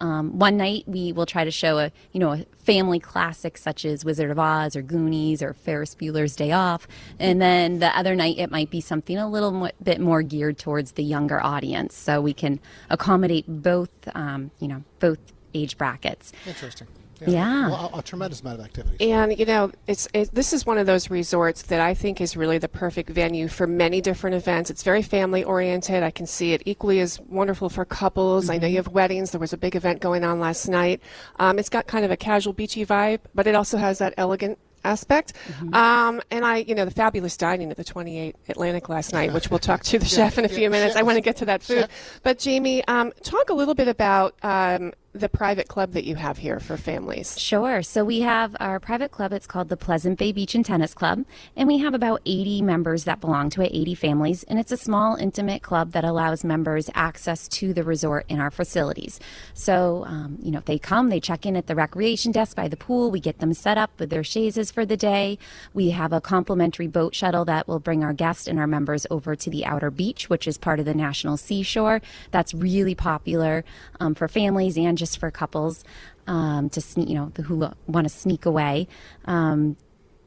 Um, 0.00 0.38
one 0.38 0.56
night 0.56 0.84
we 0.86 1.12
will 1.12 1.26
try 1.26 1.37
to 1.44 1.50
show 1.50 1.78
a, 1.78 1.92
you 2.12 2.20
know, 2.20 2.32
a 2.32 2.44
family 2.58 2.98
classic 2.98 3.56
such 3.56 3.84
as 3.84 4.04
Wizard 4.04 4.30
of 4.30 4.38
Oz 4.38 4.76
or 4.76 4.82
Goonies 4.82 5.42
or 5.42 5.54
Ferris 5.54 5.94
Bueller's 5.94 6.36
Day 6.36 6.52
Off. 6.52 6.86
And 7.18 7.40
then 7.40 7.78
the 7.78 7.96
other 7.96 8.14
night 8.14 8.38
it 8.38 8.50
might 8.50 8.70
be 8.70 8.80
something 8.80 9.16
a 9.16 9.28
little 9.28 9.70
bit 9.82 10.00
more 10.00 10.22
geared 10.22 10.58
towards 10.58 10.92
the 10.92 11.04
younger 11.04 11.42
audience. 11.42 11.94
So 11.94 12.20
we 12.20 12.32
can 12.32 12.60
accommodate 12.90 13.44
both, 13.48 13.90
um, 14.14 14.50
you 14.58 14.68
know, 14.68 14.82
both 15.00 15.18
age 15.54 15.78
brackets. 15.78 16.32
interesting 16.46 16.86
Yeah. 17.26 17.68
Well, 17.68 17.90
a, 17.94 17.98
a 17.98 18.02
tremendous 18.02 18.40
amount 18.40 18.60
of 18.60 18.64
activities 18.66 18.96
And 19.00 19.38
you 19.38 19.44
know, 19.44 19.72
it's 19.86 20.08
it, 20.12 20.32
this 20.32 20.52
is 20.52 20.64
one 20.66 20.78
of 20.78 20.86
those 20.86 21.10
resorts 21.10 21.62
that 21.62 21.80
I 21.80 21.94
think 21.94 22.20
is 22.20 22.36
really 22.36 22.58
the 22.58 22.68
perfect 22.68 23.10
venue 23.10 23.48
for 23.48 23.66
many 23.66 24.00
different 24.00 24.36
events. 24.36 24.70
It's 24.70 24.82
very 24.82 25.02
family 25.02 25.44
oriented. 25.44 26.02
I 26.02 26.10
can 26.10 26.26
see 26.26 26.52
it 26.52 26.62
equally 26.64 27.00
as 27.00 27.20
wonderful 27.20 27.68
for 27.68 27.84
couples. 27.84 28.50
I 28.50 28.58
know 28.58 28.66
you 28.66 28.76
have 28.76 28.88
weddings. 28.88 29.32
There 29.32 29.40
was 29.40 29.52
a 29.52 29.58
big 29.58 29.76
event 29.76 30.00
going 30.00 30.24
on 30.24 30.40
last 30.40 30.68
night. 30.68 31.00
Um, 31.38 31.58
it's 31.58 31.68
got 31.68 31.86
kind 31.86 32.04
of 32.04 32.10
a 32.10 32.16
casual 32.16 32.52
beachy 32.52 32.84
vibe, 32.86 33.20
but 33.34 33.46
it 33.46 33.54
also 33.54 33.76
has 33.78 33.98
that 33.98 34.14
elegant 34.16 34.58
aspect. 34.84 35.32
Um, 35.72 36.22
and 36.30 36.44
I, 36.44 36.58
you 36.58 36.74
know, 36.74 36.84
the 36.84 36.90
fabulous 36.90 37.36
dining 37.36 37.70
at 37.70 37.76
the 37.76 37.84
28 37.84 38.36
Atlantic 38.48 38.88
last 38.88 39.12
night, 39.12 39.32
which 39.32 39.50
we'll 39.50 39.58
talk 39.58 39.82
to 39.84 39.98
the 39.98 40.04
Yeah, 40.08 40.10
chef 40.10 40.38
in 40.38 40.44
a 40.44 40.48
yeah, 40.48 40.54
few 40.54 40.70
minutes. 40.70 40.96
I 40.96 41.02
want 41.02 41.16
to 41.16 41.20
get 41.20 41.36
to 41.36 41.44
that 41.46 41.62
food. 41.62 41.88
But 42.22 42.38
Jamie, 42.38 42.84
um, 42.86 43.12
talk 43.22 43.50
a 43.50 43.54
little 43.54 43.74
bit 43.74 43.88
about 43.88 44.34
um, 44.42 44.92
the 45.20 45.28
private 45.28 45.68
club 45.68 45.92
that 45.92 46.04
you 46.04 46.16
have 46.16 46.38
here 46.38 46.60
for 46.60 46.76
families. 46.76 47.38
Sure. 47.38 47.82
So 47.82 48.04
we 48.04 48.20
have 48.20 48.56
our 48.60 48.80
private 48.80 49.10
club. 49.10 49.32
It's 49.32 49.46
called 49.46 49.68
the 49.68 49.76
Pleasant 49.76 50.18
Bay 50.18 50.32
Beach 50.32 50.54
and 50.54 50.64
Tennis 50.64 50.94
Club. 50.94 51.24
And 51.56 51.68
we 51.68 51.78
have 51.78 51.94
about 51.94 52.20
80 52.24 52.62
members 52.62 53.04
that 53.04 53.20
belong 53.20 53.50
to 53.50 53.62
it, 53.62 53.70
80 53.72 53.94
families. 53.94 54.42
And 54.44 54.58
it's 54.58 54.72
a 54.72 54.76
small, 54.76 55.16
intimate 55.16 55.62
club 55.62 55.92
that 55.92 56.04
allows 56.04 56.44
members 56.44 56.90
access 56.94 57.48
to 57.48 57.72
the 57.74 57.84
resort 57.84 58.24
in 58.28 58.40
our 58.40 58.50
facilities. 58.50 59.20
So, 59.54 60.04
um, 60.06 60.38
you 60.42 60.50
know, 60.50 60.58
if 60.58 60.64
they 60.64 60.78
come, 60.78 61.08
they 61.08 61.20
check 61.20 61.46
in 61.46 61.56
at 61.56 61.66
the 61.66 61.74
recreation 61.74 62.32
desk 62.32 62.56
by 62.56 62.68
the 62.68 62.76
pool. 62.76 63.10
We 63.10 63.20
get 63.20 63.38
them 63.38 63.54
set 63.54 63.78
up 63.78 63.90
with 63.98 64.10
their 64.10 64.22
chaises 64.22 64.70
for 64.70 64.86
the 64.86 64.96
day. 64.96 65.38
We 65.74 65.90
have 65.90 66.12
a 66.12 66.20
complimentary 66.20 66.86
boat 66.86 67.14
shuttle 67.14 67.44
that 67.46 67.66
will 67.66 67.80
bring 67.80 68.04
our 68.04 68.12
guests 68.12 68.46
and 68.46 68.58
our 68.58 68.66
members 68.66 69.06
over 69.10 69.34
to 69.36 69.50
the 69.50 69.64
outer 69.64 69.90
beach, 69.90 70.28
which 70.28 70.46
is 70.46 70.58
part 70.58 70.78
of 70.80 70.86
the 70.86 70.94
National 70.94 71.36
Seashore. 71.36 72.00
That's 72.30 72.54
really 72.54 72.94
popular 72.94 73.64
um, 74.00 74.14
for 74.14 74.28
families 74.28 74.76
and 74.76 74.98
just 74.98 75.07
for 75.16 75.30
couples 75.30 75.84
um, 76.26 76.68
to 76.70 76.80
sneak, 76.80 77.08
you 77.08 77.14
know, 77.14 77.32
who 77.42 77.70
want 77.86 78.04
to 78.04 78.08
sneak 78.08 78.46
away. 78.46 78.88
Um, 79.24 79.76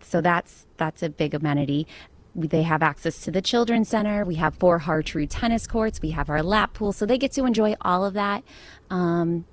so 0.01 0.21
that's 0.21 0.65
that's 0.77 1.03
a 1.03 1.09
big 1.09 1.33
amenity. 1.33 1.87
We, 2.33 2.47
they 2.47 2.63
have 2.63 2.81
access 2.81 3.21
to 3.21 3.31
the 3.31 3.41
children's 3.41 3.89
center. 3.89 4.23
We 4.23 4.35
have 4.35 4.55
four 4.55 4.79
Hartrue 4.79 5.27
tennis 5.29 5.67
courts. 5.67 6.01
We 6.01 6.11
have 6.11 6.29
our 6.29 6.41
lap 6.41 6.73
pool, 6.73 6.93
so 6.93 7.05
they 7.05 7.17
get 7.17 7.33
to 7.33 7.45
enjoy 7.45 7.75
all 7.81 8.05
of 8.05 8.13
that. 8.13 8.43
Um, 8.89 9.45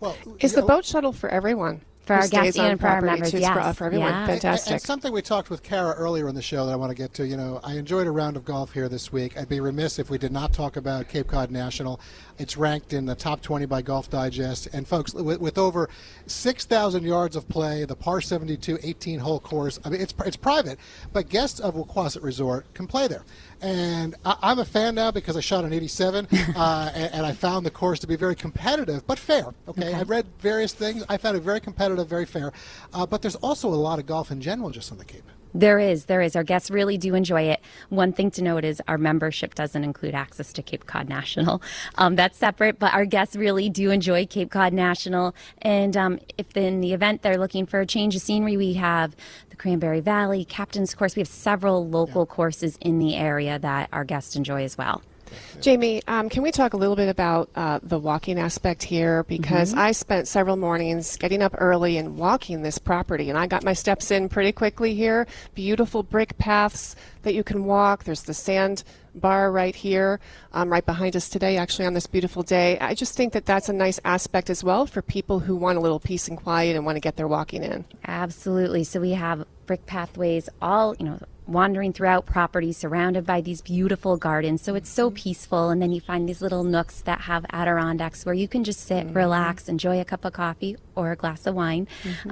well, 0.00 0.16
Is 0.40 0.54
the 0.54 0.62
boat 0.62 0.84
shuttle 0.84 1.12
for 1.12 1.28
everyone? 1.28 1.82
For 2.04 2.14
our 2.14 2.28
guests 2.28 2.58
on 2.58 2.72
and 2.72 2.80
for 2.80 2.86
our 2.88 3.00
property, 3.00 3.10
members, 3.12 3.30
too? 3.30 3.36
It's 3.38 3.48
for- 3.48 3.54
yes. 3.54 3.76
for 3.78 3.84
everyone. 3.84 4.08
Yeah. 4.10 4.26
Fantastic. 4.26 4.66
And, 4.66 4.74
and 4.74 4.82
something 4.82 5.12
we 5.12 5.22
talked 5.22 5.48
with 5.48 5.62
Kara 5.62 5.94
earlier 5.94 6.28
in 6.28 6.34
the 6.34 6.42
show 6.42 6.66
that 6.66 6.72
I 6.72 6.76
want 6.76 6.90
to 6.90 6.94
get 6.94 7.14
to. 7.14 7.26
You 7.26 7.36
know, 7.36 7.60
I 7.64 7.74
enjoyed 7.74 8.06
a 8.06 8.10
round 8.10 8.36
of 8.36 8.44
golf 8.44 8.72
here 8.72 8.88
this 8.88 9.10
week. 9.10 9.38
I'd 9.38 9.48
be 9.48 9.60
remiss 9.60 9.98
if 9.98 10.10
we 10.10 10.18
did 10.18 10.32
not 10.32 10.52
talk 10.52 10.76
about 10.76 11.08
Cape 11.08 11.28
Cod 11.28 11.50
National. 11.50 12.00
It's 12.36 12.56
ranked 12.56 12.92
in 12.92 13.06
the 13.06 13.14
top 13.14 13.40
20 13.40 13.64
by 13.66 13.80
Golf 13.80 14.10
Digest. 14.10 14.68
And 14.72 14.86
folks, 14.86 15.14
with, 15.14 15.40
with 15.40 15.56
over 15.56 15.88
6,000 16.26 17.04
yards 17.04 17.36
of 17.36 17.48
play, 17.48 17.84
the 17.84 17.96
par 17.96 18.20
72 18.20 18.78
18 18.82 19.20
hole 19.20 19.40
course. 19.40 19.78
I 19.84 19.88
mean, 19.88 20.00
it's 20.00 20.14
it's 20.26 20.36
private, 20.36 20.78
but 21.12 21.28
guests 21.28 21.60
of 21.60 21.74
Wequassett 21.74 22.22
Resort 22.22 22.66
can 22.74 22.86
play 22.86 23.08
there. 23.08 23.24
And 23.64 24.14
I, 24.26 24.36
I'm 24.42 24.58
a 24.58 24.64
fan 24.64 24.94
now 24.94 25.10
because 25.10 25.38
I 25.38 25.40
shot 25.40 25.64
an 25.64 25.72
87, 25.72 26.28
uh, 26.56 26.90
and, 26.94 27.14
and 27.14 27.26
I 27.26 27.32
found 27.32 27.64
the 27.64 27.70
course 27.70 27.98
to 28.00 28.06
be 28.06 28.14
very 28.14 28.34
competitive, 28.34 29.06
but 29.06 29.18
fair. 29.18 29.46
Okay, 29.68 29.84
Okay. 29.88 29.94
I've 29.94 30.10
read 30.10 30.26
various 30.40 30.74
things. 30.74 31.02
I 31.08 31.16
found 31.16 31.36
it 31.38 31.40
very 31.40 31.60
competitive, 31.60 32.06
very 32.06 32.26
fair. 32.26 32.52
Uh, 32.92 33.06
but 33.06 33.22
there's 33.22 33.36
also 33.36 33.68
a 33.68 33.74
lot 33.74 33.98
of 33.98 34.04
golf 34.06 34.30
in 34.30 34.42
general 34.42 34.68
just 34.68 34.92
on 34.92 34.98
the 34.98 35.04
Cape. 35.04 35.24
There 35.54 35.78
is, 35.78 36.06
there 36.06 36.20
is. 36.20 36.34
Our 36.34 36.42
guests 36.42 36.68
really 36.68 36.98
do 36.98 37.14
enjoy 37.14 37.42
it. 37.42 37.60
One 37.88 38.12
thing 38.12 38.32
to 38.32 38.42
note 38.42 38.64
is 38.64 38.82
our 38.88 38.98
membership 38.98 39.54
doesn't 39.54 39.84
include 39.84 40.14
access 40.14 40.52
to 40.54 40.62
Cape 40.62 40.86
Cod 40.86 41.08
National. 41.08 41.62
Um, 41.96 42.16
that's 42.16 42.36
separate, 42.36 42.78
but 42.78 42.92
our 42.92 43.04
guests 43.04 43.36
really 43.36 43.68
do 43.68 43.90
enjoy 43.90 44.26
Cape 44.26 44.50
Cod 44.50 44.72
National. 44.72 45.34
And 45.62 45.96
um, 45.96 46.18
if 46.38 46.56
in 46.56 46.80
the 46.80 46.92
event 46.92 47.22
they're 47.22 47.38
looking 47.38 47.66
for 47.66 47.80
a 47.80 47.86
change 47.86 48.16
of 48.16 48.22
scenery, 48.22 48.56
we 48.56 48.74
have 48.74 49.14
the 49.50 49.56
Cranberry 49.56 50.00
Valley, 50.00 50.44
Captain's 50.44 50.94
Course. 50.94 51.14
We 51.14 51.20
have 51.20 51.28
several 51.28 51.88
local 51.88 52.26
courses 52.26 52.78
in 52.80 52.98
the 52.98 53.14
area 53.14 53.58
that 53.58 53.88
our 53.92 54.04
guests 54.04 54.34
enjoy 54.34 54.64
as 54.64 54.76
well. 54.76 55.02
Jamie, 55.60 56.02
um, 56.08 56.28
can 56.28 56.42
we 56.42 56.50
talk 56.50 56.74
a 56.74 56.76
little 56.76 56.96
bit 56.96 57.08
about 57.08 57.50
uh, 57.54 57.80
the 57.82 57.98
walking 57.98 58.38
aspect 58.38 58.82
here? 58.82 59.24
Because 59.24 59.74
Mhm. 59.74 59.78
I 59.78 59.92
spent 59.92 60.28
several 60.28 60.56
mornings 60.56 61.16
getting 61.16 61.42
up 61.42 61.54
early 61.58 61.96
and 61.96 62.16
walking 62.18 62.62
this 62.62 62.78
property, 62.78 63.30
and 63.30 63.38
I 63.38 63.46
got 63.46 63.64
my 63.64 63.72
steps 63.72 64.10
in 64.10 64.28
pretty 64.28 64.52
quickly 64.52 64.94
here. 64.94 65.26
Beautiful 65.54 66.02
brick 66.02 66.36
paths 66.38 66.96
that 67.22 67.34
you 67.34 67.42
can 67.42 67.64
walk. 67.64 68.04
There's 68.04 68.22
the 68.22 68.34
sand 68.34 68.84
bar 69.14 69.50
right 69.52 69.76
here, 69.76 70.18
um, 70.52 70.70
right 70.70 70.84
behind 70.84 71.14
us 71.14 71.28
today, 71.28 71.56
actually, 71.56 71.86
on 71.86 71.94
this 71.94 72.06
beautiful 72.06 72.42
day. 72.42 72.76
I 72.80 72.94
just 72.94 73.14
think 73.14 73.32
that 73.32 73.46
that's 73.46 73.68
a 73.68 73.72
nice 73.72 74.00
aspect 74.04 74.50
as 74.50 74.64
well 74.64 74.86
for 74.86 75.02
people 75.02 75.38
who 75.38 75.54
want 75.54 75.78
a 75.78 75.80
little 75.80 76.00
peace 76.00 76.26
and 76.26 76.36
quiet 76.36 76.74
and 76.74 76.84
want 76.84 76.96
to 76.96 77.00
get 77.00 77.16
their 77.16 77.28
walking 77.28 77.62
in. 77.62 77.84
Absolutely. 78.06 78.82
So 78.84 79.00
we 79.00 79.12
have 79.12 79.46
brick 79.66 79.86
pathways 79.86 80.48
all, 80.60 80.94
you 80.98 81.04
know, 81.04 81.18
wandering 81.46 81.92
throughout 81.92 82.24
property 82.24 82.72
surrounded 82.72 83.26
by 83.26 83.40
these 83.40 83.60
beautiful 83.60 84.16
gardens. 84.16 84.62
So 84.62 84.74
it's 84.74 84.88
so 84.88 85.10
peaceful. 85.10 85.68
And 85.68 85.80
then 85.82 85.92
you 85.92 86.00
find 86.00 86.28
these 86.28 86.40
little 86.40 86.64
nooks 86.64 87.02
that 87.02 87.22
have 87.22 87.44
Adirondacks 87.52 88.24
where 88.24 88.34
you 88.34 88.48
can 88.48 88.64
just 88.64 88.80
sit, 88.80 89.06
relax, 89.08 89.68
enjoy 89.68 90.00
a 90.00 90.04
cup 90.04 90.24
of 90.24 90.32
coffee 90.32 90.76
or 90.94 91.12
a 91.12 91.16
glass 91.16 91.46
of 91.46 91.54
wine. 91.54 91.86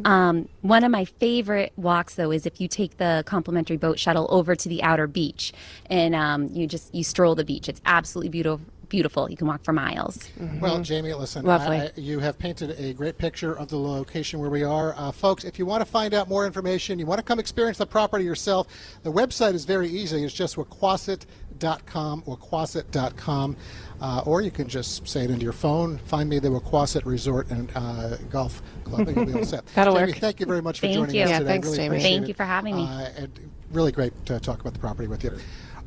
Um, 0.04 0.48
one 0.62 0.82
of 0.82 0.90
my 0.90 1.04
favorite 1.04 1.72
walks, 1.76 2.14
though, 2.14 2.30
is 2.30 2.46
if 2.46 2.60
you 2.60 2.68
take 2.68 2.96
the 2.96 3.22
complimentary 3.26 3.76
boat 3.76 3.98
shuttle 3.98 4.28
over 4.30 4.54
to 4.56 4.68
the 4.68 4.82
outer 4.82 5.06
beach 5.06 5.52
and 5.86 6.14
um, 6.14 6.48
you 6.52 6.66
just 6.66 6.94
you 6.94 7.04
stroll 7.04 7.34
the 7.34 7.44
beach. 7.44 7.68
It's 7.68 7.82
absolutely 7.84 8.30
beautiful. 8.30 8.62
Beautiful. 8.92 9.30
You 9.30 9.38
can 9.38 9.46
walk 9.46 9.64
for 9.64 9.72
miles. 9.72 10.28
Well, 10.60 10.82
Jamie, 10.82 11.14
listen, 11.14 11.46
Lovely. 11.46 11.78
I, 11.78 11.84
I- 11.86 11.90
you 11.96 12.18
have 12.18 12.38
painted 12.38 12.78
a 12.78 12.92
great 12.92 13.16
picture 13.16 13.56
of 13.58 13.68
the 13.68 13.78
location 13.78 14.38
where 14.38 14.50
we 14.50 14.64
are. 14.64 14.94
Uh, 14.98 15.10
folks, 15.10 15.44
if 15.44 15.58
you 15.58 15.64
want 15.64 15.80
to 15.80 15.86
find 15.90 16.12
out 16.12 16.28
more 16.28 16.44
information, 16.44 16.98
you 16.98 17.06
want 17.06 17.18
to 17.18 17.22
come 17.24 17.38
experience 17.38 17.78
the 17.78 17.86
property 17.86 18.22
yourself, 18.22 18.66
the 19.02 19.10
website 19.10 19.54
is 19.54 19.64
very 19.64 19.88
easy. 19.88 20.22
It's 20.24 20.34
just 20.34 20.56
wequassett.com, 20.56 22.22
wequassett.com. 22.24 23.56
Uh, 24.02 24.22
or 24.26 24.42
you 24.42 24.50
can 24.50 24.68
just 24.68 25.08
say 25.08 25.24
it 25.24 25.30
into 25.30 25.42
your 25.44 25.52
phone. 25.54 25.96
Find 25.96 26.28
me 26.28 26.38
the 26.38 26.48
Wequassett 26.48 27.06
Resort 27.06 27.48
and 27.50 27.72
uh, 27.74 28.16
Golf 28.28 28.60
Club, 28.84 29.08
and 29.08 29.16
you'll 29.16 29.24
be 29.26 29.32
all 29.32 29.44
set. 29.46 29.64
That'll 29.74 29.94
Jamie, 29.94 30.12
work. 30.12 30.20
thank 30.20 30.38
you 30.38 30.44
very 30.44 30.60
much 30.60 30.80
for 30.80 30.86
Thank 30.86 30.96
joining 30.98 31.14
you. 31.14 31.22
us 31.22 31.30
Yeah, 31.30 31.38
today. 31.38 31.50
thanks, 31.50 31.66
really 31.68 31.78
Jamie. 31.78 32.00
Thank 32.00 32.22
it. 32.24 32.28
you 32.28 32.34
for 32.34 32.44
having 32.44 32.76
me. 32.76 32.82
Uh, 32.84 33.08
and 33.16 33.50
really 33.70 33.92
great 33.92 34.12
to 34.26 34.38
talk 34.38 34.60
about 34.60 34.74
the 34.74 34.80
property 34.80 35.08
with 35.08 35.24
you. 35.24 35.32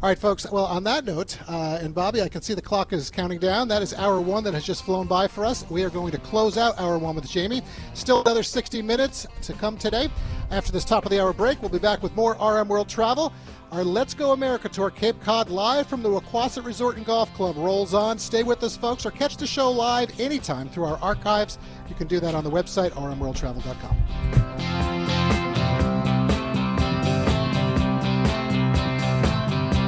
All 0.02 0.10
right, 0.10 0.20
folks. 0.20 0.46
Well, 0.52 0.66
on 0.66 0.84
that 0.84 1.06
note, 1.06 1.40
uh, 1.48 1.80
and 1.82 1.96
Bobby, 1.96 2.22
I 2.22 2.28
can 2.28 2.42
see 2.42 2.54
the 2.54 2.62
clock 2.62 2.94
is 2.94 3.10
counting 3.10 3.40
down. 3.40 3.68
That 3.70 3.82
is 3.82 3.94
hour 3.94 4.20
one 4.20 4.44
that 4.44 4.54
has 4.54 4.66
just 4.66 4.84
flown 4.84 5.08
by 5.08 5.28
for 5.28 5.46
us. 5.46 5.68
We 5.70 5.84
are 5.84 5.90
going 5.90 6.12
to 6.12 6.18
close 6.20 6.58
out 6.58 6.80
hour 6.80 7.00
one 7.00 7.16
with 7.16 7.28
Jamie. 7.28 7.62
Still 7.94 8.22
another 8.22 8.44
60 8.44 8.82
minutes 8.82 9.26
to 9.42 9.54
come 9.54 9.78
today. 9.78 10.10
After 10.52 10.72
this 10.72 10.86
top 10.86 11.06
of 11.06 11.12
the 11.12 11.20
hour 11.20 11.34
break, 11.34 11.62
we'll 11.62 11.72
be 11.72 11.80
back 11.80 12.04
with 12.04 12.16
more 12.16 12.34
RM 12.34 12.68
World 12.68 12.90
Travel. 12.90 13.34
Our 13.72 13.84
Let's 13.84 14.14
Go 14.14 14.34
America 14.34 14.70
Tour 14.70 14.92
Cape 14.92 15.20
Cod 15.24 15.50
live 15.50 15.88
from 15.88 16.04
the 16.04 16.10
Wequassett 16.10 16.66
Resort 16.66 16.98
and 16.98 17.06
Golf 17.06 17.34
Club 17.34 17.58
rolls 17.58 17.94
on. 17.94 18.20
Stay 18.20 18.44
with 18.44 18.64
us, 18.64 18.78
folks, 18.78 19.06
or 19.06 19.12
catch 19.12 19.38
the 19.38 19.48
show 19.48 19.72
live 19.72 20.20
anytime 20.20 20.70
through 20.70 20.86
our 20.86 21.00
archives. 21.02 21.58
You 21.90 21.96
can 21.96 22.08
do 22.08 22.20
that 22.20 22.36
on 22.36 22.44
the 22.44 22.52
website, 22.52 22.92
rmworldtravel.com. 22.92 24.95